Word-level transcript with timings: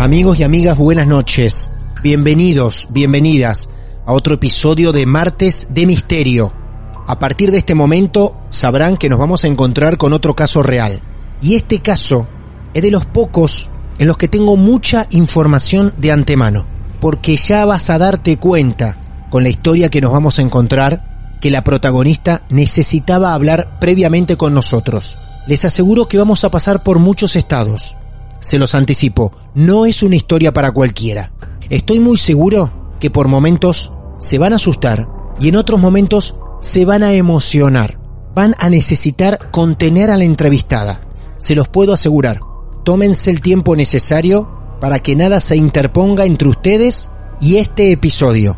Amigos 0.00 0.38
y 0.38 0.44
amigas, 0.44 0.78
buenas 0.78 1.08
noches. 1.08 1.72
Bienvenidos, 2.04 2.86
bienvenidas 2.90 3.68
a 4.06 4.12
otro 4.12 4.34
episodio 4.34 4.92
de 4.92 5.06
Martes 5.06 5.66
de 5.70 5.86
Misterio. 5.86 6.52
A 7.08 7.18
partir 7.18 7.50
de 7.50 7.58
este 7.58 7.74
momento 7.74 8.36
sabrán 8.48 8.96
que 8.96 9.08
nos 9.08 9.18
vamos 9.18 9.42
a 9.42 9.48
encontrar 9.48 9.98
con 9.98 10.12
otro 10.12 10.36
caso 10.36 10.62
real. 10.62 11.02
Y 11.42 11.56
este 11.56 11.80
caso 11.80 12.28
es 12.74 12.82
de 12.82 12.92
los 12.92 13.06
pocos 13.06 13.70
en 13.98 14.06
los 14.06 14.16
que 14.16 14.28
tengo 14.28 14.56
mucha 14.56 15.08
información 15.10 15.92
de 15.98 16.12
antemano. 16.12 16.64
Porque 17.00 17.36
ya 17.36 17.64
vas 17.64 17.90
a 17.90 17.98
darte 17.98 18.36
cuenta 18.36 19.26
con 19.30 19.42
la 19.42 19.48
historia 19.48 19.90
que 19.90 20.00
nos 20.00 20.12
vamos 20.12 20.38
a 20.38 20.42
encontrar 20.42 21.38
que 21.40 21.50
la 21.50 21.64
protagonista 21.64 22.44
necesitaba 22.50 23.34
hablar 23.34 23.80
previamente 23.80 24.36
con 24.36 24.54
nosotros. 24.54 25.18
Les 25.48 25.64
aseguro 25.64 26.06
que 26.06 26.18
vamos 26.18 26.44
a 26.44 26.52
pasar 26.52 26.84
por 26.84 27.00
muchos 27.00 27.34
estados. 27.34 27.96
Se 28.40 28.58
los 28.58 28.74
anticipo, 28.74 29.32
no 29.54 29.86
es 29.86 30.02
una 30.02 30.16
historia 30.16 30.52
para 30.52 30.70
cualquiera. 30.72 31.32
Estoy 31.70 31.98
muy 31.98 32.16
seguro 32.16 32.94
que 33.00 33.10
por 33.10 33.28
momentos 33.28 33.92
se 34.18 34.38
van 34.38 34.52
a 34.52 34.56
asustar 34.56 35.08
y 35.40 35.48
en 35.48 35.56
otros 35.56 35.80
momentos 35.80 36.36
se 36.60 36.84
van 36.84 37.02
a 37.02 37.12
emocionar. 37.12 37.98
Van 38.34 38.54
a 38.58 38.70
necesitar 38.70 39.50
contener 39.50 40.10
a 40.10 40.16
la 40.16 40.24
entrevistada. 40.24 41.00
Se 41.38 41.54
los 41.54 41.68
puedo 41.68 41.92
asegurar. 41.92 42.40
Tómense 42.84 43.30
el 43.30 43.40
tiempo 43.40 43.76
necesario 43.76 44.50
para 44.80 45.00
que 45.00 45.16
nada 45.16 45.40
se 45.40 45.56
interponga 45.56 46.24
entre 46.24 46.48
ustedes 46.48 47.10
y 47.40 47.56
este 47.56 47.92
episodio. 47.92 48.56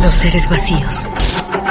Los 0.00 0.14
seres 0.14 0.48
vacíos 0.48 1.08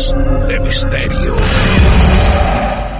De 0.00 0.58
Misterio. 0.60 1.36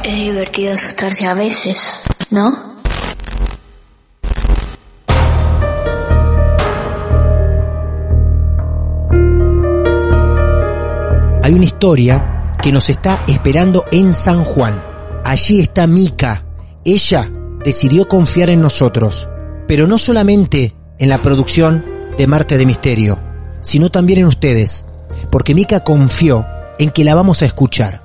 Es 0.05 0.15
divertido 0.15 0.75
asustarse 0.75 1.25
a 1.25 1.33
veces, 1.33 1.95
¿no? 2.29 2.75
Hay 11.43 11.55
una 11.55 11.65
historia 11.65 12.57
que 12.61 12.71
nos 12.71 12.91
está 12.91 13.25
esperando 13.27 13.87
en 13.91 14.13
San 14.13 14.45
Juan. 14.45 14.75
Allí 15.25 15.61
está 15.61 15.87
Mika. 15.87 16.45
Ella 16.85 17.31
decidió 17.65 18.09
confiar 18.09 18.51
en 18.51 18.61
nosotros, 18.61 19.27
pero 19.67 19.87
no 19.87 19.97
solamente 19.97 20.75
en 20.99 21.09
la 21.09 21.17
producción 21.17 21.83
de 22.19 22.27
Marte 22.27 22.59
de 22.59 22.67
Misterio, 22.67 23.19
sino 23.63 23.89
también 23.89 24.19
en 24.19 24.27
ustedes, 24.27 24.85
porque 25.31 25.55
Mika 25.55 25.81
confió 25.81 26.45
en 26.81 26.91
que 26.91 27.05
la 27.05 27.15
vamos 27.15 27.43
a 27.43 27.45
escuchar. 27.45 28.01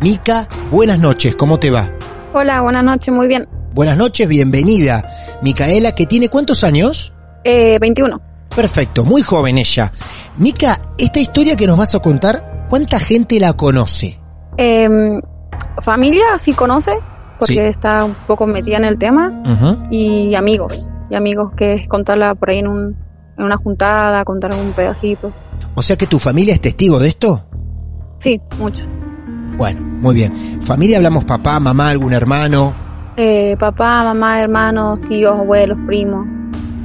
Mika, 0.00 0.46
buenas 0.70 0.98
noches, 0.98 1.34
¿cómo 1.36 1.58
te 1.58 1.70
va? 1.70 1.90
Hola, 2.32 2.60
buenas 2.62 2.84
noches, 2.84 3.12
muy 3.12 3.26
bien. 3.26 3.48
Buenas 3.74 3.96
noches, 3.96 4.28
bienvenida. 4.28 5.04
Micaela, 5.42 5.92
que 5.94 6.06
tiene 6.06 6.28
cuántos 6.28 6.62
años? 6.62 7.12
Eh, 7.44 7.78
21. 7.80 8.20
Perfecto, 8.54 9.04
muy 9.04 9.22
joven 9.22 9.58
ella. 9.58 9.92
Mika, 10.38 10.80
esta 10.98 11.18
historia 11.18 11.56
que 11.56 11.66
nos 11.66 11.76
vas 11.76 11.94
a 11.96 11.98
contar, 12.00 12.66
¿cuánta 12.70 13.00
gente 13.00 13.40
la 13.40 13.54
conoce? 13.54 14.20
Eh, 14.56 14.88
familia 15.82 16.38
sí 16.38 16.52
conoce, 16.52 16.92
porque 17.40 17.54
Sí. 17.54 17.58
está 17.60 18.04
un 18.04 18.14
poco 18.26 18.46
metida 18.46 18.76
en 18.76 18.84
el 18.84 18.98
tema, 18.98 19.32
y 19.90 20.34
amigos, 20.36 20.88
y 21.10 21.16
amigos 21.16 21.52
que 21.56 21.74
es 21.74 21.88
contarla 21.88 22.36
por 22.36 22.50
ahí 22.50 22.58
en, 22.60 22.68
un, 22.68 22.96
en 23.36 23.44
una 23.44 23.56
juntada, 23.56 24.24
contar 24.24 24.54
un 24.54 24.72
pedacito. 24.72 25.32
O 25.74 25.82
sea 25.82 25.96
que 25.96 26.06
tu 26.06 26.18
familia 26.20 26.54
es 26.54 26.60
testigo 26.60 26.98
de 27.00 27.08
esto. 27.08 27.46
Sí, 28.22 28.40
mucho. 28.58 28.82
Bueno, 29.56 29.80
muy 30.00 30.14
bien. 30.14 30.32
Familia 30.62 30.98
hablamos 30.98 31.24
papá, 31.24 31.58
mamá, 31.58 31.90
algún 31.90 32.12
hermano. 32.12 32.72
Eh, 33.16 33.56
papá, 33.58 34.04
mamá, 34.04 34.40
hermanos, 34.40 35.00
tíos, 35.08 35.36
abuelos, 35.36 35.76
primos. 35.86 36.24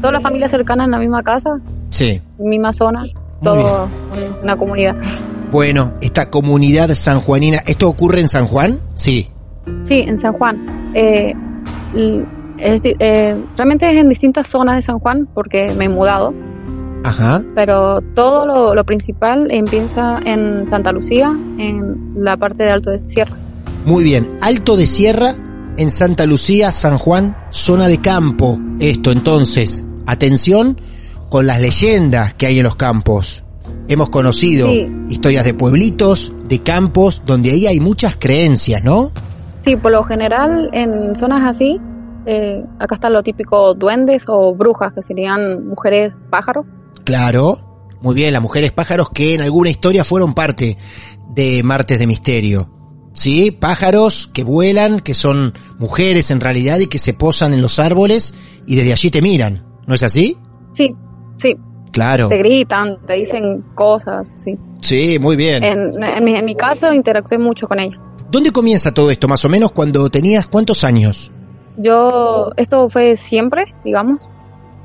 Toda 0.02 0.14
la 0.14 0.20
familia 0.22 0.50
cercana 0.50 0.86
en 0.86 0.92
la 0.92 0.98
misma 0.98 1.22
casa, 1.22 1.60
Sí. 1.90 2.20
misma 2.40 2.74
zona, 2.74 3.06
todo 3.44 3.88
una 4.42 4.56
comunidad. 4.58 4.96
Bueno, 5.52 5.94
esta 6.02 6.30
comunidad 6.32 6.90
sanjuanina, 6.96 7.60
¿esto 7.68 7.88
ocurre 7.88 8.20
en 8.20 8.28
San 8.28 8.48
Juan? 8.48 8.80
Sí. 8.96 9.30
Sí, 9.84 10.00
en 10.08 10.18
San 10.18 10.34
Juan. 10.34 10.58
Eh, 10.96 11.36
es 12.58 12.82
eh, 12.84 13.36
realmente 13.56 13.90
es 13.90 13.98
en 13.98 14.10
distintas 14.10 14.48
zonas 14.48 14.76
de 14.76 14.82
San 14.82 14.98
Juan 15.00 15.28
porque 15.34 15.72
me 15.78 15.86
he 15.86 15.90
mudado, 15.90 16.34
Ajá. 17.04 17.42
pero 17.56 18.02
todo 18.16 18.46
lo, 18.46 18.76
lo 18.76 18.84
principal 18.84 19.48
empieza 19.52 20.20
en 20.26 20.68
Santa 20.70 20.92
Lucía, 20.92 21.34
en 21.58 22.14
la 22.18 22.38
parte 22.38 22.64
de 22.64 22.72
Alto 22.72 22.92
de 22.92 23.02
Sierra. 23.10 23.36
Muy 23.86 24.04
bien. 24.04 24.38
Alto 24.42 24.76
de 24.76 24.88
Sierra, 24.88 25.34
en 25.78 25.90
Santa 25.92 26.26
Lucía, 26.26 26.72
San 26.72 26.98
Juan, 26.98 27.38
zona 27.50 27.88
de 27.88 28.00
campo. 28.02 28.60
Esto 28.80 29.12
entonces, 29.12 29.86
atención 30.06 30.78
con 31.30 31.48
las 31.48 31.62
leyendas 31.62 32.34
que 32.34 32.48
hay 32.48 32.58
en 32.60 32.64
los 32.66 32.76
campos. 32.76 33.44
Hemos 33.88 34.10
conocido 34.10 34.68
Sí. 34.68 34.86
historias 35.10 35.46
de 35.46 35.54
pueblitos, 35.54 36.34
de 36.50 36.60
campos, 36.60 37.22
donde 37.26 37.52
ahí 37.52 37.68
hay 37.68 37.80
muchas 37.80 38.18
creencias, 38.18 38.84
¿no? 38.84 39.12
Sí, 39.64 39.76
por 39.78 39.92
lo 39.92 40.04
general 40.04 40.70
en 40.74 41.16
zonas 41.16 41.44
así, 41.50 41.80
eh, 42.26 42.64
acá 42.80 42.96
están 42.96 43.14
lo 43.14 43.24
típico 43.24 43.74
duendes 43.74 44.24
o 44.28 44.54
brujas, 44.56 44.92
que 44.94 45.02
serían 45.02 45.68
mujeres 45.68 46.14
pájaros. 46.30 46.66
Claro. 47.08 47.58
Muy 48.02 48.14
bien, 48.16 48.34
las 48.34 48.42
mujeres 48.42 48.74
pájaros 48.74 49.10
que 49.12 49.34
en 49.34 49.42
alguna 49.42 49.70
historia 49.70 50.04
fueron 50.04 50.34
parte 50.34 50.76
de 51.30 51.64
Martes 51.64 52.00
de 52.00 52.06
Misterio. 52.06 52.70
¿Sí? 53.14 53.52
Pájaros 53.52 54.28
que 54.28 54.44
vuelan, 54.44 55.00
que 55.00 55.14
son 55.14 55.54
mujeres 55.80 56.32
en 56.32 56.42
realidad 56.42 56.80
y 56.80 56.88
que 56.88 56.98
se 57.00 57.14
posan 57.14 57.54
en 57.54 57.62
los 57.62 57.80
árboles 57.80 58.34
y 58.68 58.76
desde 58.76 58.92
allí 58.92 59.10
te 59.10 59.22
miran. 59.22 59.66
¿No 59.88 59.96
es 59.96 60.04
así? 60.04 60.38
Sí, 60.74 60.92
sí, 61.42 61.56
Claro. 61.94 62.28
te 62.28 62.38
gritan, 62.40 62.98
te 63.08 63.14
dicen 63.14 63.64
cosas, 63.74 64.34
sí. 64.44 64.58
Sí, 64.82 65.18
muy 65.18 65.38
bien. 65.38 65.64
En, 65.64 66.04
en 66.04 66.24
mi, 66.26 66.36
en 66.36 66.44
mi 66.44 66.56
caso 66.56 66.94
interactué 66.94 67.38
mucho 67.38 67.68
con 67.70 67.80
ella. 67.80 67.98
¿Dónde 68.30 68.52
comienza 68.52 68.94
todo 68.94 69.10
esto? 69.12 69.30
Más 69.30 69.46
o 69.46 69.50
menos 69.50 69.72
cuando 69.72 70.10
tenías 70.10 70.46
cuántos 70.46 70.84
años? 70.84 71.32
Yo, 71.78 72.52
esto 72.58 72.90
fue 72.90 73.16
siempre, 73.16 73.74
digamos. 73.86 74.28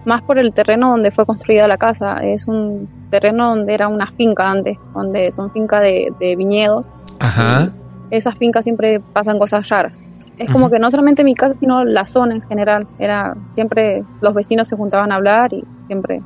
Más 0.04 0.22
por 0.22 0.38
el 0.38 0.52
terreno 0.52 0.90
donde 0.90 1.10
fue 1.10 1.24
construida 1.26 1.68
la 1.68 1.76
casa. 1.78 2.16
Es 2.22 2.46
un 2.48 2.88
terreno 3.10 3.50
donde 3.50 3.74
era 3.74 3.88
una 3.88 4.06
finca 4.12 4.50
antes, 4.50 4.78
donde 4.94 5.30
son 5.32 5.50
fincas 5.52 5.82
de, 5.82 6.12
de 6.18 6.36
viñedos. 6.36 6.90
Ajá. 7.20 7.68
Esas 8.10 8.36
fincas 8.36 8.64
siempre 8.64 9.00
pasan 9.00 9.38
cosas 9.38 9.68
raras. 9.68 10.08
Es 10.38 10.50
como 10.50 10.70
que 10.70 10.78
no 10.78 10.90
solamente 10.90 11.22
mi 11.24 11.34
casa, 11.34 11.54
sino 11.60 11.84
la 11.84 12.06
zona 12.06 12.34
en 12.34 12.42
general. 12.42 12.86
Era 12.98 13.34
siempre 13.54 14.02
los 14.20 14.34
vecinos 14.34 14.66
se 14.68 14.76
juntaban 14.76 15.12
a 15.12 15.16
hablar 15.16 15.52
y 15.52 15.62
siempre 15.86 16.20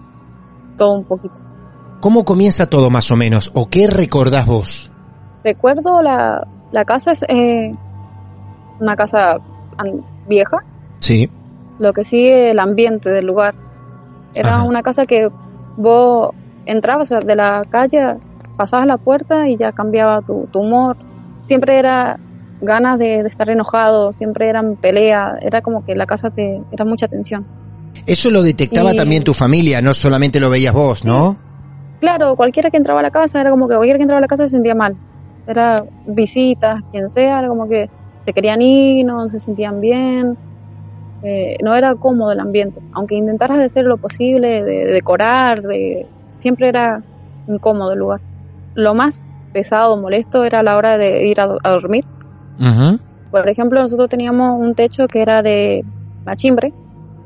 todo 0.79 0.95
un 0.95 1.05
poquito. 1.05 1.35
¿Cómo 2.01 2.25
comienza 2.25 2.69
todo 2.71 2.89
más 2.91 3.11
o 3.11 3.17
menos? 3.17 3.51
¿O 3.55 3.69
qué 3.69 3.87
recordás 3.89 4.47
vos? 4.47 4.91
Recuerdo 5.45 6.03
la, 6.03 6.47
la 6.73 6.85
casa 6.85 7.13
es 7.13 7.25
eh, 7.29 7.75
una 8.81 8.97
casa 8.97 9.39
vieja, 10.29 10.59
Sí. 10.99 11.31
lo 11.79 11.93
que 11.93 12.05
sí 12.05 12.27
el 12.27 12.59
ambiente 12.59 13.11
del 13.11 13.27
lugar. 13.27 13.55
Era 14.37 14.57
Ajá. 14.57 14.65
una 14.65 14.83
casa 14.83 15.07
que 15.07 15.29
vos 15.77 16.31
entrabas 16.67 17.09
de 17.09 17.35
la 17.37 17.63
calle, 17.71 18.17
pasabas 18.57 18.87
la 18.87 18.99
puerta 18.99 19.49
y 19.49 19.57
ya 19.57 19.73
cambiaba 19.73 20.21
tu, 20.23 20.47
tu 20.53 20.61
humor. 20.61 20.97
Siempre 21.47 21.79
era 21.79 22.19
ganas 22.61 22.99
de, 22.99 23.23
de 23.23 23.29
estar 23.29 23.49
enojado, 23.51 24.13
siempre 24.13 24.49
eran 24.49 24.77
peleas, 24.77 25.39
era 25.41 25.61
como 25.63 25.85
que 25.85 25.95
la 25.95 26.07
casa 26.07 26.31
te 26.31 26.61
era 26.71 26.85
mucha 26.85 27.09
tensión. 27.09 27.47
Eso 28.07 28.31
lo 28.31 28.43
detectaba 28.43 28.93
Y- 28.93 28.97
también 28.97 29.25
tu 29.25 29.33
familia, 29.33 29.81
no 29.81 29.93
solamente 29.95 30.39
lo 30.39 30.51
veías 30.51 30.75
vos, 30.75 31.05
¿no? 31.05 31.37
Claro, 32.01 32.37
cualquiera 32.37 32.71
que 32.71 32.77
entraba 32.77 33.01
a 33.01 33.03
la 33.03 33.11
casa 33.11 33.41
era 33.41 33.51
como 33.51 33.69
que 33.69 33.75
cualquiera 33.75 33.99
que 33.99 34.03
entraba 34.03 34.19
a 34.19 34.21
la 34.21 34.27
casa 34.29 34.45
se 34.45 34.51
sentía 34.51 34.75
mal. 34.75 34.97
Era 35.47 35.77
visitas, 36.07 36.81
quien 36.93 37.09
sea, 37.09 37.39
era 37.39 37.49
como 37.49 37.69
que 37.69 37.89
se 38.27 38.33
querían 38.33 38.61
ir, 38.61 39.07
no 39.07 39.29
se 39.29 39.39
sentían 39.41 39.81
bien. 39.81 40.37
Eh, 41.23 41.57
no 41.63 41.75
era 41.75 41.97
cómodo 41.97 42.33
el 42.33 42.41
ambiente. 42.41 42.81
Aunque 42.93 43.15
intentaras 43.17 43.59
de 43.59 43.65
hacer 43.65 43.85
lo 43.85 43.99
posible, 43.99 44.63
de, 44.63 44.85
de 44.87 44.93
decorar, 44.93 45.61
de, 45.63 46.11
siempre 46.41 46.69
era 46.69 47.03
incómodo 47.47 47.93
el 47.93 47.99
lugar. 48.01 48.21
Lo 48.75 48.95
más 48.95 49.27
pesado, 49.53 49.97
molesto, 49.99 50.45
era 50.45 50.61
a 50.61 50.63
la 50.63 50.77
hora 50.77 50.99
de 50.99 51.27
ir 51.29 51.41
a, 51.41 51.57
a 51.63 51.71
dormir. 51.71 52.05
Por 53.31 53.49
ejemplo, 53.49 53.81
nosotros 53.81 54.09
teníamos 54.09 54.59
un 54.61 54.75
techo 54.75 55.07
que 55.09 55.21
era 55.23 55.43
de 55.43 55.83
machimbre, 56.25 56.75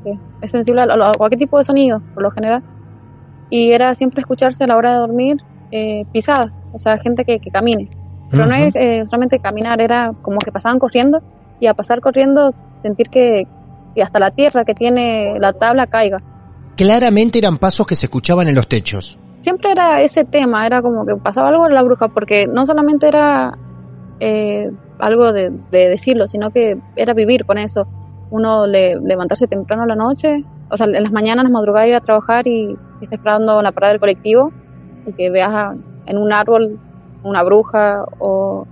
que 0.03 0.13
es 0.41 0.51
sensible 0.51 0.81
a, 0.81 0.85
a- 0.85 1.11
a 1.11 1.13
cualquier 1.17 1.39
tipo 1.39 1.57
de 1.57 1.63
sonido, 1.65 2.01
por 2.13 2.23
lo 2.23 2.31
general. 2.31 2.63
Y 3.49 3.71
era 3.73 3.95
siempre 3.95 4.21
escucharse 4.21 4.63
a 4.65 4.67
la 4.67 4.77
hora 4.77 4.93
de 4.93 4.99
dormir 4.99 5.37
eh, 5.71 6.05
pisadas, 6.11 6.59
o 6.71 6.79
sea, 6.79 6.97
gente 6.99 7.25
que, 7.25 7.39
que 7.39 7.51
camine. 7.51 7.89
Pero 8.29 8.45
no 8.47 8.55
es 8.55 8.75
eh, 8.75 9.03
solamente 9.09 9.39
caminar, 9.39 9.81
era 9.81 10.11
como 10.21 10.39
que 10.39 10.51
pasaban 10.51 10.79
corriendo 10.79 11.21
y 11.59 11.67
a 11.67 11.73
pasar 11.75 12.01
corriendo 12.01 12.49
sentir 12.81 13.09
que, 13.09 13.45
que 13.95 14.01
hasta 14.03 14.19
la 14.19 14.31
tierra 14.31 14.63
que 14.65 14.73
tiene 14.73 15.37
la 15.39 15.53
tabla 15.53 15.87
caiga. 15.87 16.21
Claramente 16.75 17.39
eran 17.39 17.57
pasos 17.57 17.85
que 17.85 17.95
se 17.95 18.05
escuchaban 18.07 18.47
en 18.47 18.55
los 18.55 18.67
techos. 18.67 19.19
Siempre 19.41 19.71
era 19.71 20.01
ese 20.01 20.23
tema, 20.23 20.65
era 20.65 20.81
como 20.81 21.05
que 21.05 21.15
pasaba 21.15 21.49
algo 21.49 21.67
en 21.67 21.73
la 21.73 21.83
bruja, 21.83 22.07
porque 22.09 22.47
no 22.47 22.65
solamente 22.65 23.07
era 23.07 23.57
eh, 24.19 24.69
algo 24.99 25.33
de, 25.33 25.51
de 25.71 25.89
decirlo, 25.89 26.27
sino 26.27 26.51
que 26.51 26.77
era 26.95 27.13
vivir 27.13 27.45
con 27.45 27.57
eso. 27.57 27.87
Uno 28.29 28.65
le, 28.67 28.95
levantarse 29.01 29.47
temprano 29.47 29.83
a 29.83 29.87
la 29.87 29.95
noche, 29.95 30.39
o 30.69 30.77
sea, 30.77 30.85
en 30.85 30.93
las 30.93 31.11
mañanas, 31.11 31.49
madrugar, 31.49 31.87
ir 31.87 31.95
a 31.95 32.01
trabajar 32.01 32.47
y, 32.47 32.69
y 32.69 33.03
estar 33.03 33.19
esperando 33.19 33.57
en 33.57 33.63
la 33.63 33.71
parada 33.71 33.93
del 33.93 33.99
colectivo 33.99 34.51
y 35.05 35.13
que 35.13 35.29
veas 35.29 35.49
a- 35.49 35.75
en 36.05 36.17
un 36.17 36.31
árbol 36.31 36.79
una 37.23 37.43
bruja 37.43 38.03
o 38.19 38.65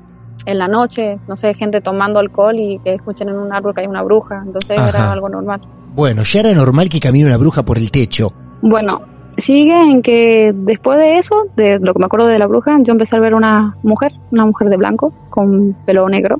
en 0.46 0.58
la 0.58 0.68
noche, 0.68 1.20
no 1.28 1.36
sé, 1.36 1.54
gente 1.54 1.82
tomando 1.82 2.20
alcohol 2.20 2.58
y 2.58 2.80
que 2.80 2.94
escuchen 2.94 3.30
en 3.30 3.38
un 3.38 3.54
árbol 3.54 3.74
que 3.74 3.82
hay 3.82 3.88
una 3.88 4.04
bruja, 4.04 4.42
entonces 4.46 4.78
Ajá. 4.78 4.90
era 4.90 5.12
algo 5.12 5.30
normal. 5.30 5.62
Bueno, 5.94 6.24
ya 6.24 6.42
era 6.42 6.54
normal 6.54 6.90
que 6.90 7.00
camine 7.00 7.26
una 7.26 7.38
bruja 7.38 7.64
por 7.64 7.78
el 7.78 7.92
techo. 7.92 8.32
Bueno, 8.62 9.02
sigue 9.38 9.76
en 9.76 10.02
que 10.02 10.52
después 10.54 10.98
de 10.98 11.18
eso, 11.18 11.48
de 11.56 11.80
lo 11.80 11.94
que 11.94 12.00
me 12.00 12.06
acuerdo 12.06 12.28
de 12.28 12.40
la 12.40 12.48
bruja, 12.48 12.78
yo 12.82 12.92
empecé 12.92 13.16
a 13.16 13.20
ver 13.20 13.34
una 13.34 13.76
mujer, 13.84 14.14
una 14.32 14.46
mujer 14.46 14.70
de 14.70 14.78
blanco 14.78 15.14
con 15.30 15.76
pelo 15.86 16.08
negro. 16.10 16.38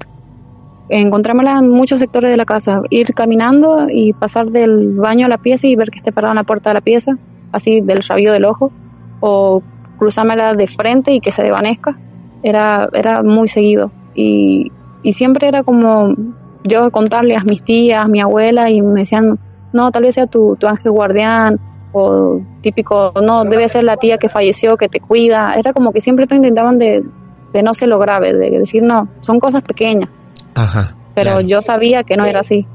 Encontrármela 0.90 1.60
en 1.60 1.70
muchos 1.70 2.00
sectores 2.00 2.32
de 2.32 2.38
la 2.38 2.46
casa, 2.46 2.82
ir 2.90 3.14
caminando 3.14 3.88
y 3.90 4.14
pasar 4.14 4.48
del 4.48 4.96
baño 4.96 5.28
a 5.28 5.30
la 5.30 5.38
pieza 5.38 5.68
y 5.68 5.76
ver 5.76 5.92
que 5.92 5.98
esté 5.98 6.12
parada 6.12 6.34
en 6.34 6.38
la 6.38 6.44
puerta 6.44 6.72
de 6.72 6.76
la 6.76 6.82
pieza, 6.82 7.18
así 7.52 7.82
del 7.82 8.00
rabillo 8.08 8.34
del 8.34 8.46
ojo, 8.46 8.72
o 9.20 9.62
cruzármela 9.98 10.56
de 10.56 10.68
frente 10.68 11.14
y 11.14 11.20
que 11.20 11.32
se 11.32 11.44
desvanezca. 11.44 11.98
Era, 12.44 12.90
era 12.94 13.22
muy 13.24 13.48
seguido. 13.48 13.92
Y, 14.16 14.72
y 15.04 15.14
siempre 15.14 15.48
era 15.48 15.64
como 15.64 16.14
yo 16.64 16.92
contarle 16.92 17.36
a 17.36 17.44
mis 17.44 17.64
tías, 17.64 18.06
a 18.06 18.08
mi 18.08 18.22
abuela, 18.22 18.70
y 18.70 18.82
me 18.82 19.02
decían, 19.02 19.40
no, 19.74 19.92
tal 19.92 20.04
vez 20.04 20.16
sea 20.16 20.28
tu, 20.28 20.56
tu 20.58 20.68
ángel 20.68 20.92
guardián, 20.92 21.60
o 21.92 22.42
típico, 22.62 23.14
no, 23.24 23.44
debe 23.46 23.68
ser 23.70 23.84
la 23.84 23.98
tía 23.98 24.18
que 24.18 24.30
falleció, 24.30 24.78
que 24.78 24.90
te 24.90 25.00
cuida. 25.00 25.54
Era 25.56 25.74
como 25.74 25.92
que 25.92 26.02
siempre 26.02 26.28
te 26.28 26.36
intentaban 26.36 26.78
de, 26.78 27.04
de 27.54 27.64
no 27.64 27.74
ser 27.74 27.90
lo 27.90 28.00
grave, 28.00 28.34
de 28.34 28.60
decir, 28.60 28.84
no, 28.84 29.10
son 29.22 29.40
cosas 29.40 29.64
pequeñas. 29.64 30.10
Ajá. 30.56 30.96
Pero 31.16 31.32
claro. 31.32 31.42
yo 31.42 31.62
sabía 31.62 32.04
que 32.04 32.16
no 32.16 32.26
era 32.26 32.42
así. 32.42 32.66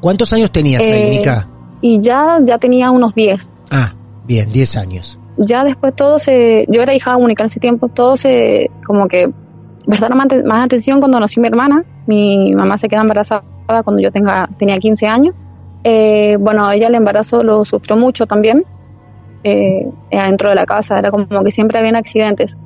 ¿Cuántos 0.00 0.32
años 0.32 0.50
tenías 0.50 0.82
ahí, 0.82 1.02
Eh, 1.02 1.10
Mica? 1.10 1.48
Y 1.80 2.00
ya, 2.00 2.38
ya 2.42 2.58
tenía 2.58 2.90
unos 2.90 3.14
10. 3.14 3.56
Ah, 3.70 3.92
bien, 4.26 4.52
10 4.52 4.76
años. 4.76 5.18
Ya 5.42 5.64
después 5.64 5.96
todo 5.96 6.18
se, 6.18 6.66
yo 6.68 6.82
era 6.82 6.94
hija 6.94 7.16
única 7.16 7.42
en 7.42 7.46
ese 7.46 7.60
tiempo, 7.60 7.88
todo 7.88 8.18
se, 8.18 8.70
como 8.86 9.08
que 9.08 9.32
prestaron 9.86 10.18
más, 10.18 10.64
atención 10.64 11.00
cuando 11.00 11.18
nació 11.18 11.40
mi 11.40 11.48
hermana. 11.48 11.82
Mi 12.06 12.54
mamá 12.54 12.76
se 12.76 12.88
queda 12.88 13.00
embarazada 13.00 13.42
cuando 13.82 14.02
yo 14.02 14.12
tenga, 14.12 14.50
tenía 14.58 14.76
15 14.76 15.06
años. 15.06 15.44
Eh, 15.82 16.36
bueno, 16.38 16.70
ella 16.70 16.88
el 16.88 16.94
embarazo 16.94 17.42
lo 17.42 17.64
sufrió 17.64 17.96
mucho 17.96 18.26
también, 18.26 18.64
eh, 19.42 19.88
dentro 20.10 20.50
de 20.50 20.54
la 20.54 20.66
casa, 20.66 20.98
era 20.98 21.10
como 21.10 21.42
que 21.42 21.50
siempre 21.50 21.78
habían 21.78 21.96
accidentes 21.96 22.58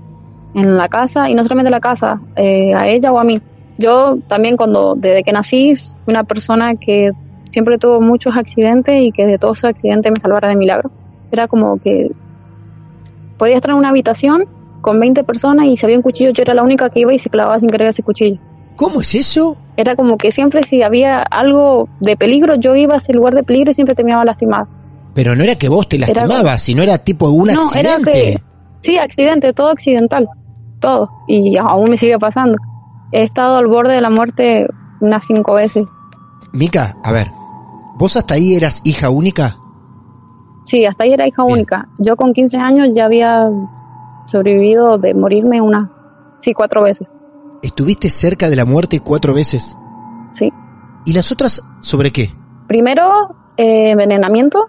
en 0.55 0.77
la 0.77 0.88
casa, 0.88 1.31
y 1.31 1.35
no 1.35 1.44
solamente 1.44 1.69
en 1.69 1.73
la 1.73 1.81
casa, 1.81 2.20
eh, 2.35 2.75
a 2.75 2.88
ella 2.88 3.12
o 3.12 3.19
a 3.20 3.25
mí. 3.25 3.38
Yo 3.79 4.19
también 4.27 4.56
cuando, 4.56 4.94
desde 4.97 5.23
que 5.23 5.32
nací, 5.32 5.77
fui 5.77 6.12
una 6.12 6.25
persona 6.25 6.75
que 6.75 7.12
siempre 7.50 7.79
tuvo 7.79 8.00
muchos 8.00 8.37
accidentes 8.37 9.00
y 9.00 9.12
que 9.12 9.27
de 9.27 9.38
todos 9.38 9.59
esos 9.59 9.70
accidentes 9.70 10.11
me 10.11 10.20
salvara 10.20 10.49
de 10.49 10.56
milagro. 10.56 10.91
Era 11.31 11.47
como 11.47 11.79
que 11.79 12.11
podía 13.44 13.56
estar 13.56 13.73
en 13.73 13.76
una 13.76 13.91
habitación 13.91 14.46
con 14.81 14.99
20 14.99 15.23
personas 15.25 15.67
y 15.67 15.76
si 15.76 15.85
había 15.85 15.96
un 15.99 16.02
cuchillo 16.02 16.31
yo 16.31 16.43
era 16.43 16.55
la 16.55 16.62
única 16.62 16.88
que 16.88 17.00
iba 17.00 17.12
y 17.12 17.19
se 17.19 17.29
clavaba 17.29 17.61
sin 17.61 17.69
querer 17.69 17.88
ese 17.88 18.02
cuchillo. 18.02 18.41
¿Cómo 18.76 19.02
es 19.02 19.14
eso? 19.14 19.58
Era 19.76 19.96
como 19.96 20.17
que 20.17 20.32
siempre 20.32 20.62
si 20.62 20.82
había 20.82 21.19
algo 21.20 21.88
de 22.00 22.17
peligro 22.17 22.55
yo 22.56 22.75
iba 22.75 22.94
a 22.94 22.96
ese 22.96 23.12
lugar 23.12 23.35
de 23.35 23.43
peligro 23.43 23.70
y 23.70 23.75
siempre 23.75 23.94
terminaba 23.94 24.25
lastimada. 24.25 24.67
Pero 25.14 25.37
no 25.37 25.44
era 25.44 25.56
que 25.56 25.69
vos 25.69 25.87
te 25.88 25.96
Era- 25.96 26.06
lastimabas, 26.08 26.62
sino 26.62 26.82
era 26.82 26.96
tipo 26.99 27.29
un 27.29 27.49
no, 27.49 27.52
era 27.52 27.96
accidente. 27.96 28.11
que 28.11 28.38
sí, 28.81 28.96
accidente, 28.99 29.52
todo 29.52 29.69
accidental, 29.69 30.26
todo 30.81 31.11
y 31.29 31.56
aún 31.58 31.85
me 31.91 31.99
sigue 31.99 32.19
pasando. 32.19 32.56
He 33.12 33.23
estado 33.25 33.56
al 33.56 33.67
borde 33.69 33.93
de 33.94 34.00
la 34.00 34.11
muerte 34.11 34.67
unas 35.01 35.27
cinco 35.27 35.53
veces. 35.55 35.84
Mica, 36.55 36.96
a 37.05 37.13
ver, 37.13 37.29
¿vos 37.96 38.17
hasta 38.17 38.34
ahí 38.34 38.55
eras 38.55 38.81
hija 38.84 39.10
única? 39.10 39.56
Sí, 40.65 40.85
hasta 40.87 41.05
ahí 41.05 41.13
era 41.13 41.27
hija 41.27 41.44
Bien. 41.44 41.59
única. 41.59 41.89
Yo 41.99 42.17
con 42.17 42.33
15 42.33 42.56
años 42.56 42.89
ya 42.94 43.05
había 43.05 43.51
sobrevivido 44.27 44.99
de 44.99 45.15
morirme 45.15 45.61
unas, 45.61 45.89
sí, 46.41 46.55
cuatro 46.55 46.83
veces. 46.83 47.09
¿Estuviste 47.63 48.11
cerca 48.11 48.49
de 48.49 48.56
la 48.56 48.65
muerte 48.65 49.01
cuatro 49.01 49.35
veces? 49.35 49.77
Sí. 50.33 50.53
¿Y 51.06 51.13
las 51.13 51.31
otras 51.33 51.63
sobre 51.81 52.11
qué? 52.11 52.31
Primero, 52.67 53.35
eh, 53.56 53.91
envenenamiento. 53.91 54.67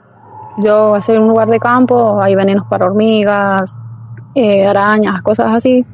Yo, 0.58 0.96
hacer 0.96 1.20
un 1.20 1.28
lugar 1.28 1.50
de 1.50 1.60
campo, 1.60 2.22
hay 2.22 2.36
venenos 2.36 2.66
para 2.70 2.86
hormigas, 2.86 3.78
eh, 4.36 4.66
arañas, 4.66 5.22
cosas 5.22 5.54
así. 5.54 5.86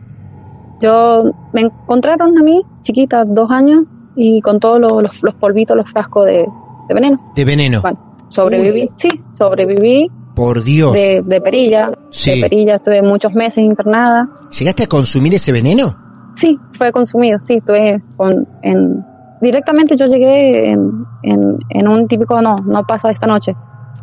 Yo, 0.79 1.31
me 1.53 1.61
encontraron 1.61 2.37
a 2.37 2.43
mí, 2.43 2.63
chiquita, 2.81 3.23
dos 3.25 3.49
años, 3.51 3.85
y 4.15 4.41
con 4.41 4.59
todos 4.59 4.79
los, 4.79 5.01
los, 5.01 5.23
los 5.23 5.33
polvitos, 5.35 5.75
los 5.77 5.89
frascos 5.89 6.25
de, 6.25 6.47
de 6.87 6.93
veneno. 6.93 7.17
De 7.35 7.45
veneno. 7.45 7.81
Bueno, 7.81 8.10
sobreviví, 8.31 8.89
sí, 8.95 9.09
sobreviví 9.33 10.09
Por 10.35 10.63
Dios. 10.63 10.93
de, 10.93 11.21
de 11.23 11.41
perilla. 11.41 11.91
Sí. 12.09 12.35
De 12.41 12.49
perilla, 12.49 12.75
estuve 12.75 13.01
muchos 13.01 13.33
meses 13.33 13.59
internada. 13.63 14.27
¿Llegaste 14.57 14.83
a 14.83 14.87
consumir 14.87 15.33
ese 15.35 15.51
veneno? 15.51 15.95
Sí, 16.35 16.57
fue 16.73 16.91
consumido, 16.91 17.37
sí, 17.41 17.55
estuve 17.55 18.01
con, 18.15 18.47
en, 18.63 19.05
directamente 19.41 19.95
yo 19.97 20.05
llegué 20.05 20.71
en, 20.71 21.05
en, 21.23 21.59
en 21.69 21.87
un 21.87 22.07
típico, 22.07 22.41
no, 22.41 22.55
no 22.65 22.83
pasa 22.87 23.11
esta 23.11 23.27
noche. 23.27 23.53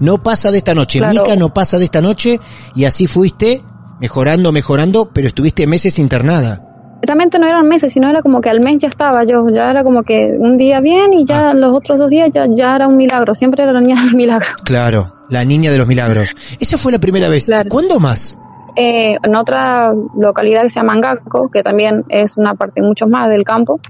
No 0.01 0.23
pasa 0.23 0.53
de 0.53 0.59
esta 0.59 0.75
noche, 0.75 0.99
Claro. 0.99 1.23
Mica 1.23 1.35
no 1.37 1.53
pasa 1.53 1.79
de 1.79 1.85
esta 1.85 2.01
noche, 2.01 2.39
y 2.77 2.85
así 2.85 3.07
fuiste 3.07 3.63
mejorando, 3.99 4.53
mejorando, 4.53 5.11
pero 5.13 5.27
estuviste 5.27 5.67
meses 5.67 5.99
internada. 5.99 6.63
Realmente 7.01 7.39
no 7.39 7.47
eran 7.47 7.67
meses, 7.69 7.93
sino 7.93 8.09
era 8.09 8.23
como 8.23 8.41
que 8.41 8.51
al 8.51 8.61
mes 8.61 8.79
ya 8.79 8.89
estaba 8.89 9.23
yo, 9.25 9.49
ya 9.51 9.71
era 9.71 9.85
como 9.85 10.03
que 10.03 10.35
un 10.39 10.57
día 10.59 10.81
bien 10.81 11.13
y 11.13 11.25
ya 11.25 11.51
Ah. 11.51 11.55
los 11.55 11.73
otros 11.73 11.97
dos 11.99 12.11
días 12.11 12.31
ya, 12.33 12.47
ya 12.49 12.75
era 12.75 12.89
un 12.89 12.97
milagro, 12.97 13.35
siempre 13.35 13.63
era 13.63 13.73
la 13.73 13.81
niña 13.81 14.03
del 14.05 14.17
milagro. 14.17 14.47
Claro, 14.65 15.13
la 15.29 15.45
niña 15.45 15.71
de 15.71 15.79
los 15.79 15.87
milagros. 15.87 16.35
Esa 16.59 16.77
fue 16.77 16.91
la 16.93 16.99
primera 16.99 17.29
vez. 17.29 17.47
Claro. 17.47 17.69
¿Cuándo 17.71 18.01
más? 18.01 18.39
Eh, 18.77 19.17
en 19.23 19.35
otra 19.37 19.93
localidad 20.17 20.63
que 20.63 20.71
se 20.71 20.81
llama 20.81 20.93
Angaco, 20.95 21.51
que 21.51 21.63
también 21.63 22.05
es 22.09 22.37
una 22.37 22.55
parte 22.55 22.83
mucho 22.83 23.07
más 23.07 23.29
del 23.29 23.45
campo, 23.45 23.81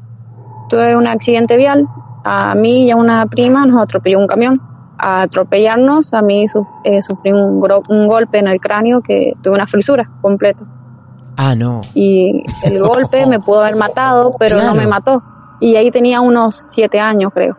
tuve 0.68 0.96
un 0.96 1.06
accidente 1.06 1.56
vial, 1.56 1.86
a 2.24 2.54
mí 2.54 2.84
y 2.86 2.90
a 2.90 2.96
una 2.96 3.26
prima 3.26 3.64
nos 3.66 3.82
atropelló 3.82 4.18
un 4.18 4.26
camión. 4.26 4.60
a 5.00 5.22
atropellarnos, 5.22 6.12
a 6.12 6.22
mí 6.22 6.46
suf- 6.48 6.66
eh, 6.82 7.00
sufrí 7.02 7.30
un, 7.32 7.62
un 7.88 8.06
golpe 8.08 8.38
en 8.40 8.48
el 8.48 8.58
cráneo 8.60 9.00
que 9.00 9.32
tuve 9.42 9.54
una 9.54 9.66
frisura 9.68 10.10
completa. 10.20 10.58
Ah, 11.40 11.54
no. 11.54 11.80
Y 11.94 12.42
el 12.64 12.78
golpe 12.82 13.24
me 13.26 13.38
pudo 13.38 13.60
haber 13.60 13.76
matado, 13.76 14.34
pero 14.38 14.56
Claro. 14.56 14.74
no 14.74 14.80
me 14.80 14.86
mató. 14.88 15.22
Y 15.60 15.76
ahí 15.76 15.90
tenía 15.90 16.20
unos 16.20 16.60
siete 16.74 16.98
años, 17.00 17.30
creo. 17.32 17.56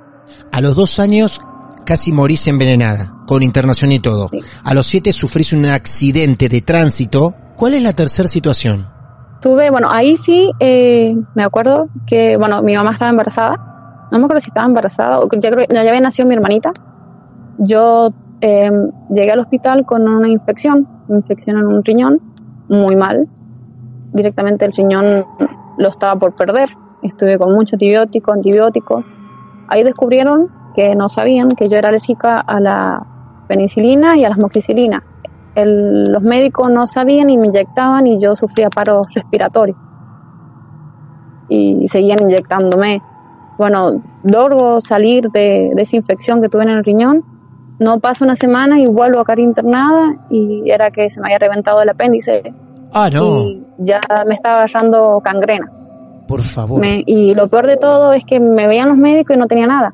A 0.51 0.61
los 0.61 0.75
dos 0.75 0.99
años 0.99 1.41
casi 1.85 2.11
morís 2.11 2.45
envenenada, 2.47 3.13
con 3.25 3.41
internación 3.41 3.91
y 3.91 3.99
todo. 3.99 4.27
Sí. 4.27 4.39
A 4.63 4.73
los 4.73 4.85
siete 4.85 5.11
sufrís 5.13 5.53
un 5.53 5.65
accidente 5.65 6.49
de 6.49 6.61
tránsito. 6.61 7.33
¿Cuál 7.55 7.73
es 7.73 7.81
la 7.81 7.93
tercera 7.93 8.27
situación? 8.27 8.87
Tuve, 9.41 9.71
bueno, 9.71 9.87
ahí 9.89 10.17
sí 10.17 10.51
eh, 10.59 11.15
me 11.33 11.43
acuerdo 11.43 11.87
que, 12.05 12.35
bueno, 12.37 12.61
mi 12.61 12.75
mamá 12.75 12.91
estaba 12.91 13.09
embarazada. 13.11 13.55
No 14.11 14.19
me 14.19 14.25
acuerdo 14.25 14.41
si 14.41 14.49
estaba 14.49 14.65
embarazada 14.67 15.19
o 15.19 15.29
ya, 15.39 15.49
creo- 15.51 15.65
ya 15.73 15.79
había 15.79 16.01
nacido 16.01 16.27
mi 16.27 16.35
hermanita. 16.35 16.71
Yo 17.57 18.09
eh, 18.41 18.69
llegué 19.09 19.31
al 19.31 19.39
hospital 19.39 19.85
con 19.85 20.07
una 20.07 20.27
infección, 20.29 20.87
una 21.07 21.19
infección 21.19 21.57
en 21.57 21.65
un 21.67 21.83
riñón, 21.83 22.19
muy 22.69 22.95
mal. 22.95 23.27
Directamente 24.13 24.65
el 24.65 24.73
riñón 24.73 25.25
lo 25.77 25.87
estaba 25.87 26.15
por 26.19 26.35
perder. 26.35 26.69
Estuve 27.03 27.37
con 27.37 27.53
mucho 27.53 27.75
antibiótico, 27.75 28.31
antibióticos. 28.33 29.05
Ahí 29.67 29.83
descubrieron 29.83 30.49
que 30.75 30.95
no 30.95 31.09
sabían 31.09 31.49
que 31.49 31.69
yo 31.69 31.77
era 31.77 31.89
alérgica 31.89 32.37
a 32.39 32.59
la 32.59 33.05
penicilina 33.47 34.17
y 34.17 34.25
a 34.25 34.29
las 34.29 34.37
moxicilinas. 34.37 35.03
El- 35.55 36.03
los 36.03 36.23
médicos 36.23 36.69
no 36.71 36.87
sabían 36.87 37.29
y 37.29 37.37
me 37.37 37.47
inyectaban 37.47 38.07
y 38.07 38.19
yo 38.19 38.35
sufría 38.35 38.69
paro 38.69 39.01
respiratorio. 39.13 39.75
Y 41.47 41.87
seguían 41.87 42.17
inyectándome. 42.21 43.01
Bueno, 43.57 44.01
logro 44.23 44.79
salir 44.81 45.29
de, 45.31 45.71
de 45.73 45.81
esa 45.81 45.95
infección 45.97 46.41
que 46.41 46.49
tuve 46.49 46.63
en 46.63 46.69
el 46.69 46.83
riñón. 46.83 47.23
No 47.79 47.99
pasa 47.99 48.25
una 48.25 48.35
semana 48.35 48.79
y 48.79 48.85
vuelvo 48.85 49.19
a 49.19 49.25
caer 49.25 49.39
internada 49.39 50.15
y 50.29 50.69
era 50.69 50.91
que 50.91 51.09
se 51.09 51.21
me 51.21 51.27
había 51.27 51.39
reventado 51.39 51.81
el 51.81 51.89
apéndice 51.89 52.53
Ah, 52.93 53.09
no. 53.11 53.41
y 53.43 53.65
ya 53.79 53.99
me 54.27 54.35
estaba 54.35 54.57
agarrando 54.63 55.19
gangrena. 55.23 55.69
Por 56.27 56.41
favor. 56.41 56.79
Me- 56.81 57.03
y 57.05 57.33
lo 57.33 57.47
peor 57.47 57.67
de 57.67 57.77
todo 57.77 58.13
es 58.13 58.23
que 58.25 58.39
me 58.39 58.67
veían 58.67 58.89
los 58.89 58.97
médicos 58.97 59.35
y 59.35 59.39
no 59.39 59.47
tenía 59.47 59.67
nada. 59.67 59.93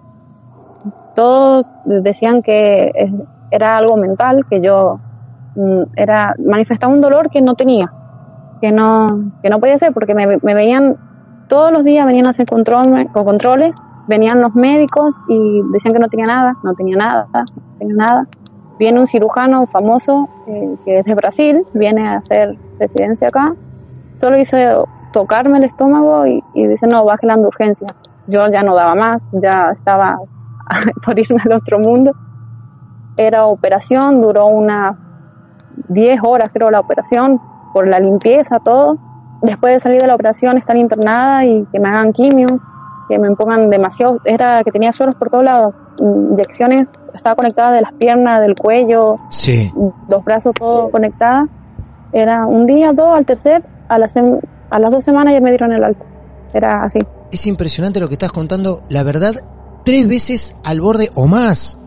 Todos 1.16 1.70
decían 1.86 2.42
que 2.42 2.92
era 3.52 3.78
algo 3.78 3.96
mental, 3.98 4.46
que 4.50 4.62
yo 4.62 5.00
mm, 5.56 5.84
era 5.96 6.36
manifestaba 6.46 6.94
un 6.94 7.00
dolor 7.02 7.30
que 7.30 7.42
no 7.42 7.56
tenía, 7.56 7.92
que 8.62 8.72
no 8.72 9.08
que 9.42 9.50
no 9.50 9.60
podía 9.60 9.78
ser 9.78 9.94
porque 9.94 10.14
me, 10.14 10.38
me 10.42 10.54
veían 10.54 10.98
todos 11.48 11.72
los 11.72 11.84
días 11.86 12.06
venían 12.06 12.28
a 12.28 12.32
hacer 12.32 12.46
control, 12.48 13.08
con 13.14 13.24
controles, 13.24 13.76
venían 14.08 14.42
los 14.42 14.56
médicos 14.56 15.16
y 15.30 15.62
decían 15.72 15.94
que 15.94 16.00
no 16.00 16.08
tenía 16.10 16.26
nada, 16.26 16.54
no 16.64 16.74
tenía 16.74 16.98
nada, 16.98 17.28
no 17.34 17.46
tenía 17.80 17.96
nada. 17.96 18.28
Viene 18.78 19.00
un 19.00 19.08
cirujano 19.08 19.68
famoso 19.68 20.30
eh, 20.48 20.76
que 20.84 21.00
es 21.00 21.06
de 21.06 21.16
Brasil, 21.16 21.66
viene 21.74 22.08
a 22.08 22.18
hacer 22.18 22.58
residencia 22.80 23.28
acá, 23.30 23.56
solo 24.20 24.38
hizo 24.38 24.88
tocarme 25.14 25.58
el 25.58 25.64
estómago 25.64 26.28
y, 26.28 26.44
y 26.54 26.68
dice, 26.68 26.88
no, 26.88 27.06
bájela 27.06 27.38
de 27.38 27.46
urgencia. 27.46 27.88
Yo 28.28 28.48
ya 28.50 28.64
no 28.64 28.76
daba 28.76 28.96
más, 28.96 29.30
ya 29.32 29.72
estaba 29.72 30.18
por 31.06 31.18
irme 31.18 31.38
al 31.46 31.54
otro 31.54 31.80
mundo. 31.80 32.12
Era 33.18 33.46
operación, 33.46 34.22
duró 34.22 34.48
unas 34.48 34.98
10 35.90 36.20
horas 36.24 36.52
creo 36.54 36.72
la 36.72 36.80
operación, 36.80 37.40
por 37.74 37.88
la 37.88 38.00
limpieza, 38.00 38.60
todo. 38.60 38.98
Después 39.42 39.74
de 39.74 39.80
salir 39.80 40.02
de 40.02 40.08
la 40.08 40.16
operación, 40.16 40.58
estar 40.58 40.76
internada 40.76 41.46
y 41.46 41.66
que 41.72 41.80
me 41.80 41.90
hagan 41.90 42.14
quimios, 42.14 42.66
que 43.08 43.20
me 43.20 43.36
pongan 43.36 43.70
demasiado, 43.70 44.20
era 44.26 44.64
que 44.64 44.72
tenía 44.72 44.92
sueros 44.94 45.16
por 45.16 45.30
todos 45.30 45.44
lados, 45.44 45.74
inyecciones, 46.00 46.92
estaba 47.14 47.36
conectada 47.36 47.72
de 47.74 47.82
las 47.82 47.94
piernas, 47.94 48.42
del 48.42 48.56
cuello, 48.56 49.18
Sí. 49.30 49.72
dos 50.08 50.24
brazos 50.24 50.54
todo 50.54 50.90
conectada. 50.90 51.48
Era 52.12 52.46
un 52.46 52.66
día, 52.66 52.92
dos, 52.94 53.10
al 53.16 53.26
tercer, 53.26 53.64
a 53.90 53.98
las, 54.00 54.16
a 54.18 54.80
las 54.80 54.92
dos 54.92 55.04
semanas 55.04 55.34
ya 55.34 55.42
me 55.42 55.50
dieron 55.52 55.72
el 55.74 55.84
alto. 55.84 56.06
Era 56.54 56.84
así. 56.84 57.00
Es 57.32 57.46
impresionante 57.48 58.00
lo 58.00 58.08
que 58.08 58.14
estás 58.16 58.32
contando. 58.32 58.80
La 58.90 59.04
verdad, 59.04 59.34
tres 59.84 60.08
veces 60.08 60.56
al 60.64 60.80
borde 60.82 61.10
o 61.16 61.28
más. 61.28 61.80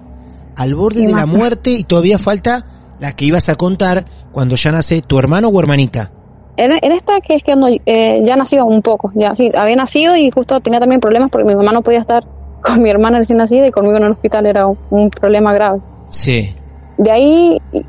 Al 0.57 0.75
borde 0.75 1.01
Y 1.03 1.07
de 1.07 1.15
la 1.15 1.25
muerte 1.27 1.71
y 1.71 1.85
todavía 1.85 2.19
falta 2.19 2.65
la 2.99 3.13
que 3.15 3.25
ibas 3.25 3.49
a 3.49 3.55
contar 3.57 4.05
cuando 4.33 4.57
ya 4.57 4.73
nace 4.73 5.01
tu 5.03 5.19
hermano 5.19 5.49
o 5.49 5.61
hermanita. 5.61 6.11
En, 6.59 6.73
en 6.73 6.93
esta 6.93 7.21
que 7.21 7.37
es 7.37 7.43
que 7.45 7.55
no, 7.55 7.69
eh, 7.69 8.21
ya 8.25 8.35
nació 8.35 8.67
un 8.67 8.83
poco, 8.83 9.13
ya 9.15 9.35
sí, 9.37 9.51
había 9.57 9.77
nacido 9.77 10.17
y 10.17 10.31
justo 10.31 10.59
tenía 10.61 10.81
también 10.81 11.01
problemas 11.01 11.31
porque 11.31 11.47
mi 11.47 11.55
mamá 11.55 11.71
no 11.73 11.83
podía 11.83 12.01
estar 12.01 12.25
con 12.63 12.83
mi 12.83 12.91
hermana 12.91 13.19
recién 13.19 13.39
nacida 13.39 13.67
y 13.67 13.71
conmigo 13.71 13.97
en 13.97 14.03
el 14.03 14.13
hospital 14.13 14.45
era 14.45 14.67
un, 14.67 14.77
un 14.91 15.09
problema 15.09 15.55
grave. 15.55 15.81
Sí. 16.09 16.53
De 16.97 17.13
ahí, 17.13 17.59
y, 17.73 17.87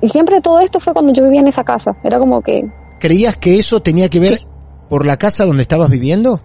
y 0.00 0.08
siempre 0.08 0.40
todo 0.40 0.60
esto 0.60 0.80
fue 0.80 0.94
cuando 0.94 1.12
yo 1.12 1.22
vivía 1.24 1.40
en 1.40 1.48
esa 1.48 1.62
casa. 1.62 1.94
Era 2.02 2.18
como 2.18 2.40
que, 2.40 2.64
¿Creías 2.98 3.36
que 3.36 3.58
eso 3.58 3.80
tenía 3.80 4.08
que 4.08 4.18
ver 4.18 4.38
por 4.88 5.04
la 5.04 5.18
casa 5.18 5.44
donde 5.44 5.62
estabas 5.62 5.90
viviendo? 5.90 6.40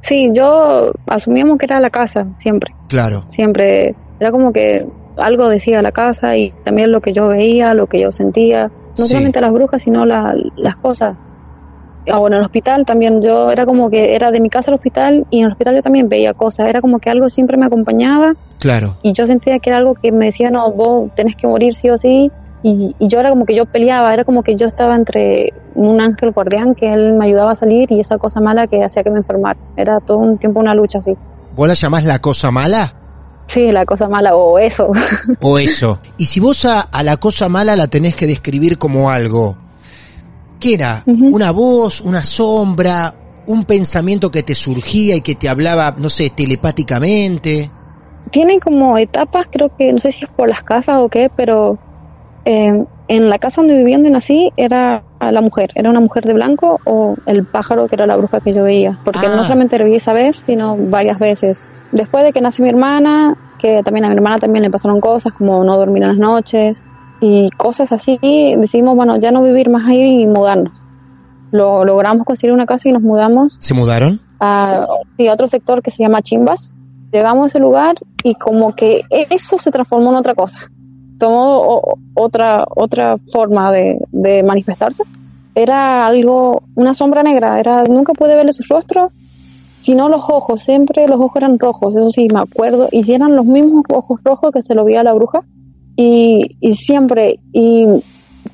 sí, 0.00 0.30
yo 0.32 0.92
asumíamos 1.08 1.58
que 1.58 1.66
era 1.66 1.80
la 1.80 1.90
casa, 1.90 2.28
siempre. 2.38 2.72
Claro. 2.88 3.24
siempre 3.28 3.96
era 4.20 4.30
como 4.30 4.52
que 4.52 4.84
algo 5.16 5.48
decía 5.48 5.82
la 5.82 5.90
casa 5.90 6.36
y 6.36 6.52
también 6.64 6.92
lo 6.92 7.00
que 7.00 7.12
yo 7.12 7.26
veía, 7.28 7.74
lo 7.74 7.88
que 7.88 8.00
yo 8.00 8.12
sentía, 8.12 8.70
no 8.98 9.04
Sí. 9.04 9.08
solamente 9.08 9.40
las 9.40 9.52
brujas, 9.52 9.82
sino 9.82 10.04
la- 10.06 10.34
las 10.56 10.76
cosas. 10.76 11.34
Ah, 12.08 12.18
bueno, 12.18 12.36
en 12.36 12.40
el 12.40 12.44
hospital 12.46 12.84
también 12.86 13.20
yo 13.20 13.50
era 13.50 13.66
como 13.66 13.90
que 13.90 14.14
era 14.14 14.30
de 14.30 14.40
mi 14.40 14.48
casa 14.48 14.70
al 14.70 14.76
hospital 14.76 15.24
y 15.28 15.40
en 15.40 15.46
el 15.46 15.52
hospital 15.52 15.74
yo 15.74 15.82
también 15.82 16.08
veía 16.08 16.34
cosas, 16.34 16.68
era 16.68 16.80
como 16.80 17.00
que 17.00 17.10
algo 17.10 17.28
siempre 17.28 17.56
me 17.56 17.66
acompañaba 17.66 18.32
Claro. 18.60 18.96
y 19.02 19.12
yo 19.12 19.26
sentía 19.26 19.58
que 19.58 19.70
era 19.70 19.78
algo 19.78 19.94
que 20.00 20.12
me 20.12 20.26
decía, 20.26 20.50
no, 20.50 20.70
vos 20.72 21.10
tenés 21.16 21.34
que 21.36 21.48
morir 21.48 21.74
sí 21.74 21.90
o 21.90 21.98
sí 21.98 22.30
y, 22.62 22.94
y 22.98 23.08
yo 23.08 23.18
era 23.18 23.30
como 23.30 23.44
que 23.44 23.56
yo 23.56 23.66
peleaba, 23.66 24.14
era 24.14 24.24
como 24.24 24.44
que 24.44 24.54
yo 24.54 24.66
estaba 24.68 24.94
entre 24.94 25.52
un 25.74 26.00
ángel 26.00 26.30
guardián 26.30 26.74
que 26.76 26.92
él 26.92 27.12
me 27.14 27.26
ayudaba 27.26 27.50
a 27.52 27.56
salir 27.56 27.90
y 27.90 27.98
esa 27.98 28.18
cosa 28.18 28.40
mala 28.40 28.68
que 28.68 28.84
hacía 28.84 29.02
que 29.02 29.10
me 29.10 29.18
enfermara, 29.18 29.58
era 29.76 29.98
todo 30.00 30.18
un 30.18 30.38
tiempo 30.38 30.60
una 30.60 30.74
lucha 30.74 30.98
así. 30.98 31.14
¿Vos 31.50 31.66
la 31.66 31.74
llamás 31.74 32.04
la 32.04 32.20
cosa 32.20 32.52
mala? 32.52 32.92
Sí, 33.46 33.70
la 33.72 33.84
cosa 33.84 34.08
mala 34.08 34.34
o 34.34 34.58
eso. 34.58 34.90
O 35.40 35.58
eso. 35.58 36.00
Y 36.18 36.26
si 36.26 36.40
vos 36.40 36.64
a, 36.64 36.80
a 36.80 37.02
la 37.02 37.16
cosa 37.18 37.48
mala 37.48 37.76
la 37.76 37.86
tenés 37.88 38.16
que 38.16 38.26
describir 38.26 38.76
como 38.78 39.08
algo, 39.10 39.56
¿qué 40.60 40.74
era? 40.74 41.04
¿Una 41.06 41.50
voz, 41.52 42.00
una 42.00 42.24
sombra, 42.24 43.14
un 43.46 43.64
pensamiento 43.64 44.30
que 44.30 44.42
te 44.42 44.54
surgía 44.54 45.14
y 45.16 45.20
que 45.20 45.34
te 45.36 45.48
hablaba, 45.48 45.94
no 45.96 46.10
sé, 46.10 46.30
telepáticamente? 46.30 47.70
tienen 48.32 48.58
como 48.58 48.98
etapas, 48.98 49.46
creo 49.50 49.70
que 49.78 49.92
no 49.92 50.00
sé 50.00 50.10
si 50.10 50.24
es 50.24 50.30
por 50.30 50.48
las 50.48 50.64
casas 50.64 50.96
o 50.98 51.08
qué, 51.08 51.30
pero 51.34 51.78
eh, 52.44 52.72
en 53.06 53.28
la 53.30 53.38
casa 53.38 53.60
donde 53.60 53.76
vivía 53.76 53.96
donde 53.96 54.10
nací 54.10 54.50
era 54.56 55.04
la 55.20 55.40
mujer, 55.40 55.70
era 55.76 55.88
una 55.90 56.00
mujer 56.00 56.24
de 56.24 56.32
blanco 56.34 56.80
o 56.84 57.14
el 57.26 57.46
pájaro 57.46 57.86
que 57.86 57.94
era 57.94 58.04
la 58.04 58.16
bruja 58.16 58.40
que 58.40 58.52
yo 58.52 58.64
veía, 58.64 58.98
porque 59.04 59.26
Ah. 59.26 59.36
no 59.36 59.44
solamente 59.44 59.78
lo 59.78 59.84
vi 59.84 59.94
esa 59.94 60.12
vez, 60.12 60.42
sino 60.44 60.76
varias 60.76 61.20
veces. 61.20 61.70
Después 61.92 62.24
de 62.24 62.32
que 62.32 62.40
nació 62.40 62.64
mi 62.64 62.68
hermana, 62.70 63.36
que 63.58 63.82
también 63.82 64.04
a 64.06 64.08
mi 64.08 64.14
hermana 64.16 64.36
también 64.36 64.62
le 64.64 64.70
pasaron 64.70 65.00
cosas 65.00 65.32
como 65.32 65.64
no 65.64 65.76
dormir 65.76 66.02
en 66.02 66.08
las 66.10 66.18
noches 66.18 66.82
y 67.20 67.50
cosas 67.56 67.92
así, 67.92 68.18
decidimos, 68.22 68.94
bueno, 68.96 69.16
ya 69.18 69.30
no 69.30 69.42
vivir 69.42 69.70
más 69.70 69.88
ahí 69.88 70.22
y 70.22 70.26
mudarnos. 70.26 70.72
Lo, 71.52 71.84
logramos 71.84 72.26
conseguir 72.26 72.52
una 72.52 72.66
casa 72.66 72.88
y 72.88 72.92
nos 72.92 73.02
mudamos 73.02 73.56
¿Se 73.60 73.72
mudaron? 73.72 74.20
a, 74.40 74.86
sí, 75.16 75.28
a 75.28 75.32
otro 75.32 75.46
sector 75.46 75.80
que 75.82 75.90
se 75.90 76.02
llama 76.02 76.20
Chimbas. 76.22 76.72
Llegamos 77.12 77.44
a 77.44 77.46
ese 77.46 77.58
lugar 77.60 77.94
y 78.24 78.34
como 78.34 78.74
que 78.74 79.02
eso 79.10 79.56
se 79.56 79.70
transformó 79.70 80.10
en 80.10 80.16
otra 80.16 80.34
cosa. 80.34 80.58
Tomó 81.18 81.58
o- 81.60 81.98
otra, 82.14 82.64
otra 82.74 83.16
forma 83.32 83.72
de, 83.72 83.98
de 84.10 84.42
manifestarse. 84.42 85.04
Era 85.54 86.06
algo, 86.06 86.64
una 86.74 86.92
sombra 86.92 87.22
negra. 87.22 87.58
Era, 87.58 87.84
nunca 87.84 88.12
pude 88.12 88.34
verle 88.34 88.52
su 88.52 88.64
rostro, 88.68 89.12
sino 89.80 90.08
los 90.08 90.24
ojos. 90.28 90.62
Siempre 90.62 91.06
los 91.06 91.18
ojos 91.20 91.36
eran 91.36 91.58
rojos, 91.58 91.96
eso 91.96 92.10
sí, 92.10 92.28
me 92.32 92.40
acuerdo. 92.40 92.88
Y 92.92 93.02
si 93.02 93.14
eran 93.14 93.36
los 93.36 93.44
mismos 93.46 93.84
ojos 93.92 94.20
rojos 94.24 94.52
que 94.52 94.62
se 94.62 94.74
lo 94.74 94.84
veía 94.84 95.00
a 95.00 95.04
la 95.04 95.14
bruja. 95.14 95.40
Y, 95.96 96.40
y 96.60 96.74
siempre, 96.74 97.40
y 97.52 97.86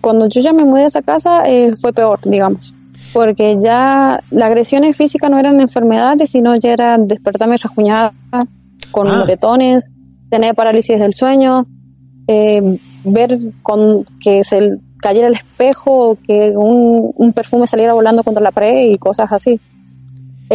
cuando 0.00 0.28
yo 0.28 0.40
ya 0.40 0.52
me 0.52 0.64
mudé 0.64 0.84
a 0.84 0.86
esa 0.86 1.02
casa, 1.02 1.42
eh, 1.46 1.72
fue 1.76 1.92
peor, 1.92 2.20
digamos 2.24 2.74
porque 3.12 3.58
ya 3.60 4.20
las 4.30 4.46
agresiones 4.46 4.96
físicas 4.96 5.30
no 5.30 5.38
eran 5.38 5.60
enfermedades, 5.60 6.30
sino 6.30 6.56
ya 6.56 6.72
era 6.72 6.96
despertarme 6.98 7.56
rasguñada, 7.58 8.12
con 8.90 9.06
Ah. 9.06 9.18
moretones, 9.18 9.90
tener 10.30 10.54
parálisis 10.54 10.98
del 10.98 11.12
sueño, 11.12 11.66
eh, 12.26 12.78
ver 13.04 13.38
con 13.62 14.06
que 14.22 14.44
se 14.44 14.78
cayera 14.98 15.28
el 15.28 15.34
espejo, 15.34 16.16
que 16.26 16.52
un, 16.56 17.12
un 17.14 17.32
perfume 17.32 17.66
saliera 17.66 17.92
volando 17.92 18.22
contra 18.22 18.42
la 18.42 18.52
pared 18.52 18.90
y 18.90 18.98
cosas 18.98 19.30
así. 19.30 19.60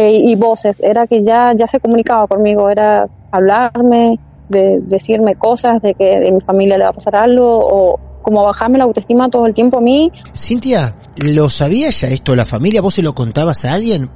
Eh, 0.00 0.12
y 0.12 0.36
voces, 0.36 0.80
era 0.80 1.08
que 1.08 1.24
ya, 1.24 1.52
ya 1.56 1.66
se 1.66 1.80
comunicaba 1.80 2.28
conmigo, 2.28 2.70
era 2.70 3.08
hablarme, 3.32 4.20
de 4.48 4.78
decirme 4.80 5.34
cosas 5.34 5.82
de 5.82 5.94
que 5.94 6.20
de 6.20 6.30
mi 6.30 6.40
familia 6.40 6.78
le 6.78 6.84
va 6.84 6.90
a 6.90 6.92
pasar 6.92 7.16
algo 7.16 7.44
o 7.44 7.98
como 8.22 8.44
bajarme 8.44 8.78
la 8.78 8.84
autoestima 8.84 9.28
todo 9.28 9.46
el 9.46 9.54
tiempo 9.54 9.78
a 9.78 9.80
mí 9.80 10.10
Cintia, 10.34 10.94
¿lo 11.16 11.50
sabía 11.50 11.90
ya 11.90 12.08
esto 12.08 12.36
la 12.36 12.44
familia? 12.44 12.80
¿Vos 12.80 12.94
se 12.94 13.02
lo 13.02 13.12
contabas 13.14 13.64
a 13.64 13.74
alguien? 13.74 14.08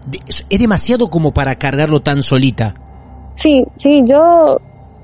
Es 0.49 0.59
demasiado 0.59 1.11
como 1.11 1.35
para 1.35 1.57
cargarlo 1.57 2.01
tan 2.01 2.23
solita. 2.23 2.75
Sí, 3.35 3.65
sí, 3.77 4.03
yo 4.07 4.59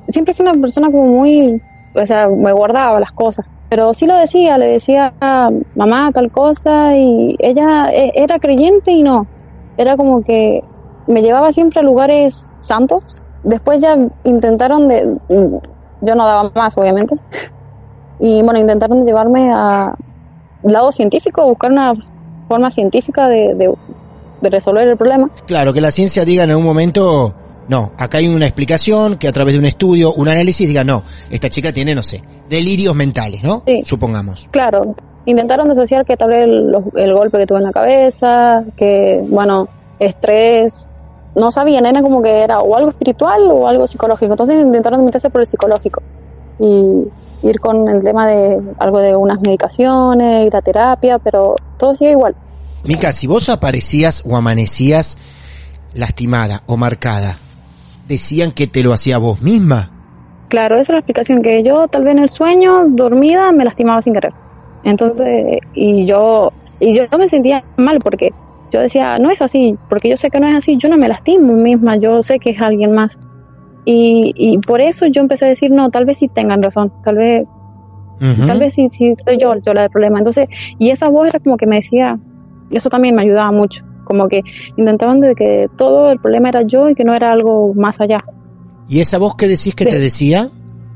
siempre 0.08 0.32
fui 0.32 0.46
una 0.46 0.54
persona 0.54 0.90
como 0.90 1.06
muy 1.06 1.60
o 1.94 2.06
sea, 2.06 2.28
me 2.28 2.52
guardaba 2.52 3.00
las 3.00 3.12
cosas. 3.12 3.46
Pero 3.68 3.92
sí 3.92 4.06
lo 4.06 4.16
decía, 4.16 4.56
le 4.56 4.66
decía, 4.66 5.12
mamá, 5.74 6.10
tal 6.12 6.30
cosa, 6.30 6.96
y 6.96 7.36
ella 7.38 7.90
e, 7.92 8.12
era 8.14 8.38
creyente 8.38 8.92
y 8.92 9.02
no. 9.02 9.26
Era 9.78 9.96
como 9.96 10.22
que 10.22 10.62
me 11.06 11.22
llevaba 11.22 11.50
siempre 11.52 11.80
a 11.80 11.82
lugares 11.82 12.48
santos. 12.60 13.22
Después 13.44 13.80
ya 13.80 13.96
intentaron 14.24 14.88
de, 14.88 15.16
yo 16.02 16.14
no 16.14 16.26
daba 16.26 16.50
más, 16.54 16.76
obviamente. 16.76 17.16
Y 18.20 18.42
bueno, 18.42 18.58
intentaron 18.58 19.06
llevarme 19.06 19.50
a 19.54 19.94
lado 20.64 20.92
científico, 20.92 21.46
buscar 21.46 21.70
una 21.70 21.94
forma 22.48 22.70
científica 22.70 23.28
de, 23.28 23.54
de, 23.54 23.72
de 24.40 24.50
resolver 24.50 24.88
el 24.88 24.96
problema. 24.96 25.30
Claro, 25.46 25.72
que 25.72 25.80
la 25.80 25.92
ciencia 25.92 26.24
diga 26.24 26.44
en 26.44 26.50
algún 26.50 26.64
momento, 26.64 27.32
no, 27.68 27.92
acá 27.96 28.18
hay 28.18 28.28
una 28.28 28.46
explicación, 28.46 29.16
que 29.18 29.28
a 29.28 29.32
través 29.32 29.54
de 29.54 29.60
un 29.60 29.66
estudio, 29.66 30.12
un 30.14 30.28
análisis 30.28 30.66
diga, 30.66 30.82
no, 30.82 31.04
esta 31.30 31.48
chica 31.48 31.72
tiene, 31.72 31.94
no 31.94 32.02
sé, 32.02 32.22
delirios 32.48 32.94
mentales, 32.96 33.44
¿no? 33.44 33.62
Sí. 33.66 33.82
Supongamos. 33.84 34.48
Claro, 34.50 34.96
intentaron 35.30 35.68
disociar 35.68 36.06
que 36.06 36.16
tal 36.16 36.30
vez 36.30 36.44
el, 36.44 36.74
el 36.96 37.14
golpe 37.14 37.38
que 37.38 37.46
tuve 37.46 37.58
en 37.58 37.64
la 37.64 37.72
cabeza, 37.72 38.64
que, 38.76 39.22
bueno, 39.28 39.68
estrés, 39.98 40.90
no 41.34 41.52
sabían, 41.52 41.84
era 41.84 42.00
como 42.00 42.22
que 42.22 42.42
era 42.42 42.60
o 42.60 42.74
algo 42.74 42.90
espiritual 42.90 43.50
o 43.50 43.68
algo 43.68 43.86
psicológico. 43.86 44.32
Entonces 44.32 44.58
intentaron 44.58 45.04
meterse 45.04 45.28
por 45.28 45.42
el 45.42 45.46
psicológico 45.46 46.02
y 46.58 47.04
ir 47.42 47.60
con 47.60 47.88
el 47.88 48.02
tema 48.02 48.26
de 48.26 48.58
algo 48.78 49.00
de 49.00 49.14
unas 49.14 49.38
medicaciones, 49.40 50.46
ir 50.46 50.56
a 50.56 50.62
terapia, 50.62 51.18
pero 51.18 51.56
todo 51.76 51.94
sigue 51.94 52.12
igual. 52.12 52.34
Mica, 52.84 53.12
si 53.12 53.26
vos 53.26 53.50
aparecías 53.50 54.22
o 54.26 54.34
amanecías 54.34 55.18
lastimada 55.92 56.62
o 56.66 56.78
marcada, 56.78 57.36
¿decían 58.06 58.52
que 58.52 58.66
te 58.66 58.82
lo 58.82 58.94
hacía 58.94 59.18
vos 59.18 59.42
misma? 59.42 59.90
Claro, 60.48 60.76
esa 60.76 60.82
es 60.82 60.88
la 60.90 60.98
explicación, 61.00 61.42
que 61.42 61.62
yo 61.62 61.86
tal 61.88 62.04
vez 62.04 62.12
en 62.12 62.20
el 62.20 62.30
sueño, 62.30 62.86
dormida, 62.88 63.52
me 63.52 63.64
lastimaba 63.64 64.00
sin 64.00 64.14
querer. 64.14 64.32
Entonces, 64.90 65.58
y 65.74 66.06
yo, 66.06 66.52
y 66.80 66.94
yo 66.94 67.02
me 67.18 67.28
sentía 67.28 67.62
mal 67.76 67.98
porque 68.02 68.32
yo 68.70 68.80
decía, 68.80 69.18
no 69.18 69.30
es 69.30 69.40
así, 69.42 69.76
porque 69.88 70.08
yo 70.10 70.16
sé 70.16 70.30
que 70.30 70.40
no 70.40 70.46
es 70.46 70.54
así, 70.54 70.76
yo 70.76 70.88
no 70.88 70.96
me 70.96 71.08
lastimo 71.08 71.54
misma, 71.54 71.96
yo 71.96 72.22
sé 72.22 72.38
que 72.38 72.50
es 72.50 72.60
alguien 72.60 72.92
más. 72.92 73.18
Y, 73.84 74.32
y 74.36 74.58
por 74.58 74.80
eso 74.80 75.06
yo 75.06 75.22
empecé 75.22 75.46
a 75.46 75.48
decir, 75.48 75.70
no, 75.70 75.90
tal 75.90 76.04
vez 76.04 76.18
sí 76.18 76.28
tengan 76.28 76.62
razón, 76.62 76.92
tal 77.04 77.16
vez, 77.16 77.46
tal 78.46 78.58
vez 78.58 78.74
sí, 78.74 78.88
sí 78.88 79.12
soy 79.24 79.38
yo, 79.38 79.54
yo 79.64 79.72
la 79.72 79.82
del 79.82 79.90
problema. 79.90 80.18
Entonces, 80.18 80.48
y 80.78 80.90
esa 80.90 81.08
voz 81.08 81.28
era 81.28 81.38
como 81.38 81.56
que 81.56 81.66
me 81.66 81.76
decía, 81.76 82.18
eso 82.70 82.90
también 82.90 83.14
me 83.14 83.22
ayudaba 83.22 83.50
mucho, 83.52 83.84
como 84.04 84.28
que 84.28 84.42
intentaban 84.76 85.20
de 85.20 85.34
que 85.34 85.68
todo 85.76 86.10
el 86.10 86.18
problema 86.18 86.50
era 86.50 86.62
yo 86.62 86.90
y 86.90 86.94
que 86.94 87.04
no 87.04 87.14
era 87.14 87.32
algo 87.32 87.72
más 87.74 88.00
allá. 88.00 88.18
¿Y 88.88 89.00
esa 89.00 89.18
voz 89.18 89.36
que 89.36 89.46
decís 89.46 89.74
que 89.74 89.84
Sí. 89.84 89.90
te 89.90 89.98
decía? 89.98 90.48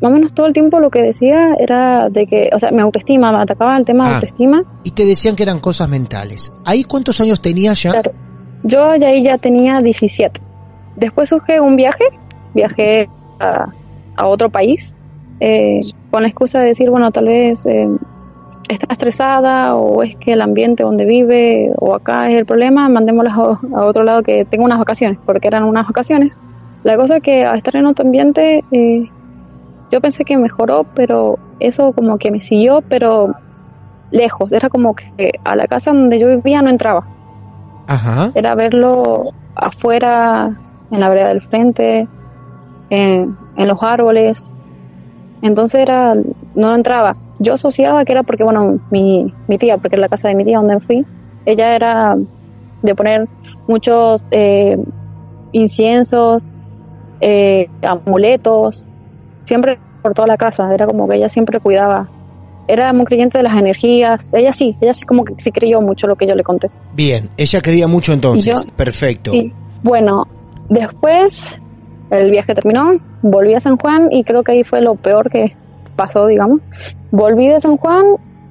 Más 0.03 0.11
o 0.11 0.15
menos 0.15 0.35
todo 0.35 0.47
el 0.47 0.53
tiempo 0.53 0.81
lo 0.81 0.91
que 0.91 1.01
decía 1.03 1.55
era 1.59 2.09
de 2.11 2.27
que, 2.27 2.51
o 2.53 2.59
sea, 2.59 2.71
mi 2.73 2.81
autoestima, 2.81 3.31
me 3.33 3.39
atacaba 3.39 3.77
el 3.77 3.85
tema 3.85 4.05
de 4.05 4.11
Ah. 4.11 4.15
autoestima. 4.17 4.65
Y 4.85 4.91
te 4.91 5.07
decían 5.07 5.37
que 5.37 5.45
eran 5.45 5.61
cosas 5.61 5.89
mentales. 5.89 6.53
¿Ahí 6.65 6.83
cuántos 6.85 7.21
años 7.21 7.41
tenías 7.41 7.81
ya? 7.83 7.93
Claro. 7.93 8.11
Yo 8.65 8.95
ya 8.97 9.09
ahí 9.09 9.23
ya 9.23 9.39
tenía 9.39 9.81
17. 9.81 10.41
Después 10.97 11.29
surge 11.29 11.61
un 11.61 11.77
viaje, 11.77 12.05
viajé 12.55 13.09
a, 13.41 13.67
a 14.17 14.27
otro 14.27 14.51
país, 14.51 14.97
eh, 15.41 15.81
con 16.11 16.23
la 16.23 16.29
excusa 16.29 16.61
de 16.61 16.67
decir, 16.67 16.91
bueno, 16.91 17.11
tal 17.13 17.27
vez 17.27 17.65
eh, 17.67 17.89
está 18.69 18.87
estresada 18.93 19.75
o 19.77 20.03
es 20.03 20.15
que 20.17 20.33
el 20.35 20.43
ambiente 20.43 20.83
donde 20.83 21.05
vive 21.07 21.73
o 21.79 21.95
acá 21.95 22.31
es 22.31 22.39
el 22.39 22.45
problema, 22.47 22.89
mandémosla 22.89 23.33
a, 23.33 23.79
a 23.81 23.85
otro 23.85 24.03
lado 24.05 24.23
que 24.23 24.45
tenga 24.45 24.65
unas 24.65 24.79
vacaciones, 24.79 25.19
porque 25.25 25.49
eran 25.49 25.65
unas 25.65 25.87
vacaciones. 25.87 26.39
La 26.85 26.97
cosa 26.97 27.17
es 27.19 27.23
que 27.23 27.45
al 27.45 27.57
estar 27.59 27.75
en 27.77 27.87
otro 27.87 28.05
ambiente, 28.05 28.65
eh, 28.73 29.09
yo 29.93 30.01
pensé 30.01 30.25
que 30.25 30.39
mejoró, 30.39 30.85
pero 30.95 31.39
eso 31.61 31.93
como 31.93 32.17
que 32.17 32.31
me 32.31 32.41
siguió, 32.41 32.81
pero 32.89 33.35
lejos. 34.11 34.51
Era 34.53 34.71
como 34.71 34.95
que 34.95 35.33
a 35.45 35.55
la 35.55 35.67
casa 35.67 35.93
donde 35.93 36.19
yo 36.19 36.29
vivía 36.29 36.63
no 36.63 36.71
entraba 36.71 37.07
Ajá. 37.87 38.31
era 38.35 38.55
verlo 38.55 39.33
afuera, 39.55 40.59
en 40.91 41.01
la 41.01 41.09
vereda 41.09 41.29
del 41.29 41.43
frente, 41.43 42.09
en, 42.91 43.37
en 43.57 43.69
los 43.69 43.83
árboles. 43.83 44.55
Entonces 45.43 45.81
era, 45.83 46.15
no 46.55 46.75
entraba. 46.75 47.17
Yo 47.39 47.55
asociaba 47.55 48.05
que 48.05 48.13
era 48.13 48.23
porque, 48.23 48.45
bueno, 48.45 48.79
mi, 48.91 49.35
mi 49.49 49.59
tía, 49.59 49.77
porque 49.77 49.97
es 49.97 50.01
la 50.01 50.09
casa 50.09 50.29
de 50.29 50.35
mi 50.35 50.45
tía 50.45 50.59
donde 50.59 50.81
fui, 50.81 51.05
ella 51.45 51.75
era 51.75 52.17
de 52.83 52.95
poner 52.95 53.29
muchos 53.67 54.25
eh, 54.31 54.79
inciensos, 55.53 56.47
eh, 57.21 57.69
amuletos, 57.83 58.92
siempre 59.45 59.79
por 60.03 60.15
toda 60.15 60.27
la 60.29 60.37
casa. 60.37 60.73
Era 60.75 60.87
como 60.87 61.09
que 61.09 61.17
ella 61.17 61.29
siempre 61.29 61.61
cuidaba. 61.61 62.09
Era 62.69 62.93
muy 62.93 63.05
creyente 63.05 63.39
de 63.39 63.45
las 63.45 63.57
energías. 63.59 64.31
Ella 64.33 64.53
sí, 64.53 64.77
ella 64.81 64.93
sí 64.93 65.05
como 65.05 65.25
que 65.25 65.35
sí 65.39 65.51
creyó 65.51 65.81
mucho 65.81 66.07
lo 66.07 66.17
que 66.17 66.27
yo 66.27 66.35
le 66.35 66.43
conté. 66.45 66.71
Bien, 66.95 67.29
ella 67.37 67.61
creía 67.61 67.89
mucho 67.89 68.13
entonces. 68.13 68.55
Yo- 68.55 68.63
Perfecto. 68.77 69.31
Sí. 69.33 69.53
Bueno, 69.83 70.27
después 70.69 71.61
el 72.11 72.31
viaje 72.31 72.55
terminó, 72.55 72.91
volví 73.23 73.55
a 73.55 73.61
San 73.61 73.77
Juan 73.79 74.09
y 74.13 74.23
creo 74.25 74.43
que 74.43 74.53
ahí 74.53 74.65
fue 74.65 74.81
lo 74.83 74.95
peor 74.95 75.31
que 75.31 75.57
pasó, 75.97 76.27
digamos. 76.27 76.61
Volví 77.11 77.49
de 77.49 77.59
San 77.61 77.77
Juan 77.77 78.05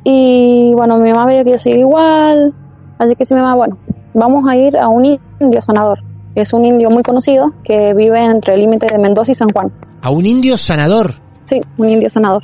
y 0.03 0.73
bueno, 0.75 0.97
mi 0.97 1.11
mamá 1.11 1.25
veía 1.27 1.43
que 1.43 1.51
yo 1.53 1.59
seguía 1.59 1.81
igual, 1.81 2.53
así 2.97 3.15
que 3.15 3.25
sí, 3.25 3.33
mi 3.33 3.39
mamá, 3.41 3.55
bueno, 3.55 3.77
vamos 4.13 4.45
a 4.49 4.55
ir 4.55 4.77
a 4.77 4.87
un 4.87 5.05
indio 5.39 5.61
sanador. 5.61 5.99
Es 6.35 6.53
un 6.53 6.65
indio 6.65 6.89
muy 6.89 7.03
conocido 7.03 7.53
que 7.63 7.93
vive 7.93 8.19
entre 8.23 8.55
el 8.55 8.61
límite 8.61 8.87
de 8.91 8.97
Mendoza 8.97 9.31
y 9.31 9.35
San 9.35 9.49
Juan. 9.49 9.71
A 10.01 10.09
un 10.09 10.25
indio 10.25 10.57
sanador. 10.57 11.15
Sí, 11.45 11.59
un 11.77 11.89
indio 11.89 12.09
sanador. 12.09 12.41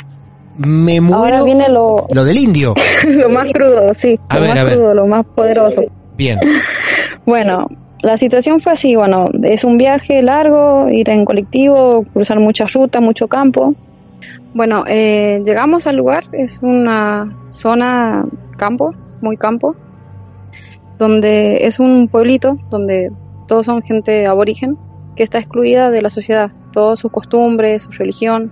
Me 0.57 1.01
muero. 1.01 1.23
Ahora 1.23 1.43
viene 1.43 1.69
lo, 1.69 2.07
Lo 2.11 2.25
del 2.25 2.37
indio. 2.37 2.73
lo 3.07 3.29
más 3.29 3.51
crudo, 3.51 3.93
sí, 3.93 4.19
A 4.29 4.35
lo 4.35 4.41
ver, 4.41 4.49
más 4.49 4.59
a 4.59 4.63
ver. 4.63 4.73
crudo, 4.75 4.93
lo 4.93 5.05
más 5.07 5.25
poderoso. 5.25 5.83
Bien. 6.15 6.39
Bueno, 7.25 7.67
la 8.01 8.15
situación 8.15 8.61
fue 8.61 8.71
así, 8.71 8.95
bueno, 8.95 9.29
es 9.43 9.65
un 9.65 9.77
viaje 9.77 10.21
largo, 10.21 10.87
ir 10.89 11.09
en 11.09 11.25
colectivo, 11.25 12.05
cruzar 12.13 12.39
muchas 12.39 12.71
rutas, 12.71 13.01
mucho 13.01 13.27
campo. 13.27 13.75
Bueno, 14.53 14.85
eh, 14.87 15.41
llegamos 15.43 15.87
al 15.87 15.97
lugar, 15.97 16.23
es 16.31 16.57
una 16.61 17.35
zona 17.49 18.25
campo, 18.57 18.93
muy 19.19 19.35
campo, 19.35 19.75
donde 20.97 21.67
es 21.67 21.79
un 21.79 22.07
pueblito 22.07 22.57
donde 22.69 23.11
todos 23.47 23.65
son 23.65 23.81
gente 23.81 24.25
aborigen 24.25 24.77
que 25.17 25.23
está 25.23 25.39
excluida 25.39 25.89
de 25.89 26.01
la 26.01 26.09
sociedad, 26.09 26.51
todas 26.77 26.99
sus 26.99 27.09
costumbres, 27.09 27.81
su 27.81 27.89
religión. 27.89 28.51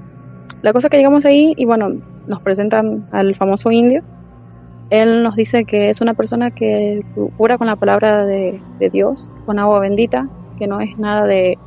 La 0.64 0.74
cosa 0.74 0.90
que 0.90 0.98
llegamos 0.98 1.26
ahí 1.26 1.54
y 1.58 1.66
bueno, 1.66 1.92
nos 2.26 2.42
presentan 2.42 3.08
al 3.12 3.36
famoso 3.36 3.70
indio. 3.70 4.02
Él 4.90 5.22
nos 5.22 5.36
dice 5.36 5.64
que 5.66 5.92
es 5.92 6.02
una 6.02 6.16
persona 6.16 6.50
que 6.50 7.06
cura 7.38 7.60
con 7.60 7.68
la 7.68 7.76
palabra 7.76 8.26
de, 8.26 8.60
de 8.80 8.90
Dios, 8.90 9.32
con 9.46 9.60
agua 9.60 9.80
bendita, 9.80 10.28
que 10.58 10.66
no 10.66 10.82
es 10.82 10.98
nada 10.98 11.28
de, 11.28 11.60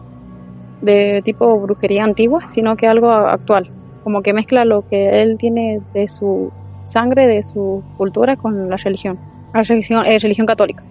de 0.82 1.22
tipo 1.24 1.60
brujería 1.60 2.02
antigua, 2.02 2.48
sino 2.48 2.76
que 2.76 2.88
algo 2.88 3.12
actual, 3.12 3.70
como 4.02 4.22
que 4.22 4.32
mezcla 4.32 4.64
lo 4.64 4.82
que 4.88 5.22
él 5.22 5.38
tiene 5.38 5.80
de 5.94 6.08
su 6.08 6.50
sangre, 6.82 7.28
de 7.28 7.44
su 7.44 7.84
cultura 7.96 8.34
con 8.34 8.68
la 8.68 8.78
religión, 8.78 9.16
la 9.54 9.62
religión, 9.62 10.04
eh, 10.06 10.18
religión 10.18 10.48
católica. 10.48 10.82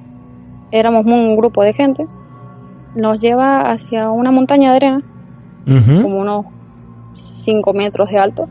Éramos 0.71 1.05
un 1.05 1.35
grupo 1.35 1.61
de 1.61 1.73
gente, 1.73 2.07
nos 2.95 3.19
lleva 3.19 3.69
hacia 3.69 4.09
una 4.11 4.31
montaña 4.31 4.71
de 4.71 4.77
arena, 4.77 5.03
Como 6.03 6.17
unos 6.19 6.45
5 7.13 7.73
metros 7.73 8.09
de 8.09 8.17
alto, 8.17 8.47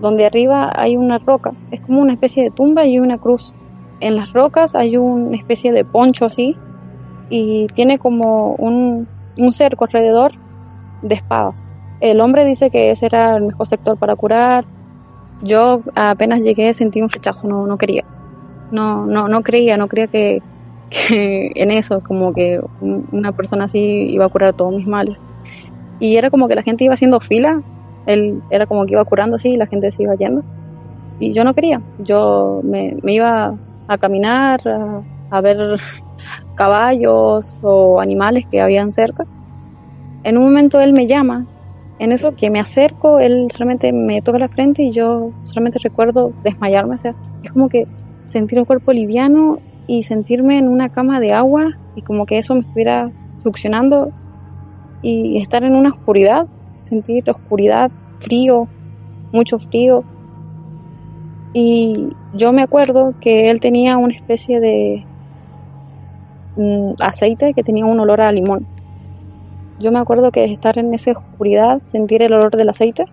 donde 0.00 0.26
arriba 0.26 0.70
hay 0.74 0.96
una 0.96 1.18
roca, 1.18 1.52
es 1.70 1.80
como 1.80 2.00
una 2.00 2.12
especie 2.12 2.42
de 2.44 2.50
tumba 2.50 2.84
y 2.86 2.98
una 2.98 3.18
cruz. 3.18 3.54
En 4.00 4.16
las 4.16 4.32
rocas 4.32 4.74
hay 4.74 4.96
una 4.96 5.36
especie 5.36 5.72
de 5.72 5.84
poncho 5.84 6.24
así 6.26 6.56
y 7.30 7.66
tiene 7.68 7.98
como 7.98 8.54
un, 8.56 9.06
un 9.38 9.52
cerco 9.52 9.84
alrededor 9.84 10.32
de 11.02 11.14
espadas. 11.14 11.66
El 12.00 12.20
hombre 12.20 12.44
dice 12.44 12.70
que 12.70 12.90
ese 12.90 13.06
era 13.06 13.36
el 13.36 13.44
mejor 13.44 13.66
sector 13.68 13.96
para 13.96 14.16
curar. 14.16 14.64
Yo 15.40 15.80
apenas 15.94 16.40
llegué 16.40 16.74
sentí 16.74 17.00
un 17.00 17.08
rechazo, 17.08 17.46
no, 17.48 17.66
no 17.66 17.78
quería. 17.78 18.04
No, 18.72 19.06
no, 19.06 19.28
no 19.28 19.42
creía, 19.42 19.76
no 19.76 19.86
creía 19.86 20.08
que, 20.08 20.40
que 20.90 21.52
en 21.54 21.70
eso, 21.70 22.00
como 22.02 22.32
que 22.32 22.60
un- 22.80 23.06
una 23.12 23.32
persona 23.32 23.64
así 23.66 23.78
iba 24.08 24.24
a 24.24 24.28
curar 24.30 24.54
todos 24.54 24.74
mis 24.74 24.86
males. 24.86 25.20
Y 26.02 26.16
era 26.16 26.30
como 26.30 26.48
que 26.48 26.56
la 26.56 26.64
gente 26.64 26.82
iba 26.82 26.94
haciendo 26.94 27.20
fila, 27.20 27.62
él 28.06 28.42
era 28.50 28.66
como 28.66 28.84
que 28.86 28.94
iba 28.94 29.04
curando 29.04 29.36
así 29.36 29.50
y 29.50 29.56
la 29.56 29.68
gente 29.68 29.88
se 29.92 30.02
iba 30.02 30.16
yendo. 30.16 30.42
Y 31.20 31.30
yo 31.30 31.44
no 31.44 31.54
quería, 31.54 31.80
yo 32.00 32.60
me, 32.64 32.96
iba 33.04 33.54
a 33.86 33.98
caminar, 33.98 34.60
a, 35.30 35.40
ver 35.40 35.78
caballos 36.56 37.56
o 37.62 38.00
animales 38.00 38.46
que 38.50 38.60
habían 38.60 38.90
cerca. 38.90 39.26
En 40.24 40.38
un 40.38 40.42
momento 40.42 40.80
él 40.80 40.92
me 40.92 41.06
llama, 41.06 41.46
en 42.00 42.10
eso 42.10 42.34
que 42.34 42.50
me 42.50 42.58
acerco, 42.58 43.20
él 43.20 43.46
solamente 43.52 43.92
me 43.92 44.22
toca 44.22 44.38
la 44.38 44.48
frente 44.48 44.82
y 44.82 44.90
yo 44.90 45.30
solamente 45.42 45.78
recuerdo 45.78 46.32
desmayarme, 46.42 46.96
o 46.96 46.98
sea, 46.98 47.14
es 47.44 47.52
como 47.52 47.68
que 47.68 47.86
sentir 48.26 48.58
el 48.58 48.66
cuerpo 48.66 48.92
liviano 48.92 49.60
y 49.86 50.02
sentirme 50.02 50.58
en 50.58 50.66
una 50.66 50.88
cama 50.88 51.20
de 51.20 51.32
agua 51.32 51.78
y 51.94 52.02
como 52.02 52.26
que 52.26 52.38
eso 52.38 52.54
me 52.54 52.62
estuviera 52.62 53.12
succionando 53.38 54.12
y 55.02 55.40
estar 55.42 55.64
en 55.64 55.74
una 55.74 55.90
oscuridad, 55.90 56.46
sentir 56.84 57.28
oscuridad, 57.28 57.90
frío 58.20 58.68
mucho 59.32 59.58
frío. 59.58 60.04
Y 61.54 62.14
yo 62.34 62.52
me 62.52 62.62
acuerdo 62.62 63.14
que 63.20 63.50
él 63.50 63.60
tenía 63.60 63.96
una 63.96 64.14
especie 64.14 64.60
de 64.60 65.04
mm, 66.56 66.92
aceite 67.00 67.52
que 67.54 67.62
tenía 67.62 67.84
un 67.84 67.98
olor 67.98 68.20
a 68.20 68.32
limón. 68.32 68.66
Yo 69.80 69.90
me 69.90 69.98
acuerdo 69.98 70.30
que 70.30 70.44
estar 70.44 70.78
en 70.78 70.94
esa 70.94 71.12
oscuridad, 71.12 71.82
sentir 71.82 72.22
el 72.22 72.32
olor 72.32 72.56
del 72.56 72.68
aceite 72.68 73.04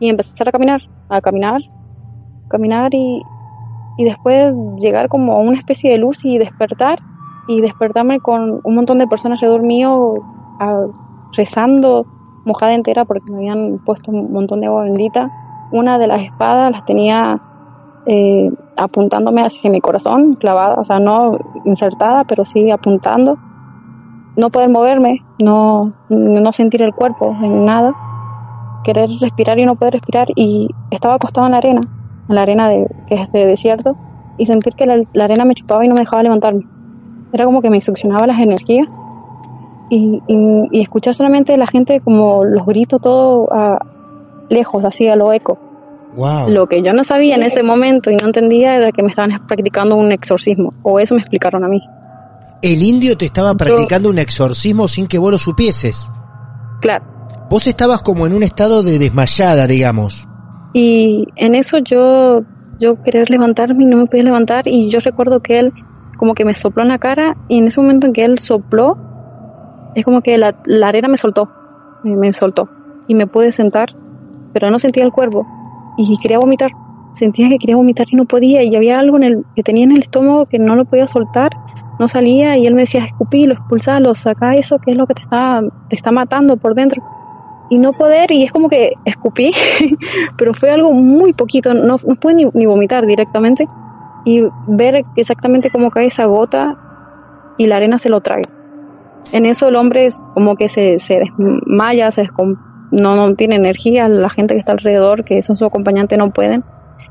y 0.00 0.08
empezar 0.08 0.48
a 0.48 0.52
caminar, 0.52 0.82
a 1.08 1.20
caminar, 1.20 1.60
caminar 2.48 2.92
y, 2.92 3.22
y 3.98 4.04
después 4.04 4.52
llegar 4.78 5.08
como 5.08 5.34
a 5.34 5.38
una 5.38 5.58
especie 5.58 5.90
de 5.90 5.98
luz 5.98 6.24
y 6.24 6.38
despertar 6.38 6.98
y 7.46 7.60
despertarme 7.60 8.20
con 8.20 8.60
un 8.62 8.74
montón 8.74 8.98
de 8.98 9.06
personas 9.06 9.42
alrededor 9.42 9.62
mío 9.62 10.14
rezando 11.32 12.06
mojada 12.44 12.74
entera 12.74 13.04
porque 13.04 13.30
me 13.32 13.38
habían 13.38 13.78
puesto 13.84 14.10
un 14.10 14.32
montón 14.32 14.60
de 14.60 14.66
agua 14.66 14.84
bendita. 14.84 15.30
Una 15.70 15.98
de 15.98 16.06
las 16.06 16.22
espadas 16.22 16.72
las 16.72 16.84
tenía 16.84 17.40
eh, 18.06 18.50
apuntándome 18.76 19.42
hacia 19.42 19.70
mi 19.70 19.80
corazón, 19.80 20.34
clavada, 20.34 20.76
o 20.76 20.84
sea, 20.84 20.98
no 20.98 21.38
insertada, 21.64 22.24
pero 22.24 22.44
sí 22.44 22.70
apuntando. 22.70 23.38
No 24.36 24.50
poder 24.50 24.70
moverme, 24.70 25.24
no, 25.38 25.92
no 26.08 26.52
sentir 26.52 26.82
el 26.82 26.94
cuerpo 26.94 27.36
en 27.42 27.64
nada, 27.64 27.94
querer 28.84 29.10
respirar 29.20 29.58
y 29.58 29.66
no 29.66 29.74
poder 29.74 29.94
respirar. 29.94 30.28
Y 30.36 30.70
estaba 30.90 31.14
acostado 31.14 31.46
en 31.46 31.52
la 31.52 31.58
arena, 31.58 31.80
en 32.28 32.34
la 32.34 32.42
arena 32.42 32.68
de, 32.68 32.88
que 33.08 33.16
es 33.16 33.32
de 33.32 33.46
desierto, 33.46 33.96
y 34.38 34.46
sentir 34.46 34.74
que 34.74 34.86
la, 34.86 35.02
la 35.12 35.24
arena 35.24 35.44
me 35.44 35.54
chupaba 35.54 35.84
y 35.84 35.88
no 35.88 35.94
me 35.94 36.02
dejaba 36.02 36.22
levantarme. 36.22 36.66
Era 37.32 37.44
como 37.44 37.60
que 37.60 37.68
me 37.68 37.80
succionaba 37.80 38.26
las 38.26 38.38
energías 38.38 38.96
y, 39.90 40.20
y, 40.28 40.80
escuchar 40.80 41.14
solamente 41.14 41.56
la 41.56 41.66
gente 41.66 42.00
como 42.00 42.44
los 42.44 42.66
gritos 42.66 43.00
todo 43.00 43.48
a, 43.52 43.78
lejos, 44.48 44.84
así 44.84 45.08
a 45.08 45.16
lo 45.16 45.32
eco. 45.32 45.58
Lo 46.48 46.66
que 46.66 46.82
yo 46.82 46.92
no 46.92 47.04
sabía 47.04 47.36
en 47.36 47.42
ese 47.42 47.62
momento 47.62 48.10
y 48.10 48.16
no 48.16 48.26
entendía 48.26 48.74
era 48.74 48.92
que 48.92 49.02
me 49.02 49.08
estaban 49.08 49.46
practicando 49.46 49.94
un 49.96 50.10
exorcismo, 50.10 50.72
o 50.82 50.98
eso 50.98 51.14
me 51.14 51.20
explicaron 51.20 51.64
a 51.64 51.68
mí. 51.68 51.80
El 52.60 52.82
indio 52.82 53.16
te 53.16 53.26
estaba 53.26 53.54
practicando 53.54 54.10
un 54.10 54.18
exorcismo 54.18 54.88
sin 54.88 55.06
que 55.06 55.18
vos 55.18 55.30
lo 55.30 55.38
supieses. 55.38 56.10
Claro. 56.80 57.04
Vos 57.50 57.66
estabas 57.66 58.02
como 58.02 58.26
en 58.26 58.34
un 58.34 58.42
estado 58.42 58.82
de 58.82 58.98
desmayada, 58.98 59.66
digamos. 59.66 60.26
Y 60.72 61.26
en 61.36 61.54
eso 61.54 61.78
yo, 61.78 62.42
yo 62.80 63.00
querer 63.02 63.30
levantarme 63.30 63.84
y 63.84 63.86
no 63.86 63.98
me 63.98 64.06
podía 64.06 64.24
levantar 64.24 64.66
y 64.66 64.90
yo 64.90 64.98
recuerdo 64.98 65.40
que 65.40 65.60
él 65.60 65.72
como 66.16 66.34
que 66.34 66.44
me 66.44 66.54
sopló 66.54 66.82
en 66.82 66.88
la 66.88 66.98
cara 66.98 67.36
y 67.48 67.58
en 67.58 67.68
ese 67.68 67.80
momento 67.80 68.08
en 68.08 68.12
que 68.12 68.24
él 68.24 68.38
sopló, 68.38 68.98
es 69.98 70.04
como 70.04 70.22
que 70.22 70.38
la, 70.38 70.54
arena 70.84 71.08
me 71.08 71.16
soltó, 71.16 71.48
me, 72.04 72.32
soltó 72.32 72.68
y 73.06 73.14
me 73.14 73.26
pude 73.26 73.52
sentar, 73.52 73.94
pero 74.52 74.70
no 74.70 74.78
sentía 74.78 75.04
el 75.04 75.12
cuerpo 75.12 75.46
y 75.96 76.16
quería 76.18 76.38
vomitar. 76.38 76.70
Sentía 77.14 77.48
que 77.48 77.58
quería 77.58 77.76
vomitar 77.76 78.06
y 78.10 78.16
no 78.16 78.26
podía 78.26 78.62
y 78.62 78.76
había 78.76 78.98
algo 78.98 79.16
en 79.16 79.24
el, 79.24 79.44
que 79.56 79.62
tenía 79.62 79.84
en 79.84 79.92
el 79.92 80.00
estómago 80.00 80.46
que 80.46 80.58
no 80.58 80.76
lo 80.76 80.84
podía 80.84 81.08
soltar, 81.08 81.50
no 81.98 82.06
salía 82.06 82.56
y 82.56 82.66
él 82.66 82.74
me 82.74 82.82
decía, 82.82 83.04
escupilo, 83.04 83.54
expulsalo, 83.54 84.14
saca 84.14 84.54
eso 84.54 84.78
que 84.78 84.92
es 84.92 84.96
lo 84.96 85.06
que 85.06 85.14
te 85.14 85.22
está, 85.22 85.60
te 85.88 85.96
está 85.96 86.12
matando 86.12 86.56
por 86.56 86.74
dentro. 86.74 87.02
Y 87.70 87.78
no 87.78 87.92
poder, 87.92 88.30
y 88.30 88.44
es 88.44 88.52
como 88.52 88.68
que 88.68 88.92
escupí, 89.04 89.50
pero 90.38 90.54
fue 90.54 90.70
algo 90.70 90.92
muy 90.92 91.32
poquito, 91.32 91.74
no, 91.74 91.96
no 92.06 92.14
pude 92.14 92.34
ni, 92.34 92.46
ni 92.54 92.66
vomitar 92.66 93.04
directamente 93.04 93.68
y 94.24 94.42
ver 94.66 95.04
exactamente 95.16 95.70
cómo 95.70 95.90
cae 95.90 96.06
esa 96.06 96.24
gota 96.26 96.76
y 97.58 97.66
la 97.66 97.76
arena 97.76 97.98
se 97.98 98.08
lo 98.08 98.20
trae. 98.20 98.42
En 99.32 99.46
eso 99.46 99.68
el 99.68 99.76
hombre 99.76 100.06
es 100.06 100.16
como 100.34 100.56
que 100.56 100.68
se, 100.68 100.96
desmaya, 100.98 102.10
se 102.10 102.28
no, 102.90 103.16
no 103.16 103.34
tiene 103.34 103.56
energía, 103.56 104.08
la 104.08 104.30
gente 104.30 104.54
que 104.54 104.60
está 104.60 104.72
alrededor, 104.72 105.24
que 105.24 105.42
son 105.42 105.56
su 105.56 105.66
acompañante, 105.66 106.16
no 106.16 106.30
pueden. 106.30 106.64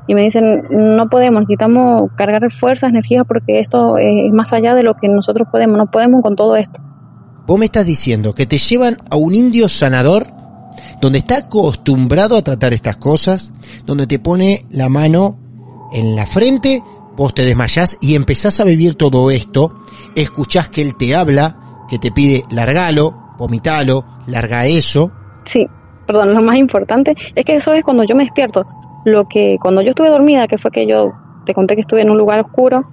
Y 0.08 0.15
me 0.15 0.22
dicen, 0.22 0.63
no 0.70 1.10
podemos, 1.10 1.41
necesitamos 1.41 2.10
cargar 2.15 2.50
fuerzas, 2.52 2.89
energía, 2.89 3.24
porque 3.24 3.60
esto 3.60 3.98
es 3.98 4.32
más 4.32 4.54
allá 4.54 4.74
de 4.74 4.84
lo 4.84 4.96
que 4.96 5.08
nosotros 5.10 5.48
podemos, 5.52 5.78
no 5.78 5.91
podemos 5.91 6.22
con 6.22 6.36
todo 6.36 6.56
esto. 6.56 6.82
Vos 7.46 7.60
me 7.60 7.65
estás 7.65 7.86
diciendo 7.86 8.34
que 8.34 8.46
te 8.46 8.58
llevan 8.58 8.98
a 9.10 9.15
un 9.15 9.34
indio 9.34 9.70
sanador 9.70 10.26
donde 11.02 11.20
está 11.20 11.38
acostumbrado 11.38 12.38
a 12.38 12.41
tratar 12.41 12.74
estas 12.74 12.98
cosas, 12.98 13.54
donde 13.86 14.08
te 14.08 14.20
pone 14.20 14.65
la 14.70 14.89
mano 14.89 15.38
en 15.93 16.15
la 16.15 16.26
frente, 16.26 16.84
vos 17.15 17.34
te 17.34 17.46
desmayás 17.46 17.98
y 18.02 18.15
empezás 18.15 18.60
a 18.60 18.63
vivir 18.63 18.96
todo 18.96 19.32
esto, 19.32 19.80
escuchás 20.15 20.70
que 20.70 20.82
él 20.82 20.96
te 20.98 21.15
habla, 21.15 21.66
que 21.88 21.97
te 22.00 22.12
pide 22.12 22.43
largalo, 22.52 23.36
vomitalo, 23.38 24.04
larga 24.28 24.65
eso. 24.65 25.12
Sí, 25.45 25.65
perdón, 26.06 26.34
lo 26.34 26.41
más 26.41 26.58
importante 26.58 27.15
es 27.36 27.45
que 27.45 27.56
eso 27.56 27.73
es 27.73 27.84
cuando 27.84 28.04
yo 28.04 28.15
me 28.15 28.23
despierto. 28.23 28.65
Lo 29.06 29.26
que 29.26 29.58
cuando 29.62 29.82
yo 29.82 29.89
estuve 29.89 30.10
dormida, 30.10 30.47
que 30.47 30.58
fue 30.58 30.71
que 30.71 30.86
yo 30.86 31.13
te 31.45 31.54
conté 31.54 31.76
que 31.76 31.82
estuve 31.82 32.02
en 32.02 32.10
un 32.10 32.17
lugar 32.17 32.39
oscuro, 32.41 32.86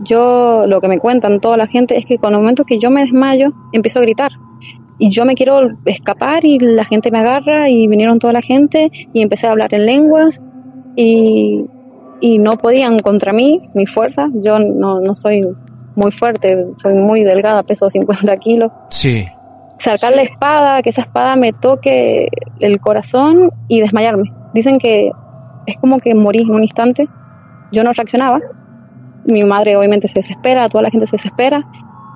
yo 0.00 0.64
lo 0.66 0.80
que 0.80 0.88
me 0.88 0.98
cuentan 0.98 1.40
toda 1.40 1.56
la 1.56 1.66
gente 1.66 1.98
es 1.98 2.06
que 2.06 2.18
con 2.18 2.32
el 2.32 2.40
momento 2.40 2.64
que 2.64 2.78
yo 2.78 2.90
me 2.90 3.02
desmayo, 3.02 3.52
empiezo 3.72 3.98
a 3.98 4.02
gritar. 4.02 4.32
Y 4.98 5.10
yo 5.10 5.24
me 5.24 5.34
quiero 5.34 5.60
escapar 5.84 6.44
y 6.44 6.58
la 6.58 6.84
gente 6.84 7.10
me 7.10 7.18
agarra 7.18 7.68
y 7.68 7.88
vinieron 7.88 8.18
toda 8.18 8.32
la 8.32 8.42
gente 8.42 8.90
y 9.12 9.20
empecé 9.20 9.46
a 9.46 9.50
hablar 9.50 9.74
en 9.74 9.86
lenguas 9.86 10.40
y, 10.96 11.64
y 12.20 12.38
no 12.38 12.52
podían 12.52 12.98
contra 12.98 13.32
mí, 13.32 13.68
mi 13.74 13.86
fuerza. 13.86 14.28
Yo 14.32 14.58
no, 14.58 15.00
no 15.00 15.14
soy 15.14 15.44
muy 15.94 16.12
fuerte, 16.12 16.66
soy 16.76 16.94
muy 16.94 17.22
delgada, 17.22 17.62
peso 17.62 17.88
50 17.88 18.36
kilos. 18.38 18.72
Sí. 18.90 19.26
Sacar 19.78 20.14
la 20.14 20.22
espada, 20.22 20.82
que 20.82 20.90
esa 20.90 21.02
espada 21.02 21.36
me 21.36 21.52
toque 21.52 22.28
el 22.60 22.80
corazón 22.80 23.50
y 23.68 23.80
desmayarme. 23.80 24.32
Dicen 24.54 24.78
que 24.78 25.10
es 25.66 25.76
como 25.78 25.98
que 25.98 26.14
morí 26.14 26.42
en 26.42 26.50
un 26.50 26.62
instante. 26.62 27.08
Yo 27.72 27.82
no 27.82 27.92
reaccionaba. 27.92 28.40
Mi 29.24 29.42
madre 29.42 29.76
obviamente 29.76 30.08
se 30.08 30.20
desespera, 30.20 30.68
toda 30.68 30.82
la 30.82 30.90
gente 30.90 31.06
se 31.06 31.16
desespera. 31.16 31.64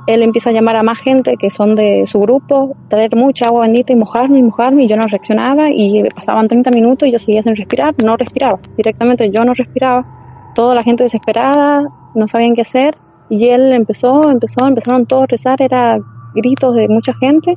Él 0.06 0.22
empieza 0.22 0.50
a 0.50 0.52
llamar 0.52 0.76
a 0.76 0.84
más 0.84 0.98
gente 0.98 1.36
que 1.36 1.50
son 1.50 1.74
de 1.74 2.04
su 2.06 2.20
grupo, 2.20 2.76
traer 2.88 3.16
mucha 3.16 3.46
agua 3.46 3.62
bendita 3.62 3.92
y 3.92 3.96
mojarme 3.96 4.38
y 4.38 4.42
mojarme 4.42 4.84
y 4.84 4.88
yo 4.88 4.96
no 4.96 5.02
reaccionaba 5.02 5.70
y 5.70 6.08
pasaban 6.10 6.46
30 6.46 6.70
minutos 6.70 7.08
y 7.08 7.12
yo 7.12 7.18
seguía 7.18 7.42
sin 7.42 7.56
respirar, 7.56 7.94
no 8.04 8.16
respiraba. 8.16 8.60
Directamente 8.76 9.30
yo 9.30 9.44
no 9.44 9.52
respiraba. 9.52 10.52
Toda 10.54 10.76
la 10.76 10.84
gente 10.84 11.02
desesperada, 11.02 11.88
no 12.14 12.28
sabían 12.28 12.54
qué 12.54 12.62
hacer 12.62 12.96
y 13.28 13.48
él 13.48 13.72
empezó, 13.72 14.28
empezó, 14.30 14.66
empezaron 14.66 15.06
todos 15.06 15.24
a 15.24 15.26
rezar, 15.26 15.62
era 15.62 15.98
gritos 16.34 16.74
de 16.74 16.88
mucha 16.88 17.14
gente 17.14 17.56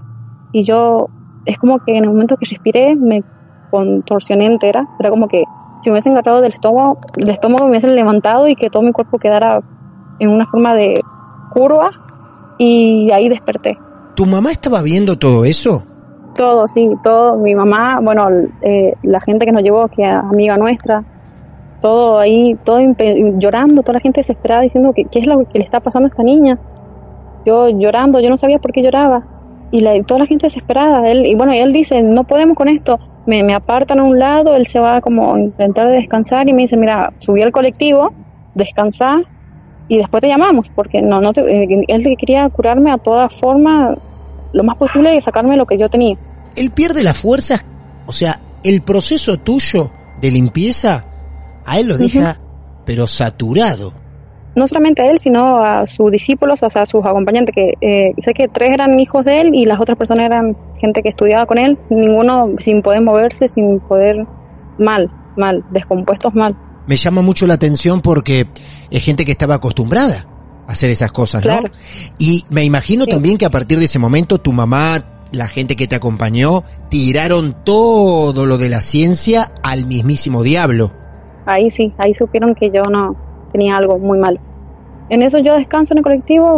y 0.52 0.64
yo, 0.64 1.08
es 1.46 1.58
como 1.58 1.80
que 1.80 1.98
en 1.98 2.06
el 2.06 2.10
momento 2.10 2.38
que 2.38 2.46
respiré 2.46 2.96
me 2.96 3.24
contorsioné 3.70 4.46
entera, 4.46 4.88
era 5.00 5.10
como 5.10 5.28
que 5.28 5.44
si 5.82 5.90
me 5.90 5.94
hubiesen 5.94 6.14
agarrado 6.14 6.42
del 6.42 6.54
estómago, 6.54 7.00
el 7.18 7.30
estómago 7.30 7.66
me 7.66 7.72
hubiesen 7.72 7.96
levantado 7.96 8.48
y 8.48 8.56
que 8.56 8.70
todo 8.70 8.84
mi 8.84 8.92
cuerpo 8.92 9.18
quedara 9.18 9.62
en 10.20 10.30
una 10.30 10.46
forma 10.46 10.76
de 10.76 10.96
curva 11.54 11.92
y 12.58 13.10
ahí 13.12 13.30
desperté. 13.30 13.78
¿Tu 14.16 14.26
mamá 14.26 14.52
estaba 14.52 14.82
viendo 14.82 15.18
todo 15.18 15.46
eso? 15.46 15.84
Todo, 16.36 16.68
sí, 16.68 16.82
todo. 17.04 17.38
Mi 17.38 17.56
mamá, 17.56 18.00
bueno, 18.02 18.28
eh, 18.62 18.94
la 19.04 19.22
gente 19.22 19.46
que 19.46 19.52
nos 19.52 19.64
llevó, 19.64 19.88
que 19.88 20.04
es 20.04 20.10
amiga 20.10 20.58
nuestra, 20.58 21.04
todo 21.82 22.20
ahí, 22.20 22.56
todo 22.64 22.80
llorando, 23.38 23.82
toda 23.82 23.94
la 23.94 24.00
gente 24.00 24.20
desesperada 24.20 24.62
diciendo 24.62 24.94
que 24.94 25.06
qué 25.06 25.20
es 25.20 25.28
lo 25.28 25.46
que 25.46 25.60
le 25.60 25.66
está 25.66 25.80
pasando 25.80 26.08
a 26.08 26.10
esta 26.10 26.24
niña. 26.24 26.60
Yo 27.46 27.70
llorando, 27.70 28.20
yo 28.20 28.30
no 28.30 28.38
sabía 28.38 28.60
por 28.60 28.72
qué 28.72 28.82
lloraba. 28.82 29.26
Y 29.72 29.80
la, 29.80 30.02
toda 30.04 30.22
la 30.22 30.26
gente 30.26 30.48
desesperada. 30.48 31.10
Él, 31.10 31.26
y 31.26 31.36
bueno, 31.36 31.54
él 31.54 31.72
dice, 31.72 32.02
no 32.04 32.24
podemos 32.24 32.58
con 32.58 32.68
esto. 32.68 33.00
Me, 33.26 33.44
me 33.44 33.54
apartan 33.54 34.00
a 34.00 34.04
un 34.04 34.18
lado, 34.18 34.56
él 34.56 34.68
se 34.68 34.80
va 34.80 35.02
como 35.02 35.36
a 35.36 35.40
intentar 35.40 35.90
descansar 35.90 36.50
y 36.50 36.54
me 36.54 36.64
dice, 36.64 36.78
mira, 36.78 37.14
subí 37.20 37.42
al 37.42 37.52
colectivo, 37.52 38.12
descansar 38.56 39.26
y 39.90 39.98
después 39.98 40.22
te 40.22 40.28
llamamos, 40.28 40.70
porque 40.74 41.02
no, 41.02 41.20
no 41.20 41.34
te, 41.34 41.42
eh, 41.42 41.86
él 41.88 42.16
quería 42.18 42.48
curarme 42.50 42.92
a 42.92 42.98
toda 42.98 43.28
forma, 43.28 43.96
lo 44.54 44.64
más 44.64 44.78
posible 44.78 45.16
y 45.16 45.22
sacarme 45.22 45.58
lo 45.58 45.66
que 45.66 45.78
yo 45.78 45.90
tenía. 45.90 46.16
Él 46.56 46.70
pierde 46.70 47.04
la 47.04 47.16
fuerza, 47.16 47.64
o 48.06 48.12
sea, 48.12 48.40
el 48.64 48.82
proceso 48.84 49.38
tuyo 49.38 49.92
de 50.22 50.32
limpieza 50.32 51.06
a 51.66 51.80
él 51.80 51.88
lo 51.88 51.98
deja, 51.98 52.40
pero 52.86 53.08
saturado. 53.08 53.94
No 54.56 54.68
solamente 54.68 55.04
a 55.04 55.12
él, 55.12 55.20
sino 55.20 55.64
a 55.64 55.86
sus 55.86 56.12
discípulos, 56.12 56.62
o 56.64 56.70
sea, 56.70 56.82
a 56.82 56.86
sus 56.86 57.06
acompañantes, 57.06 57.54
que 57.54 57.74
eh, 57.82 58.14
sé 58.18 58.34
que 58.34 58.48
tres 58.48 58.72
eran 58.72 59.00
hijos 59.00 59.24
de 59.24 59.42
él 59.42 59.52
y 59.54 59.66
las 59.66 59.80
otras 59.80 59.98
personas 59.98 60.26
eran 60.26 60.58
gente 60.80 61.02
que 61.02 61.10
estudiaba 61.10 61.46
con 61.46 61.58
él, 61.58 61.78
ninguno 61.90 62.56
sin 62.60 62.82
poder 62.82 63.02
moverse, 63.02 63.48
sin 63.48 63.80
poder 63.80 64.26
mal, 64.80 65.12
mal, 65.38 65.64
descompuestos 65.72 66.34
mal. 66.34 66.58
Me 66.88 66.98
llama 66.98 67.22
mucho 67.22 67.46
la 67.46 67.54
atención 67.54 68.02
porque 68.02 68.48
es 68.90 69.04
gente 69.04 69.24
que 69.24 69.32
estaba 69.32 69.56
acostumbrada 69.56 70.26
a 70.68 70.72
hacer 70.72 70.90
esas 70.90 71.12
cosas, 71.12 71.46
¿no? 71.46 71.62
Y 72.18 72.46
me 72.50 72.64
imagino 72.64 73.06
también 73.06 73.38
que 73.38 73.46
a 73.46 73.52
partir 73.52 73.78
de 73.78 73.86
ese 73.86 74.00
momento 74.00 74.40
tu 74.40 74.52
mamá, 74.52 75.00
la 75.32 75.48
gente 75.48 75.76
que 75.76 75.88
te 75.88 75.96
acompañó, 75.96 76.64
tiraron 76.90 77.64
todo 77.64 78.48
lo 78.48 78.58
de 78.58 78.70
la 78.70 78.82
ciencia 78.82 79.52
al 79.62 79.86
mismísimo 79.86 80.42
diablo 80.42 80.92
ahí 81.52 81.70
sí, 81.72 81.94
ahí 81.98 82.14
supieron 82.14 82.56
que 82.56 82.72
yo 82.72 82.84
no 82.84 83.16
tenía 83.52 83.78
algo 83.78 84.00
muy 84.00 84.18
malo. 84.20 84.40
En 85.10 85.24
eso 85.24 85.40
yo 85.40 85.56
descanso 85.56 85.94
en 85.94 86.00
el 86.00 86.04
colectivo, 86.04 86.56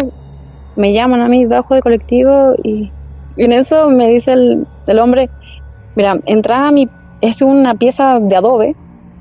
me 0.76 0.94
llaman 0.94 1.22
a 1.22 1.28
mí 1.30 1.46
bajo 1.46 1.74
del 1.74 1.84
colectivo 1.84 2.54
y, 2.64 2.94
en 3.38 3.54
eso 3.54 3.90
me 3.90 4.10
dice 4.10 4.34
el, 4.34 5.00
hombre, 5.00 5.32
mira, 5.96 6.20
entra 6.26 6.68
a 6.68 6.72
mi 6.72 6.90
es 7.22 7.42
una 7.42 7.76
pieza 7.76 8.20
de 8.22 8.36
adobe, 8.36 8.76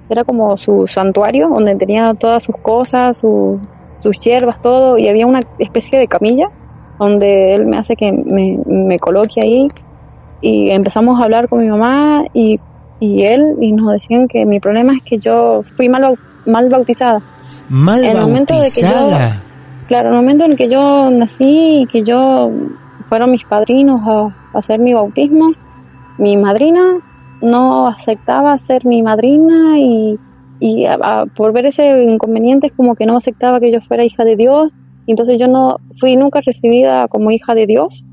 era 0.08 0.24
como 0.24 0.56
su 0.58 0.86
santuario 0.86 1.48
donde 1.50 1.76
tenía 1.76 2.14
todas 2.18 2.44
sus 2.44 2.56
cosas, 2.62 3.18
su- 3.18 3.60
sus 4.00 4.18
hierbas, 4.20 4.60
todo, 4.60 4.98
y 4.98 5.08
había 5.08 5.26
una 5.26 5.40
especie 5.58 5.98
de 5.98 6.08
camilla 6.08 6.46
donde 6.98 7.54
él 7.54 7.66
me 7.66 7.78
hace 7.78 7.96
que 7.96 8.12
me 8.12 8.98
coloque 8.98 9.40
ahí 9.42 9.68
y 10.40 10.70
empezamos 10.70 11.20
a 11.20 11.24
hablar 11.24 11.48
con 11.48 11.60
mi 11.60 11.68
mamá 11.68 12.24
y, 12.32 12.60
y 13.00 13.22
él 13.24 13.56
y 13.60 13.72
nos 13.72 13.92
decían 13.92 14.28
que 14.28 14.44
mi 14.46 14.60
problema 14.60 14.92
es 14.94 15.02
que 15.04 15.18
yo 15.18 15.62
fui 15.76 15.88
mal, 15.88 16.16
mal 16.46 16.68
bautizada. 16.68 17.20
Mal 17.68 18.04
En 18.04 18.10
el 18.10 18.22
momento 18.22 18.54
de 18.54 18.68
que 18.70 18.80
yo- 18.82 18.86
bautizada. 18.88 19.42
Claro, 19.88 20.08
en 20.10 20.14
el 20.14 20.20
momento 20.20 20.44
en 20.44 20.52
el 20.52 20.56
que 20.56 20.68
yo 20.68 21.10
nací 21.10 21.80
y 21.82 21.86
que 21.86 22.04
yo 22.04 22.50
fueron 23.08 23.32
mis 23.32 23.44
padrinos 23.44 24.00
a, 24.06 24.20
a 24.54 24.58
hacer 24.58 24.78
mi 24.78 24.92
bautismo, 24.92 25.50
mi 26.18 26.36
madrina 26.36 26.80
no 27.42 27.88
aceptaba 27.88 28.56
ser 28.58 28.84
mi 28.86 29.02
madrina 29.02 29.78
y, 29.78 30.16
y 30.60 30.84
a- 30.84 30.98
a- 31.02 31.26
por 31.26 31.52
ver 31.52 31.66
ese 31.66 32.04
inconveniente 32.04 32.68
es 32.68 32.72
como 32.76 32.94
que 32.94 33.06
no 33.06 33.16
aceptaba 33.16 33.58
que 33.58 33.72
yo 33.72 33.80
fuera 33.80 34.04
hija 34.04 34.24
de 34.24 34.36
Dios. 34.36 34.72
Y 35.06 35.12
entonces 35.12 35.38
yo 35.40 35.48
no 35.48 35.78
fui 35.98 36.14
nunca 36.16 36.40
recibida 36.44 37.08
como 37.08 37.30
hija 37.32 37.54
de 37.54 37.66
Dios 37.66 38.04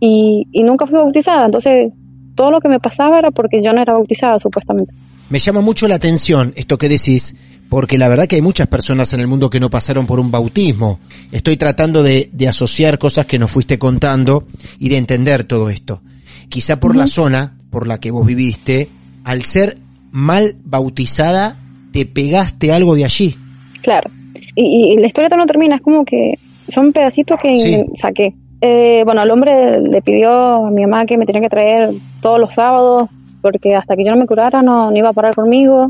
y, 0.00 0.46
y 0.50 0.62
nunca 0.64 0.86
fui 0.86 0.98
bautizada. 0.98 1.44
Entonces 1.46 1.92
todo 2.40 2.50
lo 2.50 2.60
que 2.60 2.70
me 2.70 2.80
pasaba 2.80 3.18
era 3.18 3.30
porque 3.30 3.62
yo 3.62 3.70
no 3.74 3.82
era 3.82 3.92
bautizada 3.92 4.38
supuestamente. 4.38 4.94
Me 5.28 5.38
llama 5.38 5.60
mucho 5.60 5.86
la 5.86 5.96
atención 5.96 6.54
esto 6.56 6.78
que 6.78 6.88
decís, 6.88 7.36
porque 7.68 7.98
la 7.98 8.08
verdad 8.08 8.26
que 8.26 8.36
hay 8.36 8.40
muchas 8.40 8.66
personas 8.66 9.12
en 9.12 9.20
el 9.20 9.26
mundo 9.26 9.50
que 9.50 9.60
no 9.60 9.68
pasaron 9.68 10.06
por 10.06 10.18
un 10.18 10.30
bautismo. 10.30 11.00
Estoy 11.30 11.58
tratando 11.58 12.02
de, 12.02 12.30
de 12.32 12.48
asociar 12.48 12.96
cosas 12.98 13.26
que 13.26 13.38
nos 13.38 13.50
fuiste 13.50 13.78
contando 13.78 14.46
y 14.78 14.88
de 14.88 14.96
entender 14.96 15.44
todo 15.44 15.68
esto. 15.68 16.00
Quizá 16.48 16.80
por 16.80 16.96
la 16.96 17.06
zona 17.06 17.58
por 17.68 17.86
la 17.86 17.98
que 18.00 18.10
vos 18.10 18.24
viviste, 18.26 18.88
al 19.22 19.42
ser 19.42 19.76
mal 20.10 20.56
bautizada, 20.64 21.58
te 21.92 22.06
pegaste 22.06 22.72
algo 22.72 22.94
de 22.94 23.04
allí. 23.04 23.36
Claro. 23.82 24.10
Y, 24.56 24.94
y 24.94 24.96
la 24.96 25.06
historia 25.06 25.28
todavía 25.28 25.44
no 25.44 25.46
termina, 25.46 25.76
es 25.76 25.82
como 25.82 26.06
que 26.06 26.38
son 26.68 26.90
pedacitos 26.94 27.38
que 27.38 27.54
Sí. 27.58 27.84
saqué. 28.00 28.32
Eh, 28.62 29.02
bueno, 29.04 29.22
el 29.22 29.30
hombre 29.30 29.80
le 29.82 30.00
pidió 30.00 30.66
a 30.66 30.70
mi 30.70 30.82
mamá 30.86 31.04
que 31.04 31.18
me 31.18 31.26
tenía 31.26 31.42
que 31.42 31.48
traer 31.50 31.90
todos 32.20 32.38
los 32.38 32.54
sábados, 32.54 33.08
porque 33.42 33.74
hasta 33.74 33.96
que 33.96 34.04
yo 34.04 34.10
no 34.10 34.18
me 34.18 34.26
curara 34.26 34.62
no, 34.62 34.90
no 34.90 34.96
iba 34.96 35.08
a 35.08 35.12
parar 35.12 35.34
conmigo, 35.34 35.88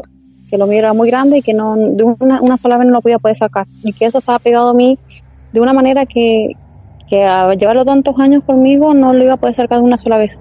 que 0.49 0.59
lo 0.59 0.67
mío 0.67 0.79
era 0.79 0.93
muy 0.93 1.09
grande 1.09 1.39
y 1.39 1.43
que 1.43 1.55
no 1.55 1.77
de 1.77 2.05
una, 2.05 2.57
sola 2.57 2.77
vez 2.77 2.87
no 2.87 2.95
lo 2.95 3.03
podía 3.03 3.19
poder 3.19 3.37
sacar. 3.37 3.67
Y 3.83 3.93
que 3.93 4.07
eso 4.07 4.19
estaba 4.19 4.39
pegado 4.39 4.71
a 4.71 4.75
mí 4.75 4.99
de 5.53 5.61
una 5.61 5.73
manera 5.73 6.07
que, 6.07 6.53
que 7.09 7.25
a 7.25 7.55
llevarlo 7.55 7.85
tantos 7.85 8.19
años 8.19 8.45
conmigo 8.45 8.95
no 8.95 9.13
lo 9.13 9.23
iba 9.25 9.35
a 9.35 9.37
poder 9.37 9.55
sacar 9.55 9.79
de 9.79 9.85
una 9.85 9.99
sola 9.99 10.19
vez. 10.19 10.41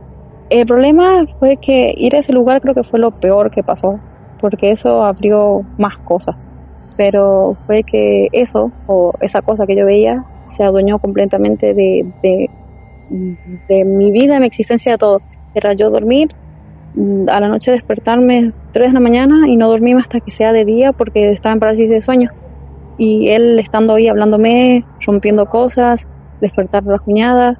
El 0.50 0.66
problema 0.66 1.26
fue 1.40 1.58
que 1.58 1.94
ir 1.96 2.16
a 2.16 2.20
ese 2.20 2.34
lugar 2.34 2.62
creo 2.62 2.74
que 2.74 2.84
fue 2.84 3.00
lo 3.00 3.12
peor 3.12 3.52
que 3.52 3.62
pasó, 3.62 4.00
porque 4.42 4.72
eso 4.72 5.04
abrió 5.04 5.62
más 5.78 5.98
cosas 6.00 6.50
pero 7.00 7.56
fue 7.66 7.84
que 7.84 8.28
eso 8.34 8.74
o 8.86 9.14
esa 9.22 9.42
cosa 9.42 9.66
que 9.66 9.78
yo 9.78 9.86
veía 9.86 10.26
se 10.44 10.66
adueñó 10.66 11.00
completamente 11.00 11.74
de, 11.74 12.06
de, 12.22 12.50
de 13.70 13.86
mi 13.86 14.12
vida, 14.12 14.34
de 14.34 14.42
mi 14.42 14.48
existencia, 14.48 14.92
de 14.92 14.98
todo. 14.98 15.22
Era 15.54 15.74
yo 15.74 15.90
dormir, 15.90 16.30
mm, 16.94 17.30
a 17.30 17.40
la 17.40 17.48
noche 17.48 17.72
despertarme 17.72 18.52
3 18.72 18.90
de 18.90 18.94
la 18.94 19.00
mañana 19.00 19.48
y 19.48 19.56
no 19.56 19.70
dormirme 19.70 20.02
hasta 20.02 20.20
que 20.20 20.32
sea 20.32 20.54
de 20.54 20.66
día 20.66 20.94
porque 20.94 21.32
estaba 21.32 21.54
en 21.54 21.60
parálisis 21.60 21.90
de 21.90 22.02
sueño. 22.02 22.30
Y 22.98 23.30
él 23.30 23.60
estando 23.60 23.96
ahí 23.96 24.08
hablándome, 24.08 24.86
rompiendo 25.06 25.46
cosas, 25.46 26.06
despertar 26.42 26.84
las 26.84 27.02
cuñadas, 27.02 27.58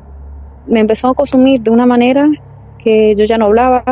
me 0.66 0.82
empezó 0.82 1.10
a 1.10 1.14
consumir 1.14 1.62
de 1.62 1.72
una 1.72 1.86
manera 1.86 2.28
que 2.78 3.16
yo 3.16 3.26
ya 3.26 3.38
no 3.38 3.46
hablaba 3.46 3.84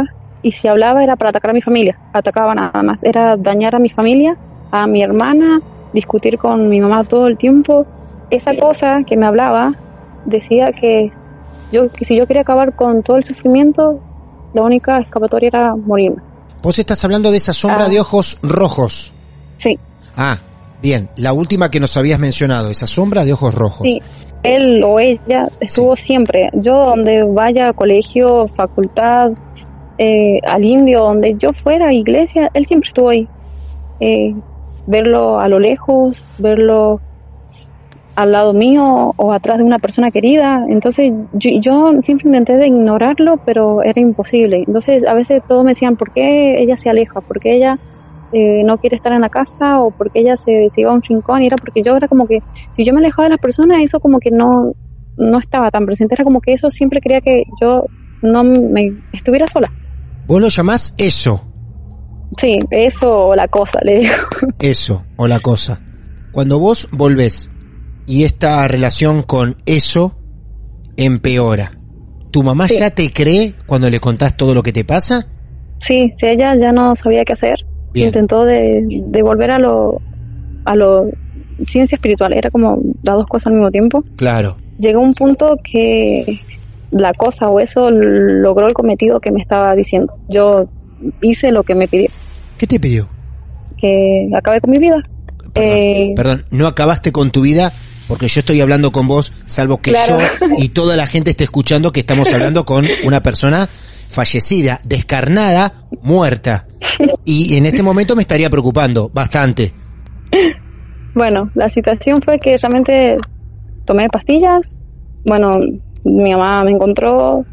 y 0.42 0.52
si 0.52 0.68
hablaba 0.68 1.04
era 1.04 1.16
para 1.16 1.30
atacar 1.30 1.52
a 1.52 1.54
mi 1.54 1.62
familia, 1.62 2.00
atacaba 2.14 2.54
nada 2.54 2.84
más, 2.84 3.04
era 3.04 3.36
dañar 3.38 3.76
a 3.76 3.80
mi 3.80 3.90
familia 3.90 4.38
a 4.72 4.88
mi 4.88 5.02
hermana, 5.02 5.60
discutir 5.94 6.38
con 6.38 6.70
mi 6.70 6.80
mamá 6.80 7.04
todo 7.04 7.28
el 7.28 7.38
tiempo. 7.38 7.88
Esa 8.30 8.56
cosa 8.56 9.00
que 9.06 9.18
me 9.18 9.26
hablaba 9.26 9.74
decía 10.26 10.72
que 10.74 11.10
yo 11.72 11.88
si 12.02 12.16
yo 12.18 12.26
quería 12.28 12.42
acabar 12.44 12.76
con 12.76 13.04
todo 13.04 13.18
el 13.18 13.24
sufrimiento, 13.24 14.00
la 14.54 14.62
única 14.64 14.98
escapatoria 15.00 15.48
era 15.48 15.76
morirme. 15.76 16.22
Vos 16.62 16.78
estás 16.80 17.04
hablando 17.06 17.32
de 17.32 17.38
esa 17.38 17.54
sombra 17.54 17.86
Ah. 17.86 17.90
de 17.90 18.00
ojos 18.00 18.38
rojos. 18.42 19.14
Sí, 19.58 19.78
Ah, 20.16 20.40
bien, 20.82 21.10
la 21.18 21.34
última 21.34 21.70
que 21.70 21.80
nos 21.80 21.96
habías 21.98 22.20
mencionado, 22.20 22.70
esa 22.72 22.88
sombra 22.88 23.24
de 23.26 23.34
ojos 23.34 23.54
rojos. 23.54 23.88
sí. 23.88 24.02
Él 24.44 24.82
o 24.86 25.00
ella 25.00 25.50
estuvo 25.60 25.96
siempre. 25.96 26.50
Yo 26.54 26.78
donde 26.86 27.24
vaya, 27.24 27.74
colegio, 27.74 28.48
facultad, 28.48 29.32
eh, 29.98 30.40
al 30.48 30.64
indio, 30.64 31.00
donde 31.00 31.36
yo 31.38 31.50
fuera, 31.54 31.92
iglesia, 31.92 32.50
él 32.54 32.64
siempre 32.66 32.88
estuvo 32.88 33.10
ahí. 33.10 33.28
Eh, 34.00 34.36
verlo 34.86 35.40
a 35.40 35.48
lo 35.50 35.60
lejos, 35.60 36.24
verlo 36.38 37.02
al 38.18 38.32
lado 38.32 38.52
mío 38.52 39.14
o 39.16 39.32
atrás 39.32 39.60
de 39.60 39.64
una 39.64 39.78
persona 39.78 40.10
querida. 40.10 40.66
Entonces 40.68 41.12
yo, 41.34 41.52
yo 41.62 41.92
siempre 42.02 42.28
intenté 42.28 42.58
de 42.58 42.66
ignorarlo, 42.66 43.38
pero 43.46 43.84
era 43.84 44.02
imposible. 44.02 44.64
Entonces 44.66 45.06
a 45.06 45.14
veces 45.14 45.44
todos 45.48 45.64
me 45.64 45.72
decían, 45.72 45.96
¿por 45.96 46.12
qué 46.12 46.60
ella 46.60 46.76
se 46.76 46.90
aleja? 46.90 47.22
¿Por 47.22 47.40
qué 47.40 47.56
ella 47.56 47.78
eh, 48.34 48.64
no 48.66 48.80
quiere 48.80 48.96
estar 48.96 49.14
en 49.14 49.22
la 49.22 49.30
casa? 49.30 49.80
¿O 49.82 49.92
por 49.92 50.12
qué 50.12 50.22
ella 50.22 50.36
se, 50.36 50.68
se 50.70 50.82
iba 50.82 50.90
a 50.90 50.96
un 50.96 51.04
rincón? 51.04 51.44
Y 51.44 51.46
era 51.46 51.58
porque 51.58 51.84
yo 51.84 51.96
era 51.96 52.08
como 52.08 52.26
que, 52.26 52.40
si 52.76 52.84
yo 52.84 52.92
me 52.92 53.02
alejaba 53.02 53.28
de 53.28 53.36
las 53.36 53.40
personas, 53.40 53.82
eso 53.84 54.00
como 54.00 54.20
que 54.20 54.32
no, 54.32 54.74
no 55.16 55.38
estaba 55.38 55.70
tan 55.70 55.86
presente. 55.86 56.16
Era 56.16 56.24
como 56.24 56.42
que 56.42 56.54
eso 56.54 56.72
siempre 56.72 57.02
quería 57.02 57.22
que 57.22 57.44
yo 57.62 57.86
no 58.24 58.44
me 58.44 58.94
estuviera 59.14 59.46
sola. 59.46 59.68
Vos 60.26 60.42
lo 60.42 60.48
llamás 60.48 60.96
eso, 60.98 61.40
Sí, 62.36 62.58
eso 62.72 63.28
o 63.28 63.36
la 63.36 63.48
cosa, 63.48 63.80
le 63.84 64.00
digo. 64.00 64.14
eso, 64.60 65.06
o 65.18 65.28
la 65.28 65.40
cosa. 65.40 65.82
Cuando 66.32 66.60
vos 66.60 66.90
volvés 66.92 67.50
y 68.08 68.24
esta 68.24 68.68
relación 68.68 69.22
con 69.22 69.58
eso 69.68 70.18
empeora, 70.98 71.78
¿tu 72.32 72.42
mamá 72.44 72.68
Sí. 72.68 72.78
ya 72.80 72.90
te 72.90 73.12
cree 73.12 73.54
cuando 73.66 73.90
le 73.90 74.00
contás 74.00 74.36
todo 74.36 74.54
lo 74.54 74.64
que 74.64 74.74
te 74.74 74.84
pasa? 74.84 75.28
Sí, 75.80 76.12
si 76.16 76.26
ella 76.26 76.56
ya 76.56 76.72
no 76.72 76.96
sabía 76.96 77.24
qué 77.26 77.34
hacer, 77.34 77.66
Bien. 77.94 78.08
intentó 78.08 78.46
de, 78.46 78.84
de 79.08 79.22
volver 79.22 79.52
a 79.52 79.60
lo, 79.60 80.02
a 80.66 80.76
lo 80.76 81.10
ciencia 81.68 81.96
espiritual, 81.96 82.34
era 82.34 82.50
como 82.50 82.80
las 83.04 83.16
dos 83.18 83.28
cosas 83.28 83.48
al 83.48 83.54
mismo 83.54 83.70
tiempo. 83.72 84.04
Claro. 84.16 84.58
Llegó 84.80 85.02
un 85.02 85.14
punto 85.14 85.58
que 85.64 86.40
la 86.92 87.14
cosa 87.14 87.50
o 87.50 87.60
eso 87.60 87.92
logró 87.92 88.68
el 88.68 88.74
cometido 88.74 89.20
que 89.20 89.32
me 89.32 89.42
estaba 89.42 89.76
diciendo. 89.76 90.16
Yo 90.30 90.68
hice 91.22 91.52
lo 91.52 91.64
que 91.64 91.76
me 91.76 91.88
pidió, 91.88 92.10
¿Qué 92.58 92.66
te 92.68 92.80
pidió? 92.80 93.08
que 93.78 94.28
acabe 94.36 94.60
con 94.62 94.72
mi 94.72 94.80
vida. 94.80 94.96
Eh, 95.54 96.14
Perdón, 96.16 96.46
no 96.52 96.66
acabaste 96.68 97.12
con 97.12 97.32
tu 97.32 97.42
vida 97.42 97.74
porque 98.08 98.28
yo 98.28 98.40
estoy 98.40 98.62
hablando 98.62 98.92
con 98.92 99.08
vos, 99.08 99.34
salvo 99.46 99.78
que 99.82 99.92
Claro. 99.92 100.20
yo 100.20 100.48
y 100.58 100.70
toda 100.70 100.96
la 100.96 101.08
gente 101.08 101.32
esté 101.32 101.44
escuchando 101.46 101.92
que 101.92 102.00
estamos 102.02 102.32
hablando 102.32 102.66
con 102.66 102.86
una 103.04 103.22
persona 103.22 103.68
fallecida, 104.10 104.80
descarnada, 104.84 105.74
muerta. 106.02 106.68
Y 107.26 107.56
en 107.58 107.66
este 107.66 107.84
momento 107.84 108.16
me 108.16 108.22
estaría 108.22 108.50
preocupando 108.50 109.10
bastante. 109.14 109.74
Bueno, 111.14 111.50
la 111.56 111.68
situación 111.70 112.18
fue 112.24 112.40
que 112.40 112.58
realmente 112.58 113.18
tomé 113.86 114.08
pastillas. 114.10 114.80
Bueno, 115.26 115.52
mi 116.04 116.32
mamá 116.32 116.64
me 116.64 116.72
encontró, 116.72 117.44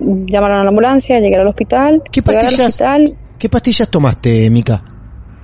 llamaron 0.00 0.58
a 0.60 0.62
la 0.64 0.68
ambulancia, 0.70 1.20
llegué 1.20 1.36
al 1.36 1.46
hospital. 1.46 2.02
¿Qué 2.10 2.20
Llegar 2.20 2.36
al 2.36 2.42
pastillas? 2.44 2.68
hospital, 2.68 3.16
¿Qué 3.38 3.48
pastillas 3.48 3.88
tomaste, 3.88 4.50
Mica? 4.50 4.82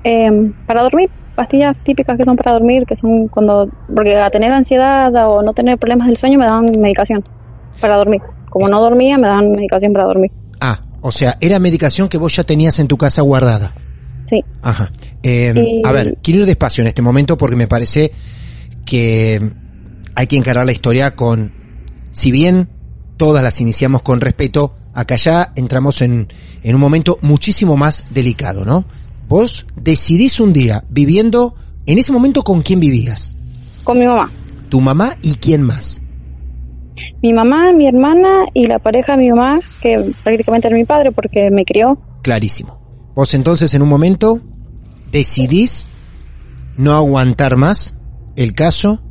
eh, 0.03 0.29
para 0.67 0.83
dormir, 0.83 1.09
pastillas 1.35 1.77
típicas 1.83 2.17
que 2.17 2.25
son 2.25 2.37
para 2.37 2.53
dormir, 2.53 2.85
que 2.87 2.97
son 2.97 3.29
cuando, 3.29 3.69
porque 3.95 4.17
a 4.17 4.31
tener 4.31 4.53
ansiedad 4.53 5.13
o 5.29 5.43
no 5.43 5.53
tener 5.53 5.79
problemas 5.79 6.09
del 6.09 6.17
sueño 6.17 6.39
me 6.39 6.47
dan 6.47 6.67
medicación 6.79 7.23
para 7.81 7.97
dormir. 7.97 8.21
Como 8.51 8.69
no 8.69 8.81
dormía, 8.81 9.17
me 9.17 9.27
dan 9.27 9.51
medicación 9.51 9.93
para 9.93 10.05
dormir. 10.05 10.31
Ah, 10.61 10.81
o 11.01 11.11
sea, 11.11 11.37
era 11.41 11.59
medicación 11.59 12.09
que 12.09 12.19
vos 12.19 12.35
ya 12.37 12.45
tenías 12.45 12.79
en 12.79 12.89
tu 12.89 12.97
casa 12.97 13.23
guardada. 13.23 13.73
Sí. 14.27 14.43
Ajá. 14.63 14.91
Eh, 15.23 15.81
A 15.85 15.93
ver, 15.93 16.19
quiero 16.23 16.41
ir 16.41 16.47
despacio 16.47 16.83
en 16.83 16.89
este 16.89 17.03
momento 17.03 17.37
porque 17.37 17.57
me 17.57 17.67
parece 17.67 18.13
que 18.85 19.41
hay 20.15 20.27
que 20.27 20.37
encarar 20.37 20.67
la 20.67 20.73
historia 20.73 21.17
con, 21.17 21.53
si 22.13 22.31
bien 22.31 22.69
todas 23.17 23.43
las 23.43 23.61
iniciamos 23.61 24.03
con 24.03 24.21
respeto, 24.21 24.77
acá 24.95 25.17
ya 25.17 25.53
entramos 25.57 26.03
en, 26.03 26.29
en 26.63 26.75
un 26.75 26.81
momento 26.81 27.19
muchísimo 27.23 27.77
más 27.77 28.05
delicado, 28.11 28.65
¿no? 28.65 28.85
Vos 29.29 29.67
decidís 29.77 30.41
un 30.41 30.53
día 30.53 30.85
viviendo, 30.91 31.55
en 31.87 31.99
ese 31.99 32.13
momento 32.13 32.43
con 32.43 32.63
quién 32.63 32.81
vivías, 32.81 33.37
Con 33.83 33.99
mi 33.99 34.07
mamá. 34.07 34.31
tu 34.69 34.81
mamá 34.81 35.17
y 35.23 35.35
quién 35.35 35.63
más. 35.63 36.01
Mi 37.23 37.33
mamá, 37.33 37.73
mi 37.73 37.87
hermana 37.87 38.47
y 38.55 38.67
la 38.67 38.79
pareja 38.79 39.13
de 39.17 39.23
mi 39.23 39.31
mamá, 39.31 39.61
que 39.81 40.13
prácticamente 40.23 40.69
era 40.69 40.77
mi 40.77 40.85
padre 40.85 41.11
porque 41.11 41.51
me 41.51 41.65
crió. 41.65 41.99
Clarísimo. 42.23 42.81
Vos 43.17 43.35
entonces 43.35 43.75
en 43.75 43.83
un 43.83 43.89
momento 43.89 44.41
decidís 45.11 45.89
no 46.77 46.93
aguantar 46.93 47.57
más 47.57 47.97
el 48.37 48.55
caso, 48.55 49.03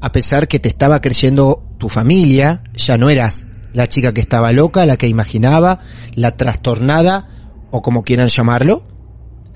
a 0.00 0.12
pesar 0.12 0.48
que 0.48 0.58
te 0.58 0.68
estaba 0.68 1.00
creyendo 1.00 1.64
tu 1.78 1.88
familia, 1.88 2.62
ya 2.74 2.96
no 2.98 3.08
eras 3.10 3.46
la 3.72 3.86
chica 3.88 4.12
que 4.12 4.20
estaba 4.20 4.52
loca, 4.52 4.86
la 4.86 4.96
que 4.96 5.08
imaginaba, 5.08 5.80
la 6.14 6.36
trastornada 6.36 7.28
o 7.70 7.82
como 7.82 8.02
quieran 8.02 8.28
llamarlo, 8.28 8.86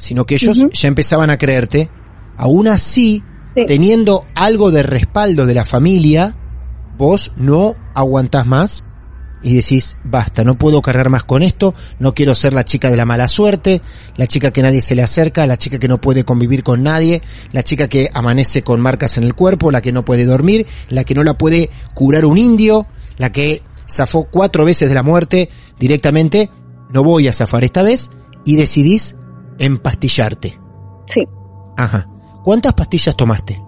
sino 0.02 0.24
que 0.24 0.34
ellos 0.34 0.60
ya 0.72 0.88
empezaban 0.88 1.30
a 1.30 1.38
creerte. 1.38 1.88
Aún 2.36 2.66
así, 2.66 3.22
teniendo 3.54 4.26
algo 4.34 4.72
de 4.72 4.82
respaldo 4.82 5.46
de 5.46 5.54
la 5.54 5.64
familia, 5.64 6.36
vos 6.98 7.30
no 7.36 7.76
aguantás 7.94 8.44
más 8.46 8.84
y 9.44 9.54
decís, 9.54 9.96
basta, 10.02 10.42
no 10.42 10.58
puedo 10.58 10.82
cargar 10.82 11.08
más 11.08 11.22
con 11.22 11.42
esto, 11.42 11.72
no 12.00 12.14
quiero 12.14 12.34
ser 12.34 12.52
la 12.52 12.64
chica 12.64 12.90
de 12.90 12.96
la 12.96 13.04
mala 13.04 13.28
suerte, 13.28 13.80
la 14.16 14.26
chica 14.26 14.50
que 14.52 14.62
nadie 14.62 14.80
se 14.80 14.96
le 14.96 15.02
acerca, 15.02 15.46
la 15.46 15.56
chica 15.56 15.78
que 15.78 15.88
no 15.88 16.00
puede 16.00 16.24
convivir 16.24 16.64
con 16.64 16.82
nadie, 16.82 17.22
la 17.52 17.62
chica 17.62 17.88
que 17.88 18.08
amanece 18.12 18.62
con 18.62 18.80
marcas 18.80 19.18
en 19.18 19.24
el 19.24 19.34
cuerpo, 19.34 19.70
la 19.70 19.82
que 19.82 19.92
no 19.92 20.04
puede 20.04 20.26
dormir, 20.26 20.66
la 20.88 21.04
que 21.04 21.14
no 21.14 21.22
la 21.22 21.38
puede 21.38 21.70
curar 21.94 22.24
un 22.24 22.38
indio, 22.38 22.86
la 23.18 23.30
que 23.30 23.62
zafó 23.88 24.24
cuatro 24.24 24.64
veces 24.64 24.88
de 24.88 24.94
la 24.96 25.04
muerte 25.04 25.48
directamente, 25.78 26.50
no 26.90 27.04
voy 27.04 27.28
a 27.28 27.32
zafar 27.32 27.62
esta 27.62 27.82
vez, 27.82 28.10
y 28.44 28.56
decidís 28.56 29.16
empastillarte. 29.64 30.58
Sí. 31.06 31.26
Ajá. 31.76 32.08
¿Cuántas 32.42 32.74
pastillas 32.74 33.16
tomaste? 33.16 33.60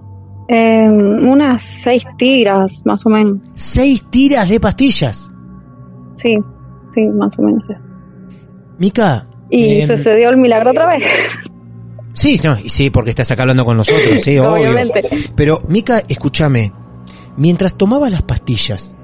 Eh, 0.48 0.88
unas 0.88 1.62
seis 1.62 2.04
tiras, 2.18 2.82
más 2.84 3.06
o 3.06 3.08
menos. 3.08 3.38
¿Seis 3.54 4.04
tiras 4.10 4.48
de 4.48 4.60
pastillas? 4.60 5.32
Sí, 6.16 6.36
sí, 6.94 7.00
más 7.06 7.38
o 7.38 7.42
menos. 7.42 7.64
Mica. 8.78 9.26
Y 9.50 9.80
em, 9.80 9.86
sucedió 9.86 10.30
el 10.30 10.36
milagro 10.36 10.70
otra 10.70 10.86
vez. 10.86 11.04
Sí, 12.12 12.40
no, 12.44 12.56
y 12.62 12.68
sí, 12.68 12.90
porque 12.90 13.10
estás 13.10 13.30
acá 13.30 13.42
hablando 13.42 13.64
con 13.64 13.76
nosotros, 13.76 14.22
sí, 14.22 14.38
obvio. 14.38 14.70
Obviamente. 14.70 15.08
Pero, 15.34 15.62
Mica, 15.68 16.02
escúchame. 16.08 16.72
Mientras 17.36 17.76
tomabas 17.76 18.12
las 18.12 18.22
pastillas, 18.22 18.94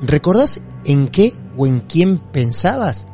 ¿recordás 0.00 0.62
en 0.84 1.08
qué 1.08 1.34
o 1.56 1.66
en 1.66 1.80
quién 1.80 2.18
pensabas? 2.18 3.08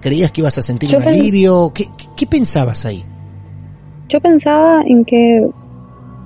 ¿Creías 0.00 0.32
que 0.32 0.40
ibas 0.40 0.56
a 0.58 0.62
sentir 0.62 0.90
Yo 0.90 0.98
un 0.98 1.04
alivio? 1.06 1.72
¿Qué, 1.74 1.84
qué- 2.16 2.26
pensabas 2.26 2.86
ahí? 2.86 3.04
Yo 4.08 4.20
pensaba 4.20 4.82
en 4.86 5.04
que 5.04 5.48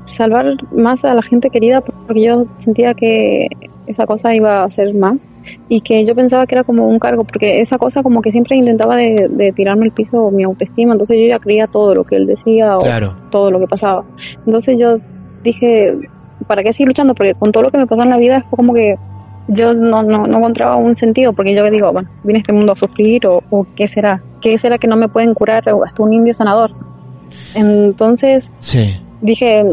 salvar 0.06 0.46
más 0.72 1.04
a 1.04 1.14
la 1.14 1.22
gente 1.22 1.50
querida 1.50 1.80
porque 1.80 2.22
yo 2.22 2.40
sentía 2.58 2.94
que 2.94 3.48
esa 3.86 4.06
cosa 4.06 4.34
iba 4.34 4.60
a 4.60 4.70
ser 4.70 4.94
más 4.94 5.26
y 5.68 5.80
que 5.80 6.04
yo 6.06 6.14
pensaba 6.14 6.46
que 6.46 6.54
era 6.54 6.64
como 6.64 6.88
un 6.88 6.98
cargo 6.98 7.24
porque 7.24 7.60
esa 7.60 7.78
cosa 7.78 8.02
como 8.02 8.22
que 8.22 8.30
siempre 8.32 8.56
intentaba 8.56 8.96
de, 8.96 9.28
de 9.30 9.52
tirarme 9.52 9.84
al 9.86 9.92
piso 9.92 10.30
mi 10.30 10.42
autoestima 10.42 10.92
entonces 10.92 11.18
yo 11.20 11.26
ya 11.26 11.38
creía 11.38 11.66
todo 11.66 11.94
lo 11.94 12.04
que 12.04 12.16
él 12.16 12.26
decía 12.26 12.76
o 12.76 12.80
todo 13.30 13.50
lo 13.50 13.60
que 13.60 13.66
pasaba 13.66 14.04
entonces 14.46 14.76
yo 14.78 14.98
dije 15.42 15.94
para 16.46 16.62
qué 16.62 16.72
seguir 16.72 16.88
luchando 16.88 17.14
porque 17.14 17.34
con 17.34 17.52
todo 17.52 17.62
lo 17.64 17.70
que 17.70 17.78
me 17.78 17.86
pasó 17.86 18.02
en 18.02 18.10
la 18.10 18.16
vida 18.18 18.42
fue 18.48 18.56
como 18.56 18.72
que 18.72 18.96
yo 19.48 19.74
no, 19.74 20.02
no, 20.02 20.26
no 20.26 20.38
encontraba 20.38 20.76
un 20.76 20.96
sentido 20.96 21.32
porque 21.32 21.54
yo 21.54 21.68
digo 21.70 21.92
bueno 21.92 22.08
vine 22.22 22.38
a 22.38 22.40
este 22.40 22.52
mundo 22.52 22.72
a 22.72 22.76
sufrir 22.76 23.26
o, 23.26 23.42
o 23.50 23.66
qué 23.76 23.88
será 23.88 24.22
qué 24.40 24.56
será 24.58 24.78
que 24.78 24.86
no 24.86 24.96
me 24.96 25.08
pueden 25.08 25.34
curar 25.34 25.68
o 25.70 25.84
hasta 25.84 26.02
un 26.02 26.12
indio 26.12 26.34
sanador 26.34 26.70
entonces 27.54 28.52
Sí. 28.58 28.96
dije, 29.20 29.64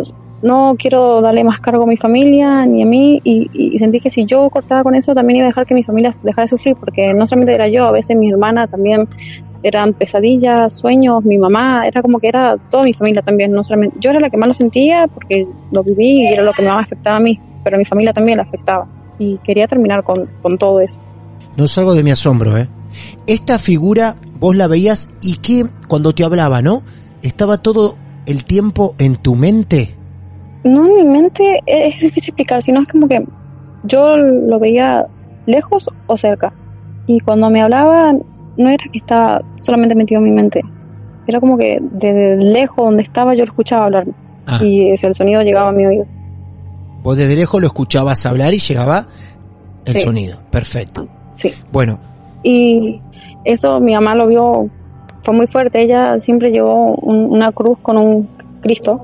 no 0.42 0.76
quiero 0.78 1.22
darle 1.22 1.44
más 1.44 1.60
cargo 1.60 1.84
a 1.84 1.88
mi 1.88 1.98
familia 1.98 2.66
ni 2.66 2.82
a 2.82 2.86
mí 2.86 3.22
y, 3.24 3.50
y 3.54 3.78
sentí 3.78 4.00
que 4.00 4.10
si 4.10 4.26
yo 4.26 4.50
cortaba 4.50 4.84
con 4.84 4.96
eso 4.96 5.14
también 5.14 5.38
iba 5.38 5.46
a 5.46 5.50
dejar 5.50 5.66
que 5.66 5.76
mi 5.76 5.84
familia 5.84 6.14
dejara 6.24 6.46
de 6.46 6.50
sufrir 6.50 6.76
porque 6.76 7.14
no 7.14 7.28
solamente 7.28 7.54
era 7.54 7.68
yo, 7.68 7.86
a 7.86 7.92
veces 7.92 8.18
mi 8.18 8.30
hermana 8.30 8.68
también 8.68 9.08
eran 9.64 9.94
pesadillas, 9.94 10.74
sueños, 10.80 11.24
mi 11.24 11.38
mamá, 11.38 11.88
era 11.88 12.02
como 12.02 12.20
que 12.20 12.28
era 12.28 12.58
toda 12.72 12.84
mi 12.84 12.94
familia 12.94 13.22
también, 13.22 13.52
no 13.52 13.62
solamente 13.64 13.96
yo 14.00 14.10
era 14.10 14.20
la 14.20 14.32
que 14.32 14.38
más 14.38 14.48
lo 14.48 14.54
sentía 14.56 15.06
porque 15.14 15.46
lo 15.72 15.84
viví 15.84 16.24
y 16.24 16.28
era 16.34 16.42
lo 16.42 16.52
que 16.54 16.64
más 16.64 16.76
me 16.78 16.82
afectaba 16.82 17.18
a 17.18 17.20
mí, 17.20 17.40
pero 17.64 17.76
a 17.76 17.80
mi 17.80 17.86
familia 17.86 18.12
también 18.12 18.38
la 18.38 18.44
afectaba 18.44 18.88
y 19.22 19.38
quería 19.44 19.68
terminar 19.68 20.04
con, 20.04 20.28
con 20.42 20.58
todo 20.58 20.80
eso. 20.80 21.00
No 21.56 21.68
salgo 21.68 21.94
de 21.94 22.04
mi 22.04 22.10
asombro, 22.10 22.58
¿eh? 22.58 22.68
Esta 23.28 23.60
figura 23.60 24.16
vos 24.40 24.56
la 24.56 24.68
veías 24.68 25.14
y 25.22 25.38
que 25.38 25.64
cuando 25.88 26.14
te 26.14 26.24
hablaba, 26.24 26.64
¿no? 26.64 26.82
Estaba 27.22 27.60
todo 27.60 27.96
el 28.26 28.44
tiempo 28.46 28.96
en 28.98 29.18
tu 29.18 29.36
mente. 29.36 29.96
No, 30.64 30.88
en 30.88 30.96
mi 30.96 31.04
mente 31.04 31.62
es 31.68 32.00
difícil 32.00 32.32
explicar, 32.32 32.64
sino 32.64 32.82
es 32.82 32.88
como 32.88 33.08
que 33.08 33.24
yo 33.84 34.18
lo 34.18 34.60
veía 34.60 35.06
lejos 35.46 35.88
o 36.08 36.18
cerca. 36.18 36.52
Y 37.06 37.20
cuando 37.20 37.52
me 37.52 37.62
hablaba, 37.62 38.14
no 38.58 38.70
era 38.70 38.86
que 38.92 38.98
estaba 38.98 39.42
solamente 39.62 39.94
metido 39.94 40.20
en 40.20 40.26
mi 40.26 40.32
mente. 40.32 40.62
Era 41.28 41.40
como 41.40 41.60
que 41.60 41.78
desde 41.80 42.38
lejos 42.38 42.86
donde 42.86 43.04
estaba 43.04 43.36
yo 43.36 43.46
lo 43.46 43.52
escuchaba 43.52 43.86
hablar. 43.86 44.08
Ah. 44.48 44.60
Y 44.64 44.90
el 44.90 45.14
sonido 45.14 45.44
llegaba 45.44 45.70
a 45.70 45.74
mi 45.74 45.86
oído. 45.86 46.08
Vos 47.04 47.18
desde 47.18 47.36
lejos 47.36 47.60
lo 47.62 47.68
escuchabas 47.68 48.26
hablar 48.26 48.54
y 48.54 48.60
llegaba 48.60 49.06
el 49.86 49.94
Sí. 49.96 50.00
sonido. 50.02 50.38
Perfecto. 50.52 51.08
Sí. 51.36 51.52
Bueno, 51.72 52.00
Y 52.44 53.00
eso 53.46 53.80
mi 53.80 53.94
mamá 53.94 54.16
lo 54.16 54.26
vio, 54.28 54.68
fue 55.24 55.34
muy 55.36 55.46
fuerte. 55.48 55.82
Ella 55.84 56.20
siempre 56.20 56.52
llevó 56.52 56.96
un- 56.96 57.32
una 57.32 57.52
cruz 57.52 57.78
con 57.84 57.98
un 57.98 58.28
Cristo 58.62 59.02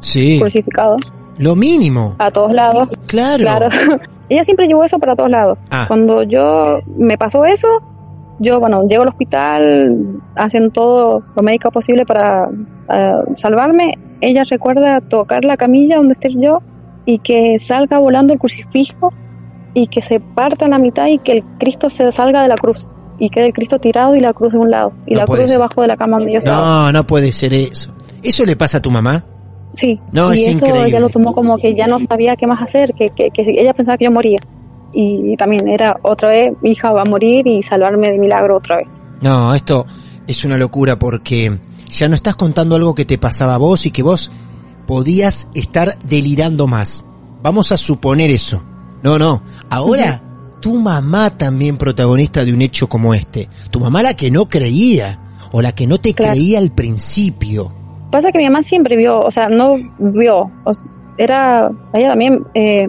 sí. 0.00 0.38
crucificado 0.40 0.96
Lo 1.38 1.56
mínimo. 1.56 2.14
a 2.18 2.30
todos 2.30 2.52
lados. 2.52 2.88
Claro. 3.06 3.38
Claro. 3.38 3.68
Ella 4.28 4.44
siempre 4.44 4.66
llevó 4.68 4.84
eso 4.84 4.98
para 5.00 5.14
todos 5.16 5.30
lados. 5.30 5.58
Ah. 5.70 5.84
Cuando 5.88 6.22
yo 6.24 6.78
me 6.96 7.16
pasó 7.18 7.44
eso, 7.44 7.66
yo, 8.38 8.60
bueno, 8.60 8.86
llego 8.86 9.02
al 9.02 9.08
hospital, 9.08 10.20
hacen 10.36 10.70
todo 10.70 11.20
lo 11.34 11.42
médico 11.44 11.70
posible 11.70 12.04
para 12.06 12.44
eh, 12.88 13.12
salvarme. 13.36 13.94
Ella 14.20 14.42
recuerda 14.48 15.00
tocar 15.00 15.44
la 15.44 15.56
camilla 15.56 15.96
donde 15.96 16.12
esté 16.12 16.28
yo 16.34 16.58
y 17.06 17.18
que 17.20 17.56
salga 17.58 17.98
volando 17.98 18.34
el 18.34 18.38
crucifijo 18.38 19.12
y 19.72 19.86
que 19.86 20.02
se 20.02 20.20
parta 20.20 20.64
en 20.66 20.72
la 20.72 20.78
mitad 20.78 21.06
y 21.06 21.18
que 21.18 21.32
el 21.32 21.44
Cristo 21.58 21.88
se 21.88 22.10
salga 22.12 22.42
de 22.42 22.48
la 22.48 22.56
cruz 22.56 22.86
y 23.18 23.30
quede 23.30 23.46
el 23.46 23.52
Cristo 23.54 23.78
tirado 23.78 24.14
y 24.14 24.20
la 24.20 24.34
cruz 24.34 24.52
de 24.52 24.58
un 24.58 24.70
lado 24.70 24.92
y 25.06 25.14
No 25.14 25.20
la 25.20 25.26
cruz 25.26 25.38
ser. 25.40 25.48
debajo 25.48 25.80
de 25.82 25.86
la 25.88 25.96
cama 25.96 26.18
donde 26.18 26.32
yo 26.34 26.38
estaba. 26.40 26.86
No, 26.86 26.92
no 26.92 27.06
puede 27.06 27.32
ser 27.32 27.54
eso. 27.54 27.94
¿Eso 28.22 28.44
le 28.44 28.56
pasa 28.56 28.78
a 28.78 28.82
tu 28.82 28.90
mamá? 28.90 29.24
Sí, 29.74 30.00
No, 30.12 30.32
y 30.34 30.40
es 30.42 30.48
eso 30.48 30.58
increíble. 30.58 30.88
ella 30.88 31.00
lo 31.00 31.08
tomó 31.08 31.32
como 31.34 31.58
que 31.58 31.74
ya 31.74 31.86
no 31.86 31.98
sabía 32.00 32.34
qué 32.36 32.46
más 32.46 32.62
hacer, 32.62 32.92
que, 32.94 33.08
que, 33.10 33.30
que 33.30 33.42
ella 33.42 33.72
pensaba 33.74 33.96
que 33.98 34.06
yo 34.06 34.10
moría. 34.10 34.38
Y, 34.92 35.32
y 35.32 35.36
también 35.36 35.68
era 35.68 35.96
otra 36.02 36.30
vez, 36.30 36.52
mi 36.62 36.70
hija 36.70 36.90
va 36.92 37.02
a 37.02 37.04
morir 37.10 37.46
y 37.46 37.62
salvarme 37.62 38.10
de 38.10 38.18
milagro 38.18 38.56
otra 38.56 38.76
vez. 38.78 38.88
No, 39.20 39.54
esto 39.54 39.84
es 40.26 40.44
una 40.46 40.56
locura 40.56 40.98
porque 40.98 41.58
ya 41.90 42.08
no 42.08 42.14
estás 42.14 42.34
contando 42.36 42.74
algo 42.76 42.94
que 42.94 43.04
te 43.04 43.18
pasaba 43.18 43.54
a 43.54 43.58
vos 43.58 43.84
y 43.84 43.90
que 43.90 44.02
vos 44.02 44.30
podías 44.86 45.48
estar 45.54 45.98
delirando 46.04 46.66
más. 46.66 47.04
Vamos 47.42 47.72
a 47.72 47.76
suponer 47.76 48.30
eso. 48.30 48.62
No, 49.02 49.18
no. 49.18 49.42
Ahora, 49.70 50.22
tu 50.60 50.74
mamá 50.74 51.30
también 51.36 51.76
protagonista 51.76 52.44
de 52.44 52.52
un 52.52 52.62
hecho 52.62 52.88
como 52.88 53.14
este. 53.14 53.48
Tu 53.70 53.78
mamá 53.80 54.02
la 54.02 54.14
que 54.14 54.30
no 54.30 54.48
creía 54.48 55.20
o 55.52 55.62
la 55.62 55.72
que 55.72 55.86
no 55.86 55.98
te 55.98 56.12
Claro. 56.14 56.32
creía 56.32 56.58
al 56.58 56.70
principio. 56.72 57.72
Pasa 58.10 58.32
que 58.32 58.38
mi 58.38 58.44
mamá 58.44 58.62
siempre 58.62 58.96
vio, 58.96 59.20
o 59.20 59.30
sea, 59.30 59.48
no 59.48 59.76
vio, 59.98 60.50
o 60.64 60.72
era, 61.18 61.70
ella 61.92 62.08
también, 62.10 62.44
eh, 62.54 62.88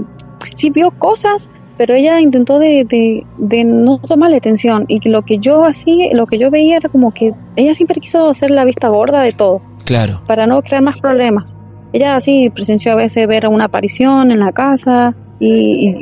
sí 0.56 0.70
vio 0.70 0.92
cosas, 0.92 1.50
pero 1.78 1.94
ella 1.96 2.20
intentó 2.20 2.60
de, 2.60 2.86
de, 2.88 3.26
de 3.38 3.64
no 3.64 4.00
tomarle 4.00 4.38
atención 4.38 4.86
y 4.88 5.00
que 5.00 5.10
lo 5.10 5.24
que 5.24 5.40
yo 5.40 5.66
hacía, 5.66 6.08
lo 6.14 6.26
que 6.28 6.38
yo 6.38 6.50
veía 6.52 6.78
era 6.78 6.90
como 6.90 7.14
que 7.14 7.34
ella 7.56 7.74
siempre 7.74 8.00
quiso 8.02 8.30
hacer 8.30 8.52
la 8.52 8.66
vista 8.66 8.88
gorda 8.90 9.22
de 9.22 9.34
todo. 9.34 9.62
Claro. 9.86 10.22
para 10.28 10.48
no 10.48 10.62
crear 10.62 10.82
más 10.84 10.98
problemas. 11.00 11.56
Ella 11.93 12.15
así 12.15 12.50
presenció 12.50 12.91
a 12.91 12.95
veces 12.95 13.28
ver 13.28 13.47
una 13.47 13.65
aparición 13.65 14.32
en 14.32 14.39
la 14.39 14.52
casa 14.52 15.15
y, 15.39 15.47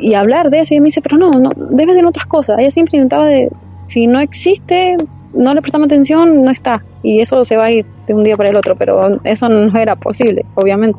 y- 0.02 0.08
y 0.10 0.14
hablar 0.14 0.50
de 0.50 0.60
eso 0.60 0.74
y 0.74 0.76
ella 0.76 0.82
me 0.82 0.86
dice, 0.86 1.00
pero 1.02 1.16
no, 1.16 1.30
no, 1.30 1.50
debe 1.70 1.94
ser 1.94 2.04
otras 2.06 2.26
cosas. 2.26 2.56
Ella 2.58 2.70
siempre 2.70 2.96
intentaba 2.98 3.26
de, 3.26 3.50
si 3.86 4.06
no 4.06 4.18
existe, 4.20 4.96
no 5.34 5.54
le 5.54 5.60
prestamos 5.62 5.86
atención, 5.86 6.42
no 6.44 6.50
está. 6.50 6.72
Y 7.02 7.20
eso 7.20 7.44
se 7.44 7.56
va 7.56 7.66
a 7.66 7.70
ir 7.70 7.86
de 8.06 8.14
un 8.14 8.24
día 8.24 8.36
para 8.36 8.48
el 8.50 8.56
otro, 8.56 8.74
pero 8.76 9.20
eso 9.24 9.48
no 9.48 9.78
era 9.78 9.94
posible, 9.96 10.44
obviamente. 10.54 10.98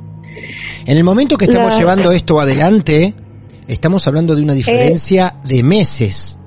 En 0.85 0.95
el 0.97 1.03
momento 1.03 1.37
que 1.37 1.45
estamos 1.45 1.73
La- 1.73 1.79
llevando 1.79 2.11
esto 2.11 2.39
adelante, 2.39 3.13
estamos 3.67 4.07
hablando 4.07 4.35
de 4.35 4.43
una 4.43 4.53
diferencia 4.53 5.33
de 5.43 5.63
meses. 5.63 6.39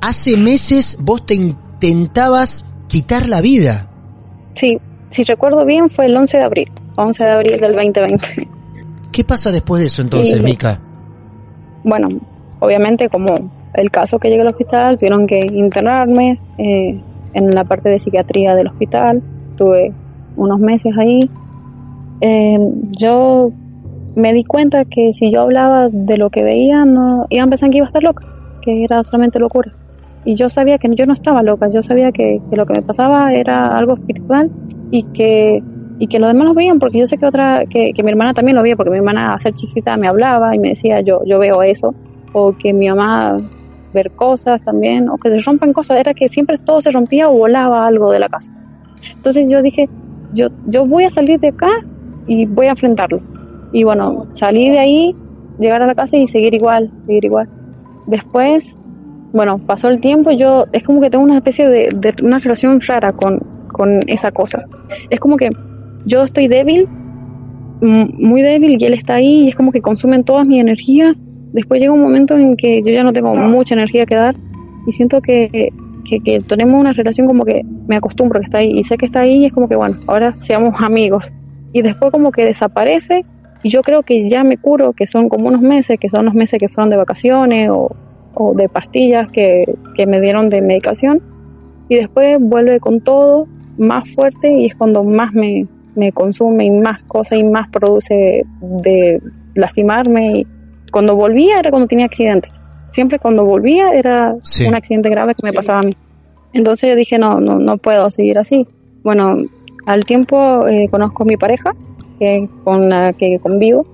Hace 0.00 0.36
meses 0.36 0.96
vos 1.00 1.26
te 1.26 1.34
intentabas 1.34 2.66
quitar 2.88 3.28
la 3.28 3.40
vida. 3.40 3.88
Sí, 4.54 4.78
si 5.10 5.24
recuerdo 5.24 5.64
bien 5.64 5.90
fue 5.90 6.06
el 6.06 6.16
11 6.16 6.38
de 6.38 6.44
abril, 6.44 6.70
11 6.96 7.24
de 7.24 7.30
abril 7.30 7.60
del 7.60 7.72
2020. 7.74 8.48
¿Qué 9.10 9.24
pasa 9.24 9.50
después 9.50 9.80
de 9.80 9.86
eso 9.86 10.02
entonces, 10.02 10.38
Sí. 10.38 10.44
Mica? 10.44 10.80
bueno, 11.84 12.08
obviamente 12.60 13.08
como 13.08 13.34
el 13.74 13.90
caso 13.90 14.18
que 14.18 14.28
llegué 14.28 14.42
al 14.42 14.48
hospital, 14.48 14.96
tuvieron 14.98 15.26
que 15.26 15.40
internarme 15.52 16.38
eh, 16.58 17.00
en 17.34 17.50
la 17.50 17.64
parte 17.64 17.88
de 17.88 17.98
psiquiatría 17.98 18.54
del 18.54 18.68
hospital, 18.68 19.22
tuve 19.56 19.92
unos 20.36 20.60
meses 20.60 20.92
ahí. 20.98 21.20
Eh, 22.20 22.58
yo 22.90 23.50
me 24.14 24.32
di 24.32 24.44
cuenta 24.44 24.84
que 24.84 25.12
si 25.12 25.32
yo 25.32 25.40
hablaba 25.40 25.88
de 25.90 26.18
lo 26.18 26.30
que 26.30 26.42
veía, 26.42 26.84
no 26.84 27.26
iban 27.30 27.48
a 27.48 27.50
pensar 27.50 27.70
que 27.70 27.78
iba 27.78 27.86
a 27.86 27.88
estar 27.88 28.02
loca, 28.02 28.26
que 28.62 28.84
era 28.84 29.02
solamente 29.02 29.38
locura. 29.38 29.72
Y 30.24 30.36
yo 30.36 30.48
sabía 30.48 30.78
que 30.78 30.88
yo 30.94 31.06
no 31.06 31.14
estaba 31.14 31.42
loca, 31.42 31.68
yo 31.68 31.82
sabía 31.82 32.12
que, 32.12 32.40
que 32.48 32.56
lo 32.56 32.66
que 32.66 32.74
me 32.74 32.82
pasaba 32.82 33.32
era 33.32 33.76
algo 33.76 33.94
espiritual 33.94 34.50
y 34.90 35.02
que 35.04 35.62
y 35.98 36.06
que 36.08 36.18
los 36.18 36.32
demás 36.32 36.48
lo 36.48 36.54
veían 36.54 36.78
porque 36.78 36.98
yo 36.98 37.06
sé 37.06 37.16
que 37.16 37.26
otra 37.26 37.64
que, 37.68 37.92
que 37.92 38.02
mi 38.02 38.10
hermana 38.10 38.34
también 38.34 38.56
lo 38.56 38.62
veía 38.62 38.76
porque 38.76 38.90
mi 38.90 38.98
hermana 38.98 39.34
a 39.34 39.40
ser 39.40 39.54
chiquita 39.54 39.96
me 39.96 40.08
hablaba 40.08 40.54
y 40.54 40.58
me 40.58 40.70
decía 40.70 41.00
yo 41.00 41.22
yo 41.24 41.38
veo 41.38 41.62
eso 41.62 41.94
o 42.32 42.56
que 42.56 42.72
mi 42.72 42.88
mamá 42.88 43.40
ver 43.92 44.10
cosas 44.12 44.62
también 44.62 45.08
o 45.08 45.16
que 45.18 45.30
se 45.30 45.40
rompan 45.40 45.72
cosas 45.72 45.98
era 45.98 46.14
que 46.14 46.28
siempre 46.28 46.56
todo 46.58 46.80
se 46.80 46.90
rompía 46.90 47.28
o 47.28 47.36
volaba 47.36 47.86
algo 47.86 48.10
de 48.10 48.18
la 48.18 48.28
casa 48.28 48.52
Entonces 49.14 49.46
yo 49.48 49.62
dije, 49.62 49.88
yo, 50.32 50.48
yo 50.66 50.86
voy 50.86 51.04
a 51.04 51.10
salir 51.10 51.40
de 51.40 51.48
acá 51.48 51.70
y 52.26 52.46
voy 52.46 52.66
a 52.66 52.70
enfrentarlo. 52.70 53.20
Y 53.72 53.84
bueno, 53.84 54.26
salí 54.32 54.70
de 54.70 54.78
ahí, 54.78 55.16
llegar 55.58 55.82
a 55.82 55.86
la 55.86 55.94
casa 55.94 56.16
y 56.16 56.26
seguir 56.26 56.54
igual, 56.54 56.90
seguir 57.06 57.24
igual. 57.24 57.48
Después, 58.06 58.78
bueno, 59.32 59.58
pasó 59.58 59.88
el 59.88 60.00
tiempo, 60.00 60.30
yo 60.30 60.66
es 60.72 60.82
como 60.82 61.00
que 61.00 61.10
tengo 61.10 61.24
una 61.24 61.38
especie 61.38 61.68
de, 61.68 61.88
de 61.94 62.14
una 62.22 62.38
relación 62.38 62.80
rara 62.80 63.12
con, 63.12 63.40
con 63.68 64.00
esa 64.06 64.30
cosa. 64.30 64.64
Es 65.10 65.20
como 65.20 65.36
que 65.36 65.50
yo 66.04 66.24
estoy 66.24 66.48
débil, 66.48 66.88
muy 67.80 68.42
débil, 68.42 68.76
y 68.80 68.84
él 68.84 68.94
está 68.94 69.14
ahí, 69.14 69.44
y 69.44 69.48
es 69.48 69.54
como 69.54 69.72
que 69.72 69.80
consumen 69.80 70.24
todas 70.24 70.46
mis 70.46 70.60
energías. 70.60 71.20
Después 71.52 71.80
llega 71.80 71.92
un 71.92 72.00
momento 72.00 72.36
en 72.36 72.56
que 72.56 72.82
yo 72.82 72.92
ya 72.92 73.04
no 73.04 73.12
tengo 73.12 73.34
mucha 73.34 73.74
energía 73.74 74.06
que 74.06 74.14
dar, 74.14 74.34
y 74.86 74.92
siento 74.92 75.20
que, 75.20 75.70
que, 76.04 76.20
que 76.20 76.38
tenemos 76.40 76.80
una 76.80 76.92
relación 76.92 77.26
como 77.26 77.44
que 77.44 77.62
me 77.86 77.96
acostumbro 77.96 78.40
que 78.40 78.44
está 78.44 78.58
ahí, 78.58 78.72
y 78.78 78.84
sé 78.84 78.96
que 78.96 79.06
está 79.06 79.20
ahí, 79.20 79.42
y 79.42 79.46
es 79.46 79.52
como 79.52 79.68
que 79.68 79.76
bueno, 79.76 79.98
ahora 80.06 80.34
seamos 80.38 80.80
amigos. 80.80 81.32
Y 81.72 81.82
después 81.82 82.12
como 82.12 82.32
que 82.32 82.44
desaparece, 82.44 83.24
y 83.62 83.68
yo 83.68 83.82
creo 83.82 84.02
que 84.02 84.28
ya 84.28 84.44
me 84.44 84.56
curo, 84.56 84.92
que 84.92 85.06
son 85.06 85.28
como 85.28 85.48
unos 85.48 85.62
meses, 85.62 85.98
que 85.98 86.08
son 86.08 86.24
los 86.24 86.34
meses 86.34 86.58
que 86.58 86.68
fueron 86.68 86.90
de 86.90 86.96
vacaciones 86.96 87.70
o, 87.70 87.94
o 88.34 88.54
de 88.54 88.68
pastillas 88.68 89.30
que, 89.30 89.64
que 89.94 90.06
me 90.06 90.20
dieron 90.20 90.48
de 90.50 90.62
medicación, 90.62 91.18
y 91.88 91.96
después 91.96 92.38
vuelve 92.40 92.80
con 92.80 93.00
todo 93.00 93.46
más 93.78 94.08
fuerte 94.10 94.52
y 94.52 94.66
es 94.66 94.74
cuando 94.76 95.02
más 95.04 95.32
me, 95.32 95.66
me 95.94 96.12
consume 96.12 96.64
y 96.66 96.70
más 96.70 97.02
cosas 97.04 97.38
y 97.38 97.44
más 97.44 97.68
produce 97.70 98.42
de 98.60 99.20
lastimarme. 99.54 100.40
Y 100.40 100.46
cuando 100.90 101.16
volvía 101.16 101.58
era 101.58 101.70
cuando 101.70 101.88
tenía 101.88 102.06
accidentes. 102.06 102.52
Siempre 102.90 103.18
cuando 103.18 103.44
volvía 103.44 103.90
era 103.94 104.34
Sí. 104.42 104.66
un 104.66 104.74
accidente 104.74 105.08
grave 105.10 105.34
que 105.34 105.46
me 105.46 105.52
pasaba 105.52 105.80
a 105.80 105.86
mí. 105.86 105.96
Entonces 106.52 106.90
yo 106.90 106.96
dije, 106.96 107.18
no, 107.18 107.40
no, 107.40 107.58
no 107.58 107.78
puedo 107.78 108.10
seguir 108.10 108.38
así. 108.38 108.66
Bueno, 109.02 109.36
al 109.86 110.04
tiempo 110.04 110.66
eh, 110.68 110.88
conozco 110.90 111.22
a 111.22 111.26
mi 111.26 111.36
pareja, 111.36 111.72
que 112.18 112.48
con 112.64 112.88
la 112.90 113.12
que 113.14 113.38
convivo. 113.38 113.86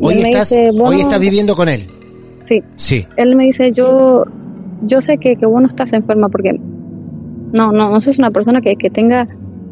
Hoy 0.00 0.14
estás, 0.14 0.50
dice, 0.50 0.70
hoy 0.70 0.78
"Bueno, 0.78 0.98
estás 1.00 1.20
viviendo 1.20 1.54
con 1.54 1.68
él. 1.68 1.82
Sí. 2.44 2.62
Sí. 2.76 3.06
Él 3.16 3.36
me 3.36 3.44
dice, 3.44 3.70
yo, 3.72 4.24
yo 4.82 5.00
sé 5.00 5.16
que, 5.18 5.36
que 5.36 5.46
vos 5.46 5.62
no 5.62 5.68
estás 5.68 5.92
enferma 5.92 6.28
porque 6.28 6.52
no, 7.52 7.70
no, 7.72 7.90
no 7.90 8.00
sos 8.00 8.18
una 8.18 8.30
persona 8.30 8.60
que, 8.60 8.74
que 8.76 8.90
tenga 8.90 9.28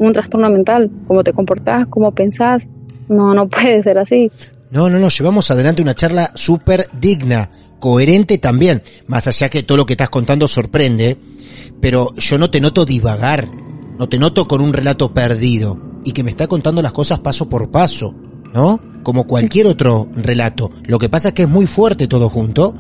un 0.06 0.12
trastorno 0.12 0.50
mental, 0.50 0.90
cómo 1.06 1.22
te 1.22 1.32
comportás, 1.32 1.86
cómo 1.88 2.12
pensás, 2.12 2.68
no, 3.08 3.34
no 3.34 3.48
puede 3.48 3.82
ser 3.82 3.98
así. 3.98 4.30
No, 4.70 4.88
no, 4.88 4.98
no, 4.98 5.08
llevamos 5.08 5.50
adelante 5.50 5.82
una 5.82 5.94
charla 5.94 6.30
súper 6.34 6.86
digna, 6.98 7.50
coherente 7.78 8.38
también, 8.38 8.82
más 9.06 9.26
allá 9.26 9.48
que 9.48 9.62
todo 9.62 9.78
lo 9.78 9.86
que 9.86 9.94
estás 9.94 10.10
contando 10.10 10.46
sorprende, 10.48 11.16
pero 11.80 12.14
yo 12.16 12.38
no 12.38 12.50
te 12.50 12.60
noto 12.60 12.84
divagar, 12.84 13.48
no 13.98 14.08
te 14.08 14.18
noto 14.18 14.46
con 14.46 14.60
un 14.60 14.72
relato 14.72 15.12
perdido, 15.12 15.78
y 16.04 16.12
que 16.12 16.22
me 16.22 16.30
está 16.30 16.46
contando 16.46 16.82
las 16.82 16.92
cosas 16.92 17.18
paso 17.18 17.48
por 17.48 17.70
paso, 17.70 18.14
¿no? 18.54 18.80
Como 19.02 19.26
cualquier 19.26 19.66
otro 19.66 20.08
relato. 20.14 20.70
Lo 20.86 20.98
que 20.98 21.08
pasa 21.08 21.28
es 21.28 21.34
que 21.34 21.42
es 21.42 21.48
muy 21.48 21.66
fuerte 21.66 22.06
todo 22.06 22.28
junto, 22.28 22.74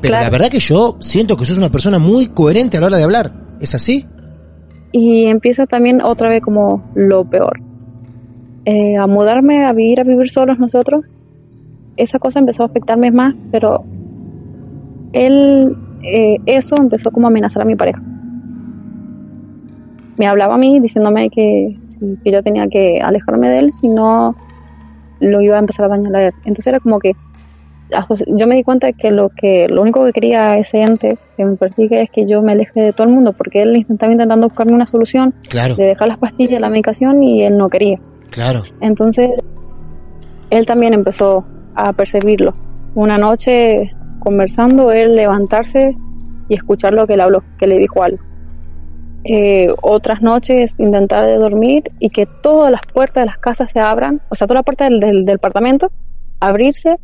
pero 0.00 0.08
Claro. 0.12 0.24
la 0.24 0.30
verdad 0.30 0.50
que 0.50 0.60
yo 0.60 0.96
siento 1.00 1.36
que 1.36 1.44
sos 1.46 1.58
una 1.58 1.70
persona 1.72 1.98
muy 1.98 2.28
coherente 2.28 2.76
a 2.76 2.80
la 2.80 2.86
hora 2.86 2.96
de 2.98 3.04
hablar. 3.04 3.32
¿Es 3.60 3.74
así? 3.74 4.06
Y 4.96 5.26
empieza 5.26 5.66
también 5.66 6.00
otra 6.02 6.28
vez 6.28 6.40
como 6.40 6.88
lo 6.94 7.24
peor. 7.24 7.60
Eh, 8.64 8.96
a 8.96 9.08
mudarme, 9.08 9.66
a 9.66 9.72
vivir, 9.72 9.98
a 9.98 10.04
vivir 10.04 10.30
solos 10.30 10.60
nosotros, 10.60 11.04
esa 11.96 12.20
cosa 12.20 12.38
empezó 12.38 12.62
a 12.62 12.66
afectarme 12.66 13.10
más, 13.10 13.34
pero 13.50 13.82
él, 15.12 15.76
eh, 16.04 16.36
eso 16.46 16.76
empezó 16.78 17.10
como 17.10 17.26
a 17.26 17.30
amenazar 17.30 17.62
a 17.62 17.64
mi 17.64 17.74
pareja. 17.74 18.00
Me 20.16 20.28
hablaba 20.28 20.54
a 20.54 20.58
mí 20.58 20.78
diciéndome 20.78 21.28
que, 21.28 21.76
que 22.22 22.30
yo 22.30 22.40
tenía 22.44 22.68
que 22.68 23.00
alejarme 23.02 23.48
de 23.48 23.58
él, 23.58 23.72
si 23.72 23.88
no 23.88 24.36
lo 25.18 25.40
iba 25.40 25.56
a 25.56 25.58
empezar 25.58 25.86
a 25.86 25.88
dañar 25.88 26.14
a 26.14 26.26
él. 26.26 26.34
Entonces 26.44 26.68
era 26.68 26.78
como 26.78 27.00
que 27.00 27.14
yo 28.26 28.46
me 28.46 28.54
di 28.56 28.62
cuenta 28.62 28.86
de 28.88 28.92
que 28.94 29.10
lo 29.10 29.28
que 29.30 29.66
lo 29.68 29.82
único 29.82 30.04
que 30.04 30.12
quería 30.12 30.56
ese 30.58 30.82
ente 30.82 31.18
que 31.36 31.44
me 31.44 31.56
persigue 31.56 32.02
es 32.02 32.10
que 32.10 32.26
yo 32.26 32.42
me 32.42 32.52
aleje 32.52 32.80
de 32.80 32.92
todo 32.92 33.06
el 33.06 33.12
mundo 33.14 33.32
porque 33.32 33.62
él 33.62 33.76
estaba 33.88 34.12
intentando 34.12 34.48
buscarme 34.48 34.72
una 34.72 34.86
solución 34.86 35.34
Claro, 35.48 35.74
de 35.74 35.84
dejar 35.84 36.08
las 36.08 36.18
pastillas 36.18 36.60
la 36.60 36.70
medicación 36.70 37.22
y 37.22 37.42
él 37.42 37.56
no 37.56 37.68
quería. 37.68 37.98
Claro. 38.30 38.62
entonces 38.80 39.30
él 40.50 40.66
también 40.66 40.92
empezó 40.94 41.44
a 41.74 41.92
percibirlo. 41.92 42.54
Una 42.94 43.18
noche 43.18 43.92
conversando 44.20 44.92
él 44.92 45.16
levantarse 45.16 45.96
y 46.48 46.54
escuchar 46.54 46.92
lo 46.92 47.06
que 47.06 47.14
él 47.14 47.20
habló 47.20 47.42
que 47.58 47.66
le 47.66 47.78
dijo 47.78 48.02
algo. 48.02 48.18
Eh, 49.24 49.68
otras 49.80 50.20
noches 50.20 50.74
intentar 50.78 51.24
de 51.24 51.36
dormir 51.36 51.92
y 51.98 52.10
que 52.10 52.26
todas 52.26 52.70
las 52.70 52.82
puertas 52.92 53.22
de 53.22 53.26
las 53.26 53.38
casas 53.38 53.70
se 53.70 53.80
abran 53.80 54.20
o 54.28 54.34
sea 54.34 54.46
toda 54.46 54.60
la 54.60 54.64
puerta 54.64 54.84
del, 54.84 55.00
del, 55.00 55.24
del 55.24 55.36
departamento 55.36 55.90
abrirse 56.40 56.96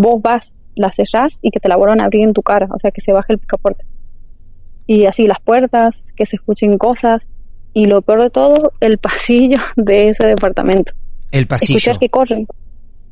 vos 0.00 0.20
vas, 0.22 0.54
la 0.76 0.92
cerrás 0.92 1.38
y 1.42 1.50
que 1.50 1.60
te 1.60 1.68
la 1.68 1.76
vuelvan 1.76 2.00
a 2.02 2.04
abrir 2.06 2.22
en 2.24 2.32
tu 2.32 2.42
cara, 2.42 2.68
o 2.72 2.78
sea, 2.78 2.90
que 2.90 3.00
se 3.00 3.12
baje 3.12 3.32
el 3.32 3.38
picaporte. 3.38 3.84
Y 4.86 5.04
así 5.06 5.26
las 5.26 5.40
puertas, 5.40 6.06
que 6.16 6.24
se 6.24 6.36
escuchen 6.36 6.78
cosas, 6.78 7.26
y 7.74 7.86
lo 7.86 8.00
peor 8.02 8.22
de 8.22 8.30
todo, 8.30 8.72
el 8.80 8.98
pasillo 8.98 9.58
de 9.76 10.08
ese 10.08 10.26
departamento. 10.26 10.92
El 11.30 11.46
pasillo. 11.46 11.76
Escuchar 11.76 11.98
que 11.98 12.08
corren. 12.08 12.46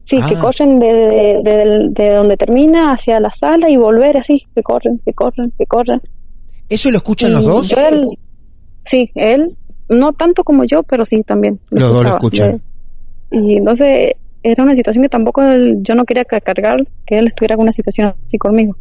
Sí, 0.05 0.19
Ah. 0.23 0.29
que 0.29 0.37
corren 0.37 0.79
de, 0.79 0.93
de, 0.93 1.41
de- 1.43 1.89
de 1.91 2.15
donde 2.15 2.37
termina 2.37 2.93
hacia 2.93 3.19
la 3.21 3.33
sala 3.33 3.69
y 3.69 3.77
volver 3.77 4.17
así, 4.17 4.47
que 4.55 4.63
corren, 4.63 5.01
que 5.05 5.13
corren, 5.13 5.53
que 5.59 5.67
corren. 5.67 6.01
¿Eso 6.69 6.91
lo 6.91 6.99
escuchan 6.99 7.33
los 7.33 7.45
dos? 7.45 7.69
yo 7.71 7.81
él- 7.89 8.09
sí, 8.85 9.11
él, 9.17 9.49
no 9.89 10.13
tanto 10.13 10.45
como 10.45 10.65
yo, 10.65 10.83
pero 10.85 11.05
sí 11.05 11.23
también. 11.25 11.59
Los 11.71 11.93
dos 11.93 12.03
lo 12.05 12.09
escuchan. 12.11 12.63
Y 13.33 13.57
entonces 13.57 14.13
era 14.51 14.63
una 14.63 14.75
situación 14.75 15.03
que 15.03 15.09
tampoco 15.09 15.43
él- 15.43 15.79
yo 15.83 15.95
no 15.95 16.05
quería 16.05 16.25
ca- 16.25 16.41
cargar 16.41 16.79
que 17.07 17.19
él 17.19 17.27
estuviera 17.27 17.57
con 17.57 17.65
una 17.65 17.73
situación 17.73 18.15
así 18.27 18.39
conmigo. 18.39 18.75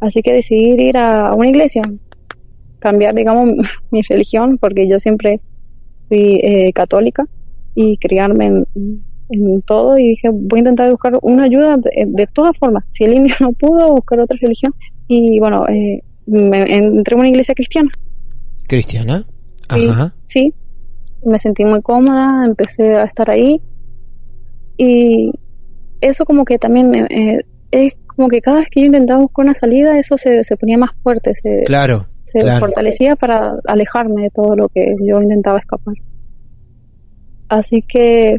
Así 0.00 0.22
que 0.22 0.32
decidí 0.32 0.88
ir 0.88 0.96
a 0.98 1.34
una 1.34 1.48
iglesia, 1.48 1.82
cambiar, 2.80 3.14
digamos, 3.14 3.50
mi 3.90 4.02
religión, 4.02 4.58
porque 4.58 4.88
yo 4.88 4.98
siempre 4.98 5.40
fui 6.08 6.40
eh, 6.42 6.72
católica 6.72 7.24
y 7.74 7.96
criarme 7.98 8.46
en, 8.46 8.64
en 9.28 9.62
todo. 9.62 9.98
Y 9.98 10.08
dije, 10.08 10.28
voy 10.32 10.58
a 10.58 10.60
intentar 10.60 10.90
buscar 10.90 11.18
una 11.22 11.44
ayuda 11.44 11.76
de, 11.76 11.90
de 12.06 12.26
todas 12.32 12.56
formas. 12.58 12.84
Si 12.90 13.04
el 13.04 13.14
indio 13.14 13.34
no 13.40 13.52
pudo, 13.52 13.94
buscar 13.94 14.20
otra 14.20 14.36
religión. 14.40 14.72
Y 15.08 15.38
bueno, 15.38 15.66
eh, 15.68 16.02
me 16.26 16.58
entré 16.74 17.14
a 17.14 17.18
una 17.18 17.28
iglesia 17.28 17.54
cristiana. 17.54 17.90
Cristiana. 18.66 19.24
Sí, 19.70 19.88
Ajá. 19.88 20.14
sí, 20.28 20.54
me 21.24 21.38
sentí 21.38 21.64
muy 21.64 21.82
cómoda, 21.82 22.44
empecé 22.46 22.94
a 22.96 23.04
estar 23.04 23.30
ahí 23.30 23.60
y 24.76 25.32
eso 26.00 26.24
como 26.24 26.44
que 26.44 26.58
también 26.58 26.94
eh, 26.94 27.40
es 27.70 27.94
como 28.06 28.28
que 28.28 28.40
cada 28.40 28.58
vez 28.60 28.68
que 28.70 28.80
yo 28.80 28.86
intentaba 28.86 29.20
buscar 29.20 29.44
una 29.44 29.54
salida, 29.54 29.98
eso 29.98 30.18
se, 30.18 30.44
se 30.44 30.56
ponía 30.56 30.78
más 30.78 30.90
fuerte, 31.02 31.34
se, 31.34 31.62
Claro, 31.64 32.06
se 32.24 32.40
claro. 32.40 32.60
fortalecía 32.60 33.16
para 33.16 33.56
alejarme 33.66 34.22
de 34.22 34.30
todo 34.30 34.54
lo 34.56 34.68
que 34.68 34.94
yo 35.06 35.20
intentaba 35.22 35.58
escapar. 35.58 35.94
Así 37.48 37.82
que 37.82 38.36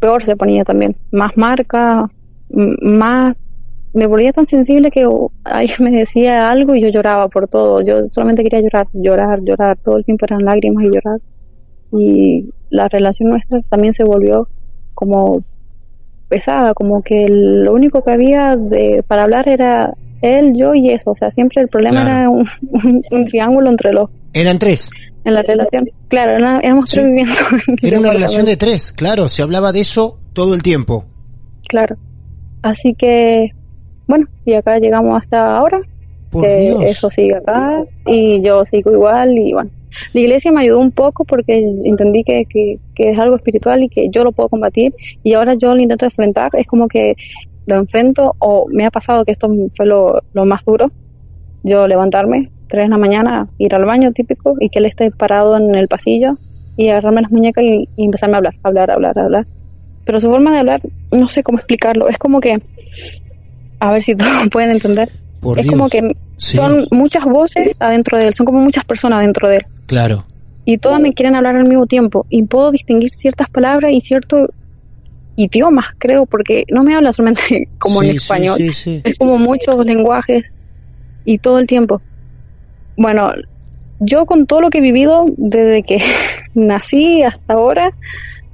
peor 0.00 0.24
se 0.24 0.36
ponía 0.36 0.64
también, 0.64 0.96
más 1.10 1.36
marca, 1.36 2.08
más 2.50 3.36
me 3.94 4.06
volvía 4.08 4.32
tan 4.32 4.46
sensible 4.46 4.90
que 4.90 5.08
ahí 5.44 5.68
me 5.78 5.92
decía 5.92 6.50
algo 6.50 6.74
y 6.74 6.82
yo 6.82 6.88
lloraba 6.88 7.28
por 7.28 7.48
todo. 7.48 7.80
Yo 7.80 8.02
solamente 8.10 8.42
quería 8.42 8.60
llorar, 8.60 8.88
llorar, 8.92 9.40
llorar. 9.42 9.78
Todo 9.78 9.96
el 9.96 10.04
tiempo 10.04 10.26
eran 10.26 10.44
lágrimas 10.44 10.84
y 10.84 10.90
llorar. 10.90 11.20
Y 11.92 12.50
la 12.70 12.88
relación 12.88 13.30
nuestra 13.30 13.60
también 13.70 13.92
se 13.92 14.02
volvió 14.02 14.48
como 14.94 15.42
pesada, 16.28 16.74
como 16.74 17.02
que 17.02 17.26
lo 17.28 17.72
único 17.72 18.02
que 18.02 18.12
había 18.12 18.56
de, 18.56 19.04
para 19.06 19.24
hablar 19.24 19.48
era 19.48 19.94
él, 20.22 20.54
yo 20.56 20.74
y 20.74 20.90
eso. 20.90 21.10
O 21.10 21.14
sea, 21.14 21.30
siempre 21.30 21.62
el 21.62 21.68
problema 21.68 22.02
Claro. 22.04 22.18
era 22.20 22.30
un, 22.30 22.46
un- 22.72 23.02
un 23.10 23.24
triángulo 23.26 23.68
entre 23.70 23.92
los 23.92 24.10
Eran 24.32 24.58
tres. 24.58 24.90
en 25.24 25.34
la 25.34 25.42
relación. 25.42 25.84
Claro, 26.08 26.32
era- 26.32 26.60
éramos 26.62 26.90
Sí. 26.90 26.96
tres 26.96 27.06
viviendo. 27.06 27.34
Era 27.82 27.98
una 27.98 28.10
relación 28.12 28.46
de 28.46 28.56
tres, 28.56 28.92
claro. 28.92 29.28
Se 29.28 29.42
hablaba 29.42 29.72
de 29.72 29.80
eso 29.80 30.18
todo 30.32 30.54
el 30.54 30.62
tiempo. 30.62 31.04
Claro. 31.68 31.96
Así 32.62 32.94
que, 32.94 33.50
bueno, 34.08 34.26
y 34.44 34.54
acá 34.54 34.78
llegamos 34.78 35.18
hasta 35.20 35.56
ahora. 35.56 35.80
Por 36.30 36.42
que 36.44 36.60
Dios. 36.60 36.82
eso 36.84 37.10
sigue 37.10 37.36
acá 37.36 37.84
y 38.06 38.42
yo 38.42 38.64
sigo 38.64 38.90
igual 38.92 39.38
y 39.38 39.52
bueno. 39.52 39.70
La 40.12 40.20
iglesia 40.20 40.52
me 40.52 40.62
ayudó 40.62 40.80
un 40.80 40.92
poco 40.92 41.24
porque 41.24 41.58
entendí 41.84 42.24
que, 42.24 42.44
que, 42.48 42.78
es 42.96 43.18
algo 43.18 43.36
espiritual 43.36 43.82
y 43.82 43.88
que 43.88 44.08
yo 44.10 44.24
lo 44.24 44.32
puedo 44.32 44.48
combatir 44.48 44.94
y 45.22 45.34
ahora 45.34 45.54
yo 45.54 45.74
lo 45.74 45.80
intento 45.80 46.04
enfrentar. 46.04 46.50
Es 46.54 46.66
como 46.66 46.88
que 46.88 47.14
lo 47.66 47.76
enfrento 47.76 48.34
o 48.38 48.66
me 48.70 48.86
ha 48.86 48.90
pasado 48.90 49.24
que 49.24 49.32
esto 49.32 49.48
fue 49.76 49.86
lo, 49.86 50.20
lo 50.32 50.44
más 50.44 50.64
duro. 50.64 50.90
Yo 51.62 51.88
levantarme, 51.88 52.50
tres 52.68 52.84
de 52.84 52.90
la 52.90 52.98
mañana, 52.98 53.48
ir 53.58 53.74
al 53.74 53.84
baño 53.84 54.12
típico 54.12 54.54
y 54.60 54.68
que 54.68 54.80
él 54.80 54.86
esté 54.86 55.10
parado 55.10 55.56
en 55.56 55.74
el 55.74 55.88
pasillo 55.88 56.36
y 56.76 56.88
agarrarme 56.88 57.22
las 57.22 57.30
muñecas 57.30 57.64
y, 57.64 57.88
y 57.96 58.04
empezarme 58.04 58.34
a 58.34 58.38
hablar, 58.38 58.54
hablar, 58.62 58.90
hablar, 58.90 59.18
hablar. 59.18 59.46
Pero 60.04 60.20
su 60.20 60.30
forma 60.30 60.52
de 60.52 60.58
hablar, 60.58 60.82
no 61.10 61.26
sé 61.26 61.42
cómo 61.42 61.58
explicarlo. 61.58 62.08
Es 62.08 62.18
como 62.18 62.40
que, 62.40 62.58
a 63.80 63.92
ver 63.92 64.02
si 64.02 64.14
todos 64.14 64.30
pueden 64.52 64.70
entender. 64.70 65.08
Por 65.44 65.58
es 65.60 65.64
Dios. 65.66 65.76
como 65.76 65.88
que 65.88 66.16
Sí. 66.38 66.56
son 66.56 66.86
muchas 66.90 67.24
voces 67.24 67.76
adentro 67.78 68.18
de 68.18 68.26
él, 68.28 68.34
son 68.34 68.46
como 68.46 68.60
muchas 68.60 68.84
personas 68.84 69.20
dentro 69.20 69.48
de 69.48 69.56
él. 69.58 69.62
Claro. 69.86 70.24
y 70.66 70.78
todas 70.78 70.98
me 70.98 71.12
quieren 71.12 71.36
hablar 71.36 71.56
al 71.56 71.68
mismo 71.68 71.86
tiempo 71.86 72.24
y 72.30 72.42
puedo 72.44 72.70
distinguir 72.72 73.12
ciertas 73.12 73.50
palabras 73.50 73.92
y 73.92 74.00
ciertos 74.00 74.48
idiomas, 75.36 75.86
creo, 75.98 76.24
porque 76.26 76.64
no 76.72 76.82
me 76.82 76.94
habla 76.96 77.12
solamente 77.12 77.68
como 77.78 78.00
Sí, 78.00 78.08
en 78.10 78.16
español, 78.16 78.56
sí, 78.56 78.72
sí. 78.72 79.00
es 79.04 79.18
como 79.18 79.36
muchos 79.36 79.84
lenguajes 79.84 80.52
y 81.26 81.36
todo 81.38 81.58
el 81.58 81.66
tiempo. 81.66 82.00
Bueno, 82.96 83.32
yo 84.00 84.24
con 84.26 84.46
todo 84.46 84.60
lo 84.62 84.70
que 84.70 84.78
he 84.78 84.80
vivido 84.80 85.24
desde 85.36 85.82
que 85.82 85.98
nací 86.54 87.22
hasta 87.22 87.52
ahora, 87.54 87.90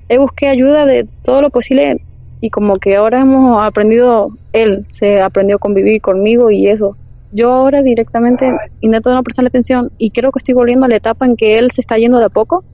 he 0.08 0.18
busqué 0.18 0.48
ayuda 0.48 0.86
de 0.86 1.06
todo 1.22 1.42
lo 1.42 1.50
posible 1.50 2.02
y 2.40 2.50
como 2.50 2.76
que 2.76 2.96
ahora 2.96 3.20
hemos 3.20 3.62
aprendido, 3.62 4.30
él 4.52 4.86
se 4.88 5.20
aprendió 5.20 5.56
a 5.56 5.58
convivir 5.58 6.00
conmigo 6.00 6.50
y 6.50 6.68
eso. 6.68 6.96
Yo 7.32 7.52
ahora 7.52 7.82
directamente 7.82 8.50
intento 8.80 9.12
no 9.14 9.22
prestarle 9.22 9.48
atención 9.48 9.90
y 9.98 10.10
creo 10.10 10.32
que 10.32 10.38
estoy 10.38 10.54
volviendo 10.54 10.86
a 10.86 10.88
la 10.88 10.96
etapa 10.96 11.26
en 11.26 11.36
que 11.36 11.58
él 11.58 11.70
se 11.70 11.80
está 11.80 11.96
yendo 11.96 12.18
de 12.18 12.24
a 12.24 12.28
poco 12.30 12.64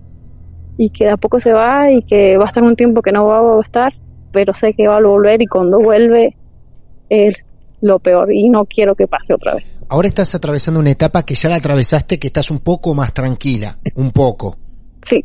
y 0.79 0.91
que 0.91 1.05
de 1.05 1.11
a 1.11 1.17
poco 1.17 1.41
se 1.41 1.53
va 1.53 1.91
y 1.91 2.03
que 2.03 2.37
va 2.39 2.45
a 2.45 2.49
estar 2.49 2.63
un 2.63 2.77
tiempo 2.77 3.03
que 3.03 3.13
no 3.13 3.27
va 3.27 3.39
a 3.39 3.61
estar, 3.61 3.93
pero 4.33 4.55
sé 4.55 4.73
que 4.73 4.89
va 4.89 4.97
a 4.97 5.03
volver 5.03 5.43
y 5.43 5.47
cuando 5.47 5.79
vuelve 5.81 6.37
es 7.09 7.45
lo 7.81 7.99
peor 7.99 8.33
y 8.33 8.49
no 8.49 8.65
quiero 8.65 8.95
que 8.95 9.07
pase 9.07 9.35
otra 9.35 9.55
vez. 9.55 9.79
Ahora 9.89 10.09
estás 10.09 10.35
atravesando 10.35 10.81
una 10.81 10.91
etapa 10.91 11.25
que 11.25 11.35
ya 11.35 11.49
la 11.49 11.57
atravesaste, 11.57 12.19
que 12.19 12.29
estás 12.29 12.51
un 12.51 12.61
poco 12.61 12.95
más 12.95 13.13
tranquila, 13.13 13.79
un 13.95 14.11
poco. 14.11 14.57
Sí, 15.03 15.25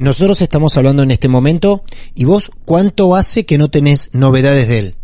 Nosotros 0.00 0.42
estamos 0.42 0.76
hablando 0.76 1.04
en 1.04 1.12
este 1.12 1.28
momento 1.28 1.84
y 2.16 2.24
vos, 2.24 2.50
¿cuánto 2.64 3.14
hace 3.14 3.46
que 3.46 3.58
no 3.58 3.68
tenés 3.68 4.12
novedades 4.14 4.66
de 4.66 4.78
él? 4.78 4.94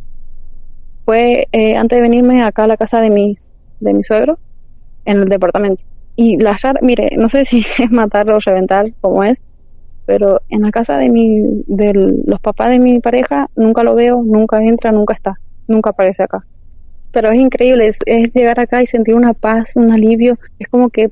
fue 1.06 1.46
eh, 1.52 1.76
antes 1.76 1.96
de 1.96 2.02
venirme 2.02 2.42
acá 2.42 2.64
a 2.64 2.66
la 2.66 2.76
casa 2.76 3.00
de 3.00 3.10
mis 3.10 3.50
de 3.80 3.94
mi 3.94 4.02
suegro 4.02 4.38
en 5.04 5.18
el 5.18 5.28
departamento. 5.28 5.84
Y 6.16 6.36
la 6.36 6.58
mire 6.82 7.10
no 7.16 7.28
sé 7.28 7.44
si 7.46 7.64
es 7.78 7.90
matar 7.90 8.30
o 8.30 8.38
reventar 8.40 8.92
como 9.00 9.24
es 9.24 9.40
pero 10.04 10.40
en 10.50 10.62
la 10.62 10.70
casa 10.70 10.98
de 10.98 11.08
mi 11.08 11.40
de 11.66 11.92
los 12.26 12.40
papás 12.40 12.70
de 12.70 12.78
mi 12.78 13.00
pareja 13.00 13.48
nunca 13.56 13.82
lo 13.82 13.94
veo 13.94 14.22
nunca 14.22 14.62
entra 14.62 14.92
nunca 14.92 15.14
está 15.14 15.38
nunca 15.68 15.90
aparece 15.90 16.24
acá. 16.24 16.44
Pero 17.12 17.30
es 17.30 17.38
increíble 17.38 17.86
es, 17.86 17.98
es 18.04 18.32
llegar 18.34 18.60
acá 18.60 18.82
y 18.82 18.86
sentir 18.86 19.14
una 19.14 19.32
paz 19.32 19.76
un 19.76 19.90
alivio. 19.90 20.38
Es 20.58 20.68
como 20.68 20.90
que 20.90 21.10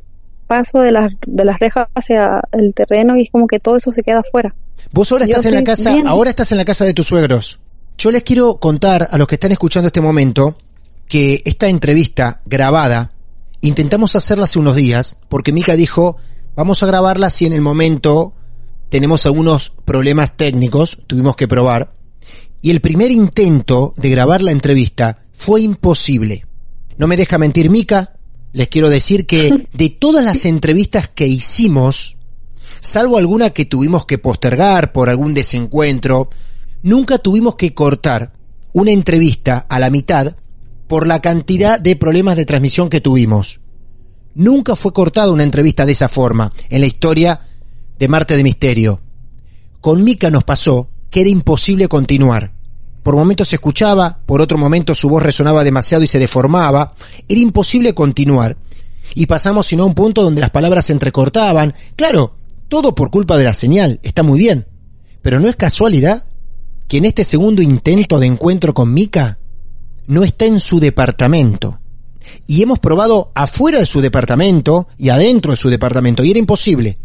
paso 0.54 0.78
de 0.80 0.92
las 0.92 1.12
de 1.26 1.44
las 1.44 1.58
rejas 1.58 1.88
hacia 1.94 2.40
el 2.52 2.72
terreno 2.74 3.16
y 3.16 3.22
es 3.22 3.30
como 3.30 3.46
que 3.46 3.58
todo 3.58 3.76
eso 3.76 3.90
se 3.90 4.02
queda 4.02 4.20
afuera 4.20 4.54
Vos 4.92 5.10
ahora 5.10 5.26
Yo 5.26 5.30
estás 5.30 5.46
en 5.46 5.54
la 5.54 5.64
casa, 5.64 5.92
bien. 5.92 6.06
ahora 6.06 6.30
estás 6.30 6.52
en 6.52 6.58
la 6.58 6.64
casa 6.64 6.84
de 6.84 6.94
tus 6.94 7.06
suegros. 7.06 7.60
Yo 7.98 8.10
les 8.10 8.22
quiero 8.22 8.58
contar 8.58 9.08
a 9.10 9.18
los 9.18 9.26
que 9.26 9.36
están 9.36 9.52
escuchando 9.52 9.88
este 9.88 10.00
momento 10.00 10.56
que 11.08 11.42
esta 11.44 11.68
entrevista 11.68 12.40
grabada 12.44 13.12
intentamos 13.60 14.14
hacerla 14.16 14.44
hace 14.44 14.58
unos 14.58 14.76
días 14.76 15.18
porque 15.28 15.52
Mica 15.52 15.74
dijo, 15.76 16.16
vamos 16.54 16.82
a 16.82 16.86
grabarla 16.86 17.30
si 17.30 17.46
en 17.46 17.52
el 17.52 17.60
momento 17.60 18.34
tenemos 18.88 19.26
algunos 19.26 19.70
problemas 19.84 20.36
técnicos, 20.36 20.98
tuvimos 21.06 21.36
que 21.36 21.48
probar. 21.48 21.92
Y 22.62 22.70
el 22.70 22.80
primer 22.80 23.10
intento 23.10 23.94
de 23.96 24.10
grabar 24.10 24.42
la 24.42 24.52
entrevista 24.52 25.24
fue 25.32 25.60
imposible. 25.62 26.46
No 26.96 27.06
me 27.06 27.16
deja 27.16 27.38
mentir 27.38 27.70
Mica, 27.70 28.13
les 28.54 28.68
quiero 28.68 28.88
decir 28.88 29.26
que 29.26 29.66
de 29.72 29.90
todas 29.90 30.24
las 30.24 30.46
entrevistas 30.46 31.08
que 31.08 31.26
hicimos, 31.26 32.16
salvo 32.80 33.18
alguna 33.18 33.50
que 33.50 33.66
tuvimos 33.66 34.06
que 34.06 34.16
postergar 34.16 34.92
por 34.92 35.10
algún 35.10 35.34
desencuentro, 35.34 36.30
nunca 36.82 37.18
tuvimos 37.18 37.56
que 37.56 37.74
cortar 37.74 38.32
una 38.72 38.92
entrevista 38.92 39.66
a 39.68 39.78
la 39.78 39.90
mitad 39.90 40.36
por 40.86 41.06
la 41.06 41.20
cantidad 41.20 41.80
de 41.80 41.96
problemas 41.96 42.36
de 42.36 42.46
transmisión 42.46 42.88
que 42.88 43.00
tuvimos. 43.00 43.60
Nunca 44.34 44.76
fue 44.76 44.92
cortada 44.92 45.32
una 45.32 45.42
entrevista 45.42 45.84
de 45.84 45.92
esa 45.92 46.08
forma 46.08 46.52
en 46.68 46.80
la 46.80 46.86
historia 46.86 47.40
de 47.98 48.08
Marte 48.08 48.36
de 48.36 48.42
Misterio. 48.42 49.00
Con 49.80 50.02
Mika 50.04 50.30
nos 50.30 50.44
pasó 50.44 50.90
que 51.10 51.20
era 51.20 51.30
imposible 51.30 51.88
continuar. 51.88 52.53
Por 53.04 53.14
momentos 53.16 53.48
se 53.48 53.56
escuchaba, 53.56 54.18
por 54.24 54.40
otro 54.40 54.56
momento 54.56 54.94
su 54.94 55.10
voz 55.10 55.22
resonaba 55.22 55.62
demasiado 55.62 56.02
y 56.02 56.06
se 56.06 56.18
deformaba. 56.18 56.94
Era 57.28 57.40
imposible 57.40 57.92
continuar. 57.92 58.56
Y 59.14 59.26
pasamos 59.26 59.66
sino 59.66 59.82
a 59.82 59.86
un 59.86 59.94
punto 59.94 60.22
donde 60.22 60.40
las 60.40 60.48
palabras 60.48 60.86
se 60.86 60.94
entrecortaban. 60.94 61.74
Claro, 61.96 62.34
todo 62.66 62.94
por 62.94 63.10
culpa 63.10 63.36
de 63.36 63.44
la 63.44 63.52
señal, 63.52 64.00
está 64.02 64.22
muy 64.22 64.38
bien. 64.38 64.66
Pero 65.20 65.38
no 65.38 65.50
es 65.50 65.56
casualidad 65.56 66.24
que 66.88 66.96
en 66.96 67.04
este 67.04 67.24
segundo 67.24 67.60
intento 67.60 68.18
de 68.18 68.26
encuentro 68.26 68.72
con 68.72 68.94
Mika 68.94 69.38
no 70.06 70.24
está 70.24 70.46
en 70.46 70.58
su 70.58 70.80
departamento. 70.80 71.78
Y 72.46 72.62
hemos 72.62 72.78
probado 72.78 73.32
afuera 73.34 73.80
de 73.80 73.86
su 73.86 74.00
departamento 74.00 74.88
y 74.96 75.10
adentro 75.10 75.50
de 75.50 75.58
su 75.58 75.68
departamento 75.68 76.24
y 76.24 76.30
era 76.30 76.38
imposible. 76.38 76.96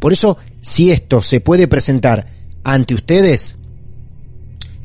Por 0.00 0.12
eso, 0.12 0.36
si 0.60 0.90
esto 0.90 1.22
se 1.22 1.40
puede 1.40 1.68
presentar 1.68 2.26
ante 2.64 2.94
ustedes, 2.94 3.56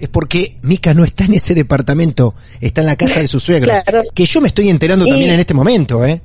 es 0.02 0.10
porque 0.10 0.58
Mika 0.64 0.94
no 0.94 1.04
está 1.06 1.26
en 1.26 1.36
ese 1.36 1.54
departamento, 1.56 2.34
está 2.60 2.82
en 2.82 2.88
la 2.88 2.96
casa 2.96 3.20
de 3.22 3.28
sus 3.28 3.44
suegros. 3.44 3.80
Claro. 3.86 4.04
Que 4.14 4.26
yo 4.26 4.42
me 4.42 4.48
estoy 4.48 4.70
enterando 4.70 5.06
Y- 5.06 5.10
también 5.10 5.32
en 5.32 5.40
este 5.40 5.54
momento, 5.54 6.04
¿eh? 6.04 6.22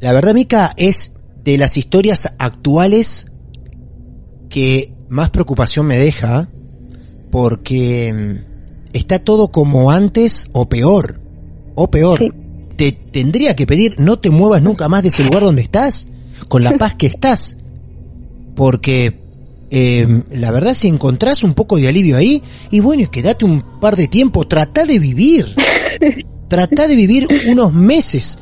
La 0.00 0.12
verdad, 0.12 0.34
Mika, 0.34 0.74
es 0.76 1.12
de 1.42 1.56
las 1.56 1.76
historias 1.78 2.30
actuales 2.38 3.32
que 4.50 4.92
más 5.08 5.30
preocupación 5.30 5.86
me 5.86 5.96
deja, 5.98 6.48
porque 7.30 8.12
mm, 8.12 8.92
está 8.92 9.18
todo 9.18 9.48
como 9.48 9.90
antes 9.90 10.48
o 10.52 10.68
peor, 10.68 11.20
o 11.74 11.90
peor. 11.90 12.18
Sí. 12.18 12.30
Te 12.76 12.92
tendría 12.92 13.56
que 13.56 13.66
pedir 13.66 13.94
no 13.98 14.18
te 14.18 14.28
muevas 14.28 14.62
nunca 14.62 14.88
más 14.88 15.02
de 15.02 15.08
ese 15.08 15.24
lugar 15.24 15.42
donde 15.42 15.62
estás, 15.62 16.06
con 16.48 16.62
la 16.62 16.72
paz 16.78 16.94
que 16.96 17.06
estás, 17.06 17.56
porque 18.54 19.18
eh, 19.78 20.22
la 20.30 20.50
verdad 20.52 20.72
si 20.72 20.88
encontrás 20.88 21.44
un 21.44 21.52
poco 21.52 21.76
de 21.76 21.86
alivio 21.86 22.16
ahí, 22.16 22.42
y 22.70 22.80
bueno, 22.80 23.02
es 23.02 23.10
que 23.10 23.20
date 23.20 23.44
un 23.44 23.78
par 23.78 23.94
de 23.94 24.08
tiempo, 24.08 24.48
trata 24.48 24.86
de 24.86 24.98
vivir, 24.98 25.54
trata 26.48 26.88
de 26.88 26.96
vivir 26.96 27.28
unos 27.46 27.74
meses, 27.74 28.38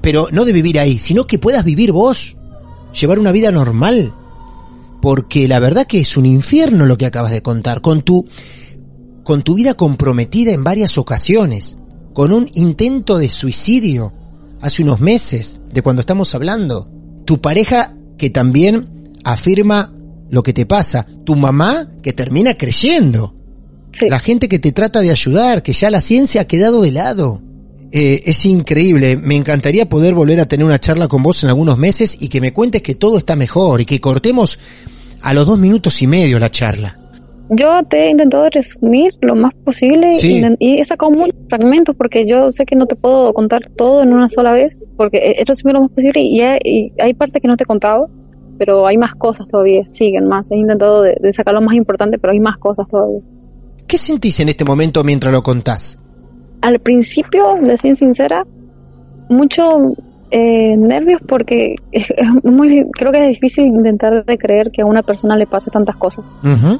pero 0.00 0.26
no 0.32 0.44
de 0.44 0.52
vivir 0.52 0.80
ahí, 0.80 0.98
sino 0.98 1.28
que 1.28 1.38
puedas 1.38 1.64
vivir 1.64 1.92
vos, 1.92 2.38
llevar 2.92 3.20
una 3.20 3.30
vida 3.30 3.52
normal, 3.52 4.12
porque 5.00 5.46
la 5.46 5.60
verdad 5.60 5.86
que 5.86 6.00
es 6.00 6.16
un 6.16 6.26
infierno 6.26 6.86
lo 6.86 6.98
que 6.98 7.06
acabas 7.06 7.30
de 7.30 7.40
contar, 7.40 7.80
con 7.80 8.02
tu, 8.02 8.26
con 9.22 9.44
tu 9.44 9.54
vida 9.54 9.74
comprometida 9.74 10.50
en 10.50 10.64
varias 10.64 10.98
ocasiones, 10.98 11.78
con 12.14 12.32
un 12.32 12.50
intento 12.54 13.18
de 13.18 13.28
suicidio 13.28 14.12
hace 14.60 14.82
unos 14.82 14.98
meses 14.98 15.60
de 15.72 15.82
cuando 15.82 16.00
estamos 16.00 16.34
hablando, 16.34 16.90
tu 17.24 17.40
pareja 17.40 17.94
que 18.18 18.30
también 18.30 19.12
afirma 19.22 19.93
lo 20.34 20.42
que 20.42 20.52
te 20.52 20.66
pasa, 20.66 21.06
tu 21.24 21.34
mamá 21.36 21.88
que 22.02 22.12
termina 22.12 22.54
creyendo, 22.54 23.34
Sí. 23.92 24.06
la 24.08 24.18
gente 24.18 24.48
que 24.48 24.58
te 24.58 24.72
trata 24.72 25.00
de 25.00 25.10
ayudar, 25.10 25.62
que 25.62 25.72
ya 25.72 25.88
la 25.90 26.00
ciencia 26.00 26.42
ha 26.42 26.46
quedado 26.46 26.82
de 26.82 26.90
lado. 26.90 27.40
Eh, 27.92 28.22
es 28.26 28.44
increíble, 28.44 29.16
me 29.16 29.36
encantaría 29.36 29.88
poder 29.88 30.14
volver 30.14 30.40
a 30.40 30.46
tener 30.46 30.66
una 30.66 30.80
charla 30.80 31.06
con 31.06 31.22
vos 31.22 31.44
en 31.44 31.50
algunos 31.50 31.78
meses 31.78 32.16
y 32.20 32.28
que 32.28 32.40
me 32.40 32.52
cuentes 32.52 32.82
que 32.82 32.96
todo 32.96 33.18
está 33.18 33.36
mejor 33.36 33.80
y 33.80 33.84
que 33.84 34.00
cortemos 34.00 34.58
a 35.22 35.32
los 35.32 35.46
dos 35.46 35.58
minutos 35.60 36.02
y 36.02 36.08
medio 36.08 36.40
la 36.40 36.50
charla. 36.50 36.98
Yo 37.50 37.68
te 37.88 38.06
he 38.06 38.10
intentado 38.10 38.48
resumir 38.50 39.12
lo 39.20 39.36
más 39.36 39.52
posible 39.64 40.12
Sí. 40.14 40.42
y 40.58 40.80
he 40.80 40.84
sacado 40.84 41.12
muchos 41.12 41.36
fragmentos 41.48 41.94
porque 41.94 42.26
yo 42.26 42.50
sé 42.50 42.64
que 42.64 42.74
no 42.74 42.86
te 42.86 42.96
puedo 42.96 43.32
contar 43.32 43.60
todo 43.76 44.02
en 44.02 44.12
una 44.12 44.28
sola 44.28 44.52
vez 44.52 44.76
porque 44.96 45.18
he 45.18 45.40
he 45.40 45.44
resumido 45.44 45.74
lo 45.74 45.82
más 45.82 45.92
posible 45.92 46.20
y, 46.22 46.40
hay- 46.40 46.58
y 46.64 46.92
hay 47.00 47.14
partes 47.14 47.40
que 47.40 47.46
no 47.46 47.56
te 47.56 47.62
he 47.62 47.66
contado, 47.66 48.08
pero 48.58 48.86
hay 48.86 48.96
más 48.98 49.14
cosas 49.14 49.46
todavía, 49.48 49.82
siguen 49.90 50.26
más. 50.26 50.50
He 50.50 50.56
intentado 50.56 51.02
de, 51.02 51.16
de 51.20 51.32
sacar 51.32 51.54
lo 51.54 51.60
más 51.62 51.74
importante, 51.74 52.18
pero 52.18 52.32
hay 52.32 52.40
más 52.40 52.58
cosas 52.58 52.86
todavía. 52.88 53.20
¿Qué 53.86 53.98
sentís 53.98 54.40
en 54.40 54.48
este 54.48 54.64
momento 54.64 55.04
mientras 55.04 55.32
lo 55.32 55.42
contás? 55.42 55.98
Al 56.62 56.78
principio, 56.80 57.56
de 57.62 57.76
ser 57.76 57.94
sincera, 57.96 58.44
mucho 59.28 59.94
eh, 60.30 60.76
nervios 60.76 61.20
porque 61.26 61.76
es, 61.92 62.06
es 62.10 62.26
muy, 62.44 62.86
creo 62.92 63.12
que 63.12 63.22
es 63.24 63.28
difícil 63.40 63.66
intentar 63.66 64.24
de 64.24 64.38
creer 64.38 64.70
que 64.70 64.82
a 64.82 64.86
una 64.86 65.02
persona 65.02 65.36
le 65.36 65.46
pase 65.46 65.70
tantas 65.70 65.96
cosas, 65.96 66.24
Ujú. 66.42 66.78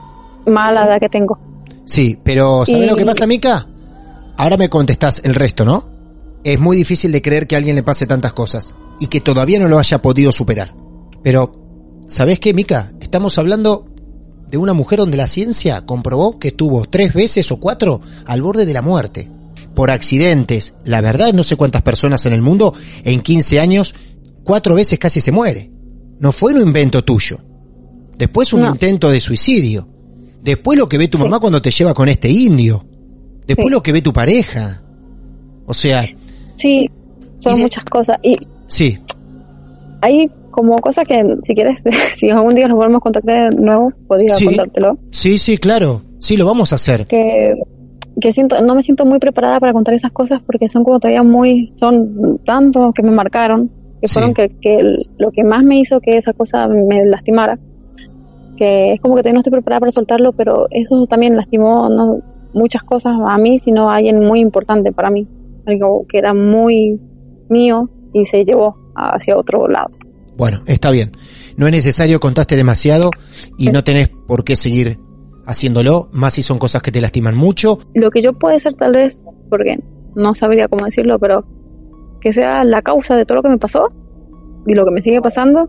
más 0.50 0.70
a 0.70 0.72
la 0.72 0.86
edad 0.86 1.00
que 1.00 1.08
tengo. 1.08 1.38
Sí, 1.84 2.18
pero 2.22 2.64
¿sabes 2.66 2.86
Y- 2.86 2.90
lo 2.90 2.96
que 2.96 3.04
pasa, 3.04 3.26
Mica? 3.26 3.66
Ahora 4.36 4.56
me 4.56 4.68
contestás 4.68 5.22
el 5.24 5.34
resto, 5.34 5.64
¿no? 5.64 5.84
Es 6.42 6.58
muy 6.58 6.76
difícil 6.76 7.12
de 7.12 7.22
creer 7.22 7.46
que 7.46 7.54
a 7.54 7.58
alguien 7.58 7.76
le 7.76 7.82
pase 7.82 8.06
tantas 8.06 8.32
cosas 8.32 8.74
y 9.00 9.06
que 9.06 9.20
todavía 9.20 9.58
no 9.58 9.68
lo 9.68 9.78
haya 9.78 10.00
podido 10.02 10.32
superar. 10.32 10.74
Pero, 11.22 11.52
¿sabés 12.06 12.38
qué, 12.38 12.54
Mica? 12.54 12.92
Estamos 13.00 13.38
hablando 13.38 13.86
de 14.48 14.58
una 14.58 14.72
mujer 14.74 14.98
donde 15.00 15.16
la 15.16 15.26
ciencia 15.26 15.82
comprobó 15.86 16.38
que 16.38 16.48
estuvo 16.48 16.84
tres 16.84 17.12
veces 17.14 17.50
o 17.52 17.58
cuatro 17.58 18.00
al 18.26 18.42
borde 18.42 18.66
de 18.66 18.72
la 18.74 18.82
muerte. 18.82 19.30
Por 19.74 19.90
accidentes. 19.90 20.74
La 20.84 21.00
verdad, 21.00 21.32
no 21.32 21.42
sé 21.42 21.56
cuántas 21.56 21.82
personas 21.82 22.24
en 22.26 22.32
el 22.32 22.42
mundo 22.42 22.74
en 23.02 23.20
15 23.20 23.58
años, 23.58 23.94
cuatro 24.44 24.74
veces 24.76 24.98
casi 24.98 25.20
se 25.20 25.32
muere. 25.32 25.70
No 26.20 26.30
fue 26.30 26.54
un 26.54 26.60
invento 26.60 27.02
tuyo. 27.02 27.38
Después 28.16 28.52
un 28.52 28.60
No. 28.60 28.70
intento 28.70 29.10
de 29.10 29.20
suicidio. 29.20 29.88
Después 30.42 30.78
lo 30.78 30.88
que 30.88 30.98
ve 30.98 31.08
tu 31.08 31.18
mamá 31.18 31.40
cuando 31.40 31.60
te 31.60 31.70
lleva 31.72 31.92
con 31.94 32.08
este 32.08 32.30
indio. 32.30 32.86
Después 33.46 33.66
Sí. 33.66 33.72
lo 33.72 33.82
que 33.82 33.92
ve 33.92 34.02
tu 34.02 34.12
pareja. 34.12 34.82
O 35.66 35.74
sea, 35.74 36.06
Sí, 36.56 36.88
son 37.40 37.56
de- 37.56 37.62
muchas 37.62 37.84
cosas. 37.86 38.16
Y 38.22 38.36
sí, 38.68 38.98
hay 40.02 40.30
como 40.54 40.76
cosas 40.76 41.06
que 41.06 41.22
si 41.42 41.54
quieres, 41.54 41.82
si 42.12 42.30
algún 42.30 42.54
día 42.54 42.68
nos 42.68 42.76
volvemos 42.76 42.98
a 42.98 43.00
contactar 43.02 43.54
de 43.54 43.62
nuevo, 43.64 43.92
podría 44.06 44.34
Sí. 44.36 44.46
contártelo. 44.46 44.98
Sí, 45.10 45.38
sí, 45.38 45.58
claro. 45.58 46.02
Sí, 46.18 46.36
lo 46.36 46.46
vamos 46.46 46.72
a 46.72 46.76
hacer. 46.76 47.06
Que, 47.06 47.54
que 48.20 48.30
siento, 48.32 48.60
no 48.62 48.74
me 48.74 48.82
siento 48.82 49.04
muy 49.04 49.18
preparada 49.18 49.58
para 49.60 49.72
contar 49.72 49.94
esas 49.94 50.12
cosas 50.12 50.40
porque 50.46 50.68
son 50.68 50.84
como 50.84 51.00
todavía 51.00 51.22
muy, 51.22 51.72
son 51.74 52.38
tantos 52.46 52.94
que 52.94 53.02
me 53.02 53.10
marcaron, 53.10 53.70
que 54.00 54.06
Sí. 54.06 54.14
fueron 54.14 54.32
que, 54.34 54.48
que 54.60 54.96
lo 55.18 55.30
que 55.32 55.42
más 55.44 55.62
me 55.64 55.78
hizo 55.80 56.00
que 56.00 56.16
esa 56.16 56.32
cosa 56.32 56.68
me 56.68 57.04
lastimara. 57.04 57.58
Que 58.56 58.92
es 58.92 59.00
como 59.00 59.16
que 59.16 59.22
todavía 59.22 59.34
no 59.34 59.40
estoy 59.40 59.50
preparada 59.50 59.80
para 59.80 59.90
soltarlo, 59.90 60.32
pero 60.32 60.66
eso 60.70 61.04
también 61.06 61.36
lastimó 61.36 61.88
no 61.88 62.20
muchas 62.52 62.84
cosas 62.84 63.14
a 63.28 63.36
mí, 63.36 63.58
sino 63.58 63.90
a 63.90 63.96
alguien 63.96 64.20
muy 64.20 64.38
importante 64.38 64.92
para 64.92 65.10
mí. 65.10 65.26
Algo 65.66 66.06
que 66.08 66.18
era 66.18 66.32
muy 66.34 67.00
mío 67.48 67.90
y 68.12 68.24
se 68.26 68.44
llevó 68.44 68.76
hacia 68.94 69.36
otro 69.36 69.66
lado. 69.66 69.90
Bueno, 70.36 70.60
está 70.66 70.90
bien. 70.90 71.12
No 71.56 71.66
es 71.66 71.72
necesario, 71.72 72.20
contaste 72.20 72.56
demasiado 72.56 73.10
y 73.56 73.70
no 73.70 73.84
tenés 73.84 74.08
por 74.08 74.44
qué 74.44 74.56
seguir 74.56 74.98
haciéndolo, 75.46 76.08
más 76.12 76.34
si 76.34 76.42
son 76.42 76.58
cosas 76.58 76.82
que 76.82 76.90
te 76.90 77.00
lastiman 77.00 77.36
mucho. 77.36 77.78
lo 77.94 78.10
que 78.10 78.22
yo 78.22 78.32
puede 78.32 78.58
ser 78.58 78.74
tal 78.74 78.92
vez, 78.92 79.22
porque 79.50 79.78
no 80.14 80.34
sabría 80.34 80.68
cómo 80.68 80.86
decirlo, 80.86 81.18
pero 81.18 81.44
que 82.20 82.32
sea 82.32 82.62
la 82.64 82.82
causa 82.82 83.14
de 83.16 83.26
todo 83.26 83.36
lo 83.36 83.42
que 83.42 83.50
me 83.50 83.58
pasó 83.58 83.92
y 84.66 84.74
lo 84.74 84.84
que 84.84 84.90
me 84.90 85.02
sigue 85.02 85.20
pasando 85.20 85.68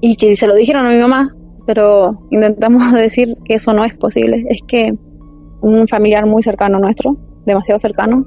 y 0.00 0.16
que 0.16 0.34
se 0.34 0.46
lo 0.46 0.54
dijeron 0.54 0.86
a 0.86 0.90
mi 0.90 0.98
mamá, 0.98 1.34
pero 1.66 2.26
intentamos 2.30 2.92
decir 2.94 3.36
que 3.44 3.54
eso 3.54 3.72
no 3.72 3.84
es 3.84 3.94
posible. 3.94 4.44
Es 4.48 4.60
que 4.66 4.92
un 5.60 5.86
familiar 5.86 6.26
muy 6.26 6.42
cercano 6.42 6.78
nuestro, 6.78 7.16
demasiado 7.46 7.78
cercano, 7.78 8.26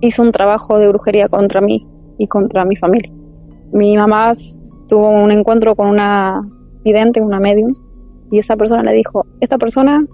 hizo 0.00 0.22
un 0.22 0.32
trabajo 0.32 0.78
de 0.78 0.88
brujería 0.88 1.28
contra 1.28 1.60
mí 1.60 1.86
y 2.18 2.26
contra 2.28 2.64
mi 2.64 2.76
familia. 2.76 3.12
Mi 3.72 3.96
mamá 3.96 4.32
tuvo 4.92 5.08
un 5.08 5.32
encuentro 5.32 5.74
con 5.74 5.88
una 5.88 6.46
vidente, 6.84 7.22
una 7.22 7.40
medium, 7.40 7.74
y 8.30 8.38
esa 8.38 8.58
persona 8.58 8.82
le 8.82 8.92
dijo, 8.92 9.24
esta 9.40 9.56
persona 9.56 10.04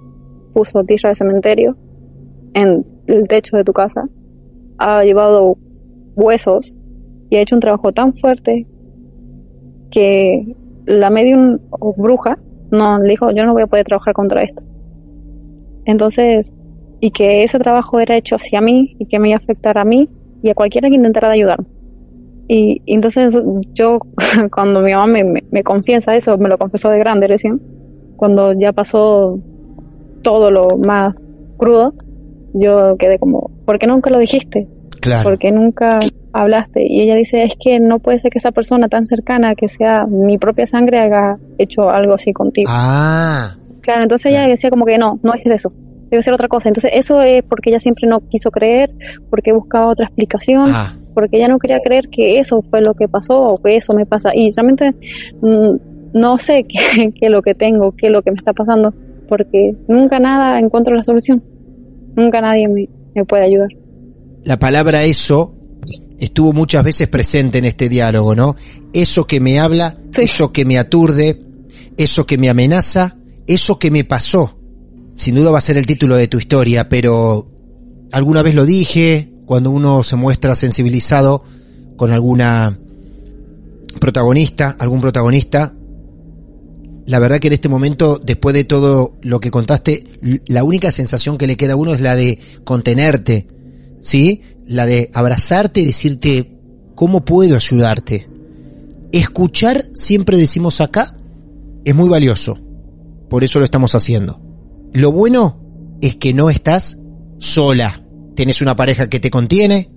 puso 0.55 0.85
tierra 0.85 1.09
de 1.09 1.17
cementerio 1.17 1.77
en 2.55 2.87
el 3.09 3.27
techo 3.27 3.57
de 3.57 3.65
tu 3.65 3.73
casa, 3.73 4.09
ha 4.79 5.03
llevado 5.03 5.57
huesos 6.15 6.77
y 7.29 7.35
ha 7.35 7.41
hecho 7.41 7.57
un 7.57 7.61
trabajo 7.61 7.91
tan 7.91 8.15
fuerte 8.15 8.69
que 9.91 10.55
la 10.87 11.11
medium 11.11 11.59
o 11.71 11.93
bruja 11.97 12.39
no 12.71 13.01
le 13.01 13.09
dijo 13.09 13.33
yo 13.33 13.47
no 13.47 13.55
voy 13.55 13.63
a 13.63 13.67
poder 13.67 13.85
trabajar 13.85 14.15
contra 14.15 14.45
esto. 14.45 14.63
Entonces, 15.87 16.55
y 17.01 17.11
que 17.11 17.43
ese 17.43 17.59
trabajo 17.59 17.99
era 17.99 18.17
hecho 18.17 18.37
hacia 18.37 18.61
mí 18.61 18.95
y 19.01 19.07
que 19.07 19.19
me 19.19 19.31
iba 19.31 19.39
a 19.39 19.43
afectar 19.43 19.77
a 19.77 19.85
mí 19.85 20.09
y 20.41 20.51
a 20.51 20.55
cualquiera 20.55 20.89
que 20.89 20.95
intentara 20.95 21.31
ayudarme. 21.31 21.67
Y, 22.49 22.83
y 22.87 22.95
entonces 22.95 23.39
yo, 23.75 23.99
cuando 24.53 24.81
mi 24.81 24.93
mamá 24.93 25.07
me, 25.07 25.25
me, 25.25 25.45
me 25.51 25.63
confiesa 25.63 26.17
eso, 26.17 26.39
me 26.39 26.49
lo 26.49 26.59
confesó 26.59 26.91
de 26.91 26.99
grande 26.99 27.27
recién, 27.27 27.61
cuando 28.17 28.53
ya 28.53 28.73
pasó 28.73 29.39
todo 30.23 30.51
lo 30.51 30.79
más 30.79 31.15
crudo, 31.57 31.95
yo 32.55 32.97
quedé 32.99 33.19
como, 33.19 33.51
¿por 33.65 33.79
qué 33.79 33.87
nunca 33.87 34.11
lo 34.11 34.19
dijiste? 34.19 34.67
Claro. 35.01 35.29
¿Por 35.29 35.39
qué 35.39 35.53
nunca 35.53 36.01
hablaste? 36.33 36.85
Y 36.89 37.03
ella 37.03 37.15
dice, 37.15 37.45
es 37.45 37.55
que 37.63 37.79
no 37.79 38.01
puede 38.01 38.19
ser 38.19 38.33
que 38.33 38.39
esa 38.39 38.51
persona 38.51 38.89
tan 38.89 39.07
cercana, 39.07 39.55
que 39.55 39.69
sea 39.69 40.05
mi 40.07 40.39
propia 40.39 40.67
sangre, 40.67 40.99
haya 40.99 41.37
hecho 41.59 41.91
algo 41.91 42.15
así 42.15 42.33
contigo. 42.33 42.69
Ah, 42.73 43.55
Claro, 43.89 44.03
entonces 44.03 44.33
ella 44.33 44.47
decía 44.47 44.69
como 44.69 44.85
que 44.85 44.99
no, 44.99 45.19
no 45.23 45.33
es 45.33 45.41
eso, 45.47 45.73
debe 46.11 46.21
ser 46.21 46.35
otra 46.35 46.49
cosa. 46.49 46.69
Entonces 46.69 46.91
eso 46.95 47.23
es 47.23 47.43
porque 47.43 47.71
ella 47.71 47.81
siempre 47.81 48.07
no 48.07 48.21
quiso 48.21 48.51
creer, 48.51 48.91
porque 49.31 49.53
buscaba 49.53 49.87
otra 49.87 50.05
explicación, 50.07 50.65
ah, 50.67 50.95
porque 51.19 51.37
ella 51.37 51.49
no 51.49 51.59
quería 51.59 51.81
creer 51.81 52.09
que 52.11 52.39
eso 52.39 52.63
fue 52.71 52.81
lo 52.81 52.95
que 52.95 53.09
pasó 53.09 53.41
o 53.41 53.61
que 53.61 53.75
eso 53.75 53.93
me 53.93 54.07
pasa. 54.07 54.31
Y 54.33 54.51
realmente 54.55 54.95
mm, 55.43 55.77
no 56.15 56.39
sé 56.39 56.65
qué, 56.69 57.13
qué 57.13 57.27
es 57.27 57.31
lo 57.33 57.43
que 57.43 57.55
tengo, 57.57 57.91
qué 57.97 58.07
es 58.07 58.13
lo 58.13 58.23
que 58.23 58.31
me 58.31 58.37
está 58.37 58.53
pasando, 58.53 58.95
porque 59.29 59.75
nunca 59.89 60.21
nada 60.21 60.61
encuentro 60.61 60.95
la 60.95 61.03
solución. 61.03 61.43
Nunca 62.15 62.41
nadie 62.41 62.69
me, 62.69 62.89
me 63.17 63.25
puede 63.25 63.47
ayudar. 63.47 63.69
la 64.45 64.61
palabra 64.61 65.03
eso 65.03 65.57
estuvo 66.21 66.53
muchas 66.53 66.85
veces 66.85 67.09
presente 67.09 67.59
en 67.59 67.65
este 67.65 67.89
diálogo, 67.89 68.37
¿no? 68.37 68.55
Eso 68.93 69.27
que 69.27 69.41
me 69.41 69.59
habla, 69.59 69.97
Sí. 70.13 70.23
eso 70.23 70.53
que 70.53 70.65
me 70.65 70.79
aturde, 70.79 71.41
eso 71.97 72.27
que 72.27 72.39
me 72.39 72.49
amenaza, 72.49 73.17
eso 73.49 73.77
que 73.77 73.91
me 73.91 74.05
pasó. 74.05 74.57
Sin 75.15 75.35
duda 75.35 75.51
va 75.51 75.59
a 75.59 75.63
ser 75.63 75.79
el 75.79 75.87
título 75.87 76.15
de 76.15 76.29
tu 76.29 76.39
historia, 76.39 76.89
pero 76.89 77.49
alguna 78.13 78.43
vez 78.45 78.55
lo 78.55 78.65
dije, 78.65 79.33
cuando 79.49 79.71
uno 79.71 80.03
se 80.03 80.15
muestra 80.15 80.55
sensibilizado 80.55 81.43
con 81.97 82.13
alguna 82.13 82.79
protagonista, 83.99 84.77
algún 84.79 85.01
protagonista, 85.01 85.75
la 87.07 87.19
verdad 87.19 87.39
que 87.39 87.47
en 87.47 87.55
este 87.55 87.71
momento, 87.71 88.21
después 88.23 88.55
de 88.55 88.65
todo 88.65 89.17
lo 89.23 89.41
que 89.41 89.51
contaste, 89.51 90.05
la 90.49 90.65
única 90.65 90.93
sensación 90.93 91.39
que 91.39 91.47
le 91.47 91.57
queda 91.57 91.73
a 91.73 91.77
uno 91.77 91.95
es 91.95 92.03
la 92.03 92.15
de 92.15 92.39
contenerte, 92.65 93.49
¿sí? 94.03 94.43
La 94.67 94.85
de 94.85 95.11
abrazarte 95.15 95.81
y 95.81 95.87
decirte, 95.87 96.59
¿cómo 96.95 97.25
puedo 97.25 97.57
ayudarte? 97.57 98.29
Escuchar, 99.13 99.89
siempre 99.95 100.37
decimos 100.37 100.83
acá, 100.83 101.17
es 101.87 101.95
muy 101.95 102.11
valioso. 102.11 102.59
Por 103.31 103.45
eso 103.45 103.61
lo 103.61 103.65
estamos 103.65 103.95
haciendo. 103.95 104.43
Lo 104.93 105.11
bueno 105.11 105.59
es 106.03 106.17
que 106.17 106.35
no 106.35 106.51
estás 106.51 106.99
sola. 107.39 108.05
Tenés 108.39 108.63
una 108.63 108.77
pareja 108.77 109.11
que 109.11 109.19
te 109.19 109.33
contiene 109.33 109.91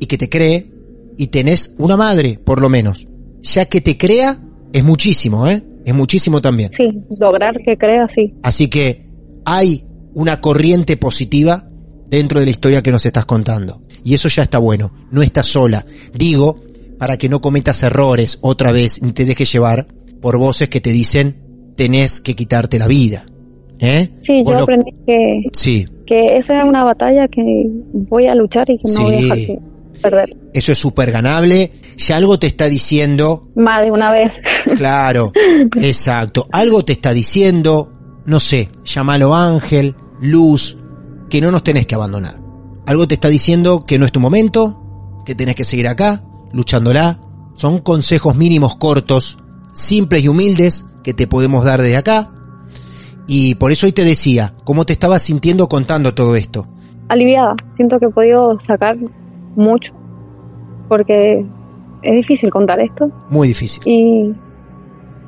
y 0.00 0.06
que 0.06 0.16
te 0.16 0.30
cree 0.30 0.70
y 1.18 1.26
tenés 1.26 1.74
una 1.76 1.98
madre, 1.98 2.40
por 2.42 2.62
lo 2.62 2.70
menos. 2.70 3.06
Ya 3.42 3.66
que 3.66 3.82
te 3.82 3.98
crea, 3.98 4.42
es 4.72 4.82
muchísimo, 4.82 5.46
¿eh? 5.46 5.62
Es 5.84 5.94
muchísimo 5.94 6.40
también. 6.40 6.72
Sí, 6.72 6.90
lograr 7.18 7.58
que 7.62 7.76
crea, 7.76 8.08
sí. 8.08 8.32
Así 8.42 8.68
que 8.68 9.06
hay 9.44 9.84
una 10.14 10.40
corriente 10.40 10.96
positiva 10.96 11.68
dentro 12.08 12.40
de 12.40 12.46
la 12.46 12.52
historia 12.52 12.82
que 12.82 12.90
nos 12.90 13.04
estás 13.04 13.26
contando. 13.26 13.82
Y 14.02 14.14
eso 14.14 14.30
ya 14.30 14.44
está 14.44 14.56
bueno. 14.56 14.90
No 15.10 15.20
estás 15.20 15.44
sola. 15.44 15.84
Digo, 16.14 16.62
para 16.98 17.18
que 17.18 17.28
no 17.28 17.42
cometas 17.42 17.82
errores 17.82 18.38
otra 18.40 18.72
vez 18.72 19.02
ni 19.02 19.12
te 19.12 19.26
dejes 19.26 19.52
llevar 19.52 19.88
por 20.22 20.38
voces 20.38 20.70
que 20.70 20.80
te 20.80 20.90
dicen 20.90 21.74
tenés 21.76 22.22
que 22.22 22.34
quitarte 22.34 22.78
la 22.78 22.88
vida. 22.88 23.26
¿Eh? 23.78 24.08
Sí, 24.22 24.38
yo 24.38 24.44
Vos 24.44 24.62
aprendí 24.62 24.94
que, 25.06 25.42
Sí, 25.52 25.86
que 26.06 26.36
esa 26.36 26.58
es 26.58 26.64
una 26.64 26.84
batalla 26.84 27.28
que 27.28 27.42
voy 27.92 28.26
a 28.26 28.34
luchar 28.34 28.68
y 28.70 28.78
que 28.78 28.92
no 28.92 29.02
voy 29.02 29.14
a 29.14 29.18
dejar 29.18 29.38
perder. 30.02 30.36
eso 30.52 30.72
es 30.72 30.78
súper 30.78 31.10
ganable. 31.12 31.72
Ya 31.96 32.16
algo 32.16 32.38
te 32.38 32.46
está 32.46 32.66
diciendo 32.66 33.48
Más 33.54 33.82
de 33.82 33.90
una 33.90 34.10
vez. 34.10 34.42
Claro, 34.76 35.32
exacto. 35.80 36.46
Algo 36.52 36.84
te 36.84 36.92
está 36.94 37.12
diciendo, 37.12 37.92
no 38.26 38.40
sé, 38.40 38.70
llámalo 38.84 39.34
ángel, 39.34 39.94
luz, 40.20 40.78
que 41.30 41.40
no 41.40 41.50
nos 41.50 41.62
tenés 41.62 41.86
que 41.86 41.94
abandonar. 41.94 42.40
Algo 42.86 43.06
te 43.08 43.14
está 43.14 43.28
diciendo 43.28 43.84
que 43.86 43.98
no 43.98 44.06
es 44.06 44.12
tu 44.12 44.20
momento, 44.20 45.22
que 45.24 45.34
tenés 45.34 45.54
que 45.54 45.64
seguir 45.64 45.88
acá, 45.88 46.24
luchándola. 46.52 47.20
Son 47.54 47.78
consejos 47.80 48.34
mínimos 48.36 48.76
cortos, 48.76 49.38
simples 49.72 50.24
y 50.24 50.28
humildes 50.28 50.84
que 51.02 51.14
te 51.14 51.26
podemos 51.26 51.64
dar 51.64 51.80
desde 51.80 51.96
acá. 51.96 52.33
Y 53.26 53.54
por 53.56 53.72
eso 53.72 53.86
hoy 53.86 53.92
te 53.92 54.04
decía, 54.04 54.52
¿cómo 54.64 54.84
te 54.84 54.92
estabas 54.92 55.22
sintiendo 55.22 55.68
contando 55.68 56.12
todo 56.14 56.36
esto? 56.36 56.66
Aliviada. 57.08 57.54
Siento 57.76 57.98
que 57.98 58.06
he 58.06 58.10
podido 58.10 58.58
sacar 58.58 58.96
mucho. 59.56 59.92
Porque 60.88 61.44
es 62.02 62.12
difícil 62.14 62.50
contar 62.50 62.80
esto. 62.80 63.10
Muy 63.30 63.48
difícil. 63.48 63.82
Y, 63.86 64.34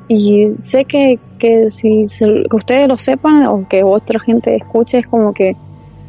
y 0.07 0.53
sé 0.59 0.85
que, 0.85 1.19
que 1.39 1.69
si 1.69 2.07
se- 2.07 2.43
que 2.49 2.55
ustedes 2.55 2.87
lo 2.87 2.97
sepan 2.97 3.45
o 3.47 3.67
que 3.67 3.83
otra 3.83 4.19
gente 4.19 4.55
escuche, 4.55 4.99
es 4.99 5.07
como 5.07 5.33
que 5.33 5.55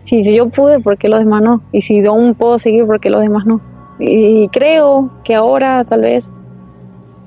si, 0.05 0.22
si 0.24 0.34
yo 0.36 0.49
pude, 0.51 0.80
¿por 0.80 0.99
qué 0.99 1.09
los 1.09 1.20
demás 1.20 1.43
no? 1.43 1.62
Y 1.72 1.80
si 1.80 2.05
aún 2.05 2.34
puedo 2.34 2.59
seguir, 2.59 2.86
¿por 2.86 3.01
qué 3.01 3.11
los 3.11 3.20
demás 3.22 3.45
no? 3.47 3.61
Y 3.99 4.49
creo 4.49 5.11
que 5.24 5.34
ahora 5.34 5.84
tal 5.84 6.03
vez, 6.03 6.30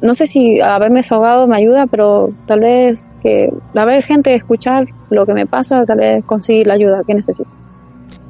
no 0.01 0.13
sé 0.13 0.25
si 0.27 0.61
haberme 0.61 0.97
desahogado 0.97 1.47
me 1.47 1.57
ayuda, 1.57 1.85
pero 1.87 2.31
tal 2.47 2.61
vez 2.61 3.05
que 3.21 3.49
haber 3.75 4.03
gente 4.03 4.33
escuchar 4.35 4.85
lo 5.09 5.25
que 5.25 5.33
me 5.33 5.45
pasa, 5.45 5.83
tal 5.85 5.97
vez 5.99 6.23
conseguir 6.25 6.67
la 6.67 6.73
ayuda 6.75 7.03
que 7.05 7.13
necesito. 7.13 7.49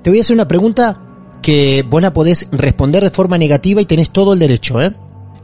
Te 0.02 0.10
voy 0.10 0.20
a 0.20 0.22
hacer 0.22 0.34
una 0.36 0.48
pregunta 0.48 1.00
que 1.42 1.84
vos 1.90 2.02
la 2.02 2.14
podés 2.14 2.48
responder 2.52 3.04
de 3.04 3.10
forma 3.10 3.38
negativa 3.38 3.82
y 3.82 3.86
tenés 3.86 4.10
todo 4.12 4.34
el 4.34 4.40
derecho, 4.40 4.82
¿eh? 4.82 4.94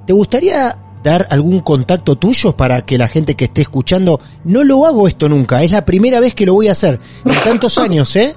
¿Te 0.06 0.14
gustaría 0.14 0.78
dar 1.04 1.28
algún 1.30 1.62
contacto 1.62 2.16
tuyo 2.16 2.56
para 2.58 2.82
que 2.86 2.98
la 2.98 3.08
gente 3.08 3.36
que 3.36 3.46
esté 3.46 3.62
escuchando, 3.62 4.20
no 4.44 4.64
lo 4.64 4.86
hago 4.86 5.08
esto 5.08 5.30
nunca, 5.30 5.64
es 5.64 5.72
la 5.72 5.86
primera 5.86 6.20
vez 6.20 6.34
que 6.34 6.46
lo 6.46 6.54
voy 6.54 6.68
a 6.68 6.74
hacer 6.74 7.00
en 7.26 7.44
tantos 7.44 7.78
años, 7.78 8.16
¿eh? 8.16 8.36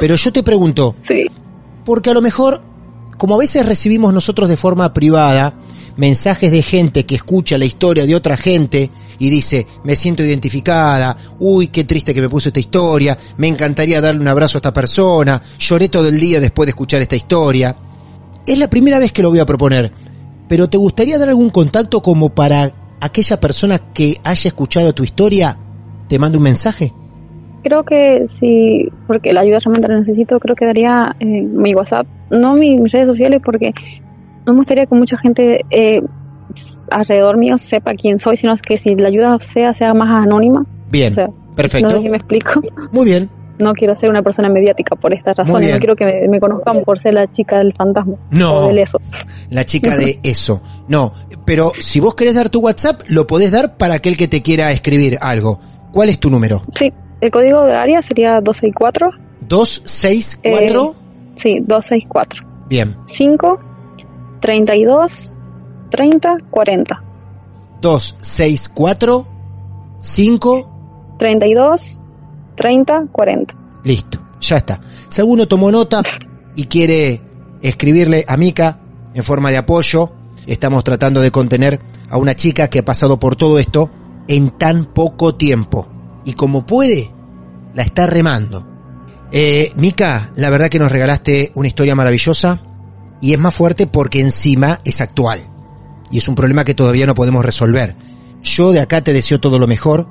Pero 0.00 0.14
yo 0.16 0.32
te 0.32 0.42
pregunto, 0.42 0.94
Sí. 1.02 1.26
porque 1.84 2.10
a 2.10 2.14
lo 2.14 2.22
mejor, 2.22 2.62
como 3.18 3.34
a 3.34 3.38
veces 3.38 3.64
recibimos 3.66 4.12
nosotros 4.12 4.48
de 4.48 4.56
forma 4.56 4.92
privada 4.92 5.54
mensajes 5.96 6.50
de 6.50 6.62
gente 6.62 7.04
que 7.04 7.16
escucha 7.16 7.58
la 7.58 7.64
historia 7.64 8.06
de 8.06 8.14
otra 8.14 8.36
gente 8.36 8.90
y 9.18 9.30
dice, 9.30 9.66
me 9.84 9.94
siento 9.94 10.22
identificada, 10.22 11.16
uy, 11.38 11.68
qué 11.68 11.84
triste 11.84 12.14
que 12.14 12.20
me 12.20 12.28
puso 12.28 12.48
esta 12.48 12.60
historia, 12.60 13.16
me 13.36 13.48
encantaría 13.48 14.00
darle 14.00 14.20
un 14.20 14.28
abrazo 14.28 14.58
a 14.58 14.60
esta 14.60 14.72
persona, 14.72 15.40
lloré 15.58 15.88
todo 15.88 16.08
el 16.08 16.18
día 16.18 16.40
después 16.40 16.66
de 16.66 16.70
escuchar 16.70 17.02
esta 17.02 17.16
historia. 17.16 17.76
Es 18.46 18.58
la 18.58 18.68
primera 18.68 18.98
vez 18.98 19.12
que 19.12 19.22
lo 19.22 19.30
voy 19.30 19.38
a 19.38 19.46
proponer, 19.46 19.92
pero 20.48 20.68
¿te 20.68 20.76
gustaría 20.76 21.18
dar 21.18 21.28
algún 21.28 21.50
contacto 21.50 22.02
como 22.02 22.30
para 22.30 22.74
aquella 23.00 23.38
persona 23.40 23.78
que 23.78 24.16
haya 24.24 24.48
escuchado 24.48 24.92
tu 24.92 25.02
historia 25.02 25.58
te 26.08 26.18
mande 26.18 26.38
un 26.38 26.44
mensaje? 26.44 26.92
Creo 27.62 27.84
que 27.84 28.26
sí, 28.26 28.88
porque 29.06 29.32
la 29.32 29.42
ayuda 29.42 29.60
realmente 29.60 29.88
la 29.88 29.98
necesito, 29.98 30.40
creo 30.40 30.56
que 30.56 30.66
daría 30.66 31.14
eh, 31.20 31.42
mi 31.42 31.74
WhatsApp, 31.74 32.06
no 32.30 32.54
mis 32.54 32.90
redes 32.90 33.06
sociales, 33.06 33.40
porque 33.42 33.70
no 34.46 34.52
me 34.52 34.58
gustaría 34.58 34.86
que 34.86 34.94
mucha 34.94 35.16
gente 35.18 35.64
eh, 35.70 36.00
alrededor 36.90 37.36
mío 37.36 37.58
sepa 37.58 37.94
quién 37.94 38.18
soy, 38.18 38.36
sino 38.36 38.54
que 38.56 38.76
si 38.76 38.94
la 38.94 39.08
ayuda 39.08 39.38
sea, 39.40 39.72
sea 39.72 39.94
más 39.94 40.10
anónima. 40.24 40.64
Bien, 40.90 41.12
O 41.12 41.14
sea, 41.14 41.28
perfecto. 41.54 41.88
No 41.88 41.94
sé 41.96 42.02
si 42.02 42.10
me 42.10 42.16
explico. 42.16 42.60
Muy 42.92 43.06
bien. 43.06 43.30
No 43.58 43.74
quiero 43.74 43.94
ser 43.94 44.10
una 44.10 44.22
persona 44.22 44.48
mediática 44.48 44.96
por 44.96 45.12
esta 45.14 45.34
razón. 45.34 45.60
bien. 45.60 45.72
No 45.74 45.78
quiero 45.78 45.94
que 45.94 46.04
me, 46.04 46.28
me 46.28 46.40
conozcan 46.40 46.82
por 46.82 46.98
ser 46.98 47.14
la 47.14 47.30
chica 47.30 47.58
del 47.58 47.72
fantasma. 47.76 48.14
No. 48.30 48.54
O 48.54 48.66
del 48.68 48.78
eso. 48.78 48.98
La 49.50 49.64
chica 49.64 49.96
de 49.96 50.18
eso. 50.24 50.60
No, 50.88 51.12
pero 51.44 51.72
si 51.78 52.00
vos 52.00 52.14
querés 52.14 52.34
dar 52.34 52.50
tu 52.50 52.60
WhatsApp, 52.60 53.02
lo 53.08 53.26
podés 53.26 53.52
dar 53.52 53.76
para 53.76 53.94
aquel 53.94 54.16
que 54.16 54.26
te 54.28 54.42
quiera 54.42 54.70
escribir 54.70 55.18
algo. 55.20 55.60
¿Cuál 55.92 56.08
es 56.08 56.18
tu 56.18 56.30
número? 56.30 56.62
Sí, 56.74 56.92
el 57.20 57.30
código 57.30 57.64
de 57.64 57.74
área 57.74 58.02
sería 58.02 58.40
264. 58.40 59.10
264. 59.48 60.82
Eh, 60.82 61.32
sí, 61.36 61.60
264. 61.60 62.44
Bien. 62.68 62.96
5, 63.06 63.60
32, 64.42 65.36
30, 65.90 66.36
40. 66.50 67.02
264 67.80 69.26
5 70.00 71.16
32, 71.18 72.04
30, 72.56 73.06
40. 73.12 73.54
Listo, 73.84 74.18
ya 74.40 74.56
está. 74.56 74.80
Si 75.08 75.20
alguno 75.20 75.46
tomó 75.46 75.70
nota 75.70 76.02
y 76.56 76.64
quiere 76.64 77.22
escribirle 77.62 78.24
a 78.26 78.36
Mica 78.36 78.80
en 79.14 79.22
forma 79.22 79.50
de 79.50 79.58
apoyo, 79.58 80.10
estamos 80.44 80.82
tratando 80.82 81.20
de 81.20 81.30
contener 81.30 81.80
a 82.10 82.18
una 82.18 82.34
chica 82.34 82.68
que 82.68 82.80
ha 82.80 82.84
pasado 82.84 83.20
por 83.20 83.36
todo 83.36 83.60
esto 83.60 83.90
en 84.26 84.50
tan 84.58 84.86
poco 84.86 85.36
tiempo. 85.36 85.86
Y 86.24 86.32
como 86.32 86.66
puede, 86.66 87.12
la 87.74 87.84
está 87.84 88.08
remando. 88.08 88.66
Eh, 89.30 89.70
Mica, 89.76 90.32
la 90.34 90.50
verdad 90.50 90.68
que 90.68 90.80
nos 90.80 90.90
regalaste 90.90 91.52
una 91.54 91.68
historia 91.68 91.94
maravillosa 91.94 92.60
y 93.22 93.32
es 93.32 93.38
más 93.38 93.54
fuerte 93.54 93.86
porque 93.86 94.20
encima 94.20 94.80
es 94.84 95.00
actual. 95.00 95.44
Y 96.10 96.18
es 96.18 96.28
un 96.28 96.34
problema 96.34 96.64
que 96.64 96.74
todavía 96.74 97.06
no 97.06 97.14
podemos 97.14 97.44
resolver. 97.44 97.94
Yo 98.42 98.72
de 98.72 98.80
acá 98.80 99.00
te 99.00 99.12
deseo 99.12 99.40
todo 99.40 99.60
lo 99.60 99.68
mejor. 99.68 100.08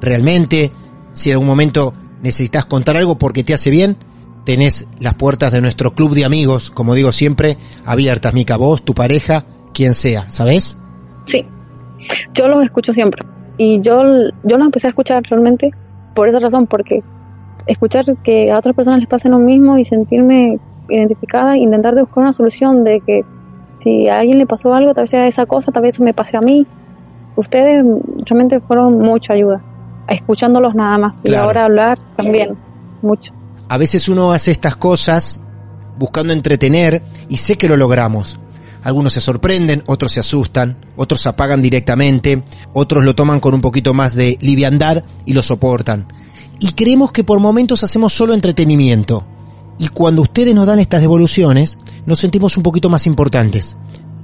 Realmente, 0.00 0.72
si 1.12 1.28
en 1.28 1.34
algún 1.34 1.46
momento 1.46 1.94
necesitas 2.22 2.64
contar 2.64 2.96
algo 2.96 3.18
porque 3.18 3.44
te 3.44 3.52
hace 3.52 3.70
bien, 3.70 3.98
tenés 4.44 4.88
las 4.98 5.14
puertas 5.14 5.52
de 5.52 5.60
nuestro 5.60 5.94
club 5.94 6.14
de 6.14 6.24
amigos, 6.24 6.70
como 6.70 6.94
digo 6.94 7.12
siempre, 7.12 7.58
abiertas, 7.84 8.32
Mica, 8.32 8.56
vos, 8.56 8.82
tu 8.82 8.94
pareja, 8.94 9.44
quien 9.74 9.92
sea, 9.92 10.28
¿sabes? 10.30 10.78
Sí, 11.26 11.44
yo 12.32 12.48
los 12.48 12.64
escucho 12.64 12.94
siempre. 12.94 13.26
Y 13.58 13.82
yo, 13.82 14.02
yo 14.42 14.56
los 14.56 14.64
empecé 14.64 14.86
a 14.86 14.90
escuchar 14.90 15.22
realmente 15.28 15.70
por 16.14 16.28
esa 16.28 16.38
razón, 16.38 16.66
porque 16.66 17.02
escuchar 17.66 18.06
que 18.24 18.50
a 18.50 18.58
otras 18.58 18.74
personas 18.74 19.00
les 19.00 19.08
pase 19.08 19.28
lo 19.28 19.38
mismo 19.38 19.76
y 19.76 19.84
sentirme 19.84 20.58
identificada, 20.88 21.56
intentar 21.56 21.94
de 21.94 22.02
buscar 22.02 22.22
una 22.22 22.32
solución 22.32 22.84
de 22.84 23.00
que 23.00 23.24
si 23.82 24.08
a 24.08 24.20
alguien 24.20 24.38
le 24.38 24.46
pasó 24.46 24.72
algo, 24.74 24.94
tal 24.94 25.04
vez 25.04 25.10
sea 25.10 25.26
esa 25.26 25.46
cosa, 25.46 25.70
tal 25.72 25.82
vez 25.82 25.94
eso 25.94 26.02
me 26.02 26.14
pase 26.14 26.36
a 26.36 26.40
mí. 26.40 26.66
Ustedes 27.36 27.84
realmente 28.24 28.60
fueron 28.60 28.98
mucha 28.98 29.34
ayuda, 29.34 29.62
escuchándolos 30.08 30.74
nada 30.74 30.96
más. 30.98 31.20
Y 31.24 31.34
ahora 31.34 31.64
hablar 31.64 31.98
también, 32.16 32.56
mucho. 33.02 33.32
A 33.68 33.78
veces 33.78 34.08
uno 34.08 34.32
hace 34.32 34.50
estas 34.52 34.76
cosas 34.76 35.42
buscando 35.98 36.32
entretener 36.32 37.02
y 37.28 37.36
sé 37.38 37.56
que 37.56 37.68
lo 37.68 37.76
logramos. 37.76 38.40
Algunos 38.82 39.14
se 39.14 39.20
sorprenden, 39.20 39.82
otros 39.86 40.12
se 40.12 40.20
asustan, 40.20 40.76
otros 40.96 41.22
se 41.22 41.30
apagan 41.30 41.62
directamente, 41.62 42.42
otros 42.74 43.02
lo 43.02 43.14
toman 43.14 43.40
con 43.40 43.54
un 43.54 43.62
poquito 43.62 43.94
más 43.94 44.14
de 44.14 44.36
liviandad 44.40 45.04
y 45.24 45.32
lo 45.32 45.42
soportan. 45.42 46.06
Y 46.60 46.72
creemos 46.72 47.10
que 47.10 47.24
por 47.24 47.40
momentos 47.40 47.82
hacemos 47.82 48.12
solo 48.12 48.34
entretenimiento. 48.34 49.24
Y 49.78 49.88
cuando 49.88 50.22
ustedes 50.22 50.54
nos 50.54 50.66
dan 50.66 50.78
estas 50.78 51.00
devoluciones, 51.00 51.78
nos 52.06 52.18
sentimos 52.20 52.56
un 52.56 52.62
poquito 52.62 52.88
más 52.88 53.06
importantes. 53.06 53.76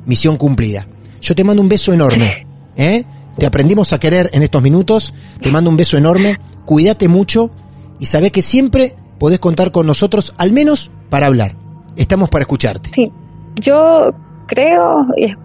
Misión 0.07 0.37
cumplida. 0.37 0.87
Yo 1.21 1.35
te 1.35 1.45
mando 1.45 1.63
un 1.63 1.69
beso 1.69 1.93
enorme. 1.93 2.47
¿eh? 2.77 3.05
Te 3.37 3.47
aprendimos 3.47 3.93
a 3.93 3.99
querer 3.99 4.31
en 4.33 4.43
estos 4.43 4.63
minutos. 4.63 5.15
Te 5.41 5.51
mando 5.51 5.71
un 5.71 5.77
beso 5.77 5.97
enorme. 5.97 6.39
Cuídate 6.65 7.09
mucho 7.09 7.51
y 7.99 8.07
sabé 8.07 8.31
que 8.31 8.43
siempre 8.43 8.95
podés 9.19 9.39
contar 9.41 9.71
con 9.73 9.87
nosotros, 9.87 10.35
al 10.39 10.53
menos 10.53 10.91
para 11.11 11.27
hablar. 11.27 11.55
Estamos 11.97 12.31
para 12.31 12.43
escucharte. 12.43 12.91
Sí, 12.95 13.13
yo 13.57 14.13
creo, 14.47 15.07
y 15.17 15.25
es- 15.27 15.37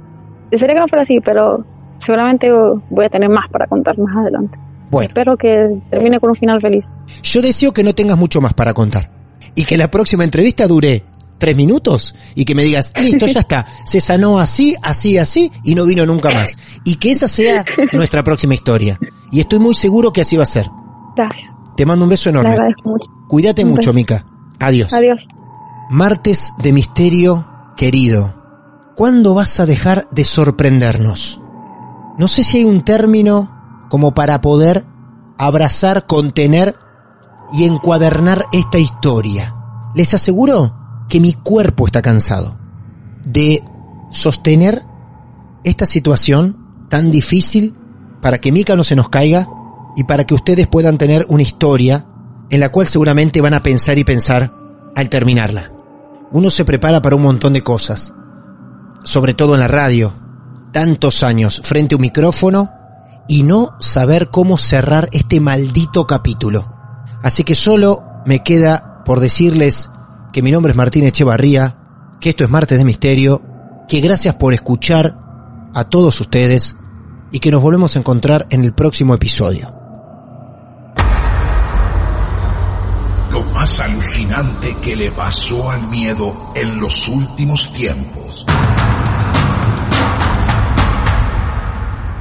desearía 0.51 0.75
que 0.75 0.79
no 0.81 0.87
fuera 0.87 1.01
así, 1.03 1.19
pero 1.19 1.65
seguramente 1.99 2.49
voy 2.89 3.05
a 3.05 3.09
tener 3.09 3.29
más 3.29 3.49
para 3.49 3.67
contar 3.67 3.97
más 3.97 4.15
adelante. 4.17 4.57
Bueno, 4.91 5.09
Espero 5.09 5.35
que 5.35 5.81
termine 5.89 6.19
con 6.19 6.29
un 6.29 6.35
final 6.35 6.61
feliz. 6.61 6.85
yo 7.23 7.41
deseo 7.41 7.73
que 7.73 7.83
no 7.83 7.93
tengas 7.93 8.17
mucho 8.17 8.39
más 8.39 8.53
para 8.53 8.73
contar. 8.73 9.09
Y 9.55 9.63
que 9.65 9.77
la 9.77 9.89
próxima 9.89 10.23
entrevista 10.23 10.67
dure 10.67 11.03
tres 11.37 11.55
minutos 11.55 12.15
y 12.33 12.45
que 12.45 12.55
me 12.55 12.63
digas, 12.63 12.93
listo, 12.99 13.27
ya 13.27 13.41
está, 13.41 13.65
se 13.85 13.99
sanó 14.01 14.39
así, 14.39 14.75
así, 14.81 15.17
así 15.17 15.51
y 15.63 15.75
no 15.75 15.85
vino 15.85 16.05
nunca 16.05 16.29
más. 16.31 16.57
Y 16.83 16.95
que 16.95 17.11
esa 17.11 17.27
sea 17.27 17.63
nuestra 17.93 18.23
próxima 18.23 18.53
historia. 18.53 18.99
Y 19.31 19.39
estoy 19.41 19.59
muy 19.59 19.73
seguro 19.75 20.11
que 20.13 20.21
así 20.21 20.37
va 20.37 20.43
a 20.43 20.47
ser. 20.47 20.69
Gracias, 21.15 21.51
Te 21.77 21.85
mando 21.85 22.05
un 22.05 22.09
beso 22.09 22.29
enorme. 22.29 22.51
agradezco 22.51 22.89
mucho. 22.89 23.05
Cuídate 23.27 23.63
Un 23.63 23.71
mucho, 23.71 23.89
beso. 23.89 23.93
Mica. 23.93 24.25
Adiós. 24.59 24.93
Adiós. 24.93 25.27
Martes 25.89 26.53
de 26.61 26.73
misterio, 26.73 27.45
querido. 27.77 28.41
¿Cuándo 28.95 29.33
vas 29.33 29.59
a 29.59 29.65
dejar 29.65 30.07
de 30.11 30.23
sorprendernos? 30.25 31.41
No 32.17 32.27
sé 32.29 32.43
si 32.43 32.57
hay 32.59 32.63
un 32.63 32.83
término 32.83 33.51
como 33.89 34.13
para 34.13 34.39
poder 34.41 34.85
abrazar, 35.37 36.05
contener 36.07 36.75
y 37.53 37.65
encuadernar 37.65 38.45
esta 38.51 38.77
historia. 38.77 39.55
Les 39.93 40.13
aseguro 40.13 41.05
que 41.07 41.19
mi 41.19 41.33
cuerpo 41.33 41.85
está 41.85 42.01
cansado 42.01 42.57
de 43.23 43.63
sostener 44.11 44.83
esta 45.63 45.85
situación 45.85 46.87
tan 46.89 47.11
difícil 47.11 47.75
para 48.21 48.39
que 48.39 48.51
Mica 48.51 48.75
no 48.75 48.83
se 48.83 48.95
nos 48.95 49.09
caiga 49.09 49.47
y 49.95 50.03
para 50.03 50.25
que 50.25 50.33
ustedes 50.33 50.67
puedan 50.67 50.97
tener 50.97 51.25
una 51.29 51.43
historia 51.43 52.05
en 52.49 52.59
la 52.59 52.69
cual 52.69 52.87
seguramente 52.87 53.41
van 53.41 53.53
a 53.53 53.63
pensar 53.63 53.97
y 53.97 54.03
pensar 54.03 54.53
al 54.95 55.09
terminarla. 55.09 55.71
Uno 56.31 56.49
se 56.49 56.65
prepara 56.65 57.01
para 57.01 57.15
un 57.15 57.23
montón 57.23 57.53
de 57.53 57.63
cosas, 57.63 58.13
sobre 59.03 59.33
todo 59.33 59.53
en 59.53 59.61
la 59.61 59.67
radio, 59.67 60.13
tantos 60.71 61.23
años 61.23 61.61
frente 61.63 61.95
a 61.95 61.97
un 61.97 62.01
micrófono 62.01 62.69
y 63.27 63.43
no 63.43 63.75
saber 63.79 64.29
cómo 64.29 64.57
cerrar 64.57 65.09
este 65.11 65.39
maldito 65.39 66.05
capítulo. 66.05 66.74
Así 67.25 67.43
que 67.43 67.55
solo 67.55 68.03
me 68.27 68.43
queda 68.43 69.03
por 69.03 69.19
decirles 69.19 69.89
que 70.31 70.43
mi 70.43 70.51
nombre 70.51 70.73
es 70.73 70.77
Martín 70.77 71.05
Echevarría, 71.05 71.75
que 72.21 72.29
esto 72.29 72.43
es 72.43 72.51
Martes 72.51 72.77
de 72.77 72.85
Misterio, 72.85 73.41
que 73.87 73.99
gracias 73.99 74.35
por 74.35 74.53
escuchar 74.53 75.17
a 75.73 75.85
todos 75.85 76.21
ustedes 76.21 76.75
y 77.31 77.39
que 77.39 77.49
nos 77.49 77.63
volvemos 77.63 77.95
a 77.95 77.99
encontrar 77.99 78.45
en 78.51 78.63
el 78.63 78.75
próximo 78.75 79.15
episodio. 79.15 79.73
Lo 83.31 83.43
más 83.45 83.79
alucinante 83.79 84.77
que 84.77 84.95
le 84.95 85.11
pasó 85.11 85.71
al 85.71 85.89
miedo 85.89 86.51
en 86.53 86.79
los 86.79 87.09
últimos 87.09 87.73
tiempos. 87.73 88.45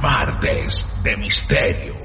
Martes 0.01 0.83
de 1.03 1.17
Misterio. 1.17 2.04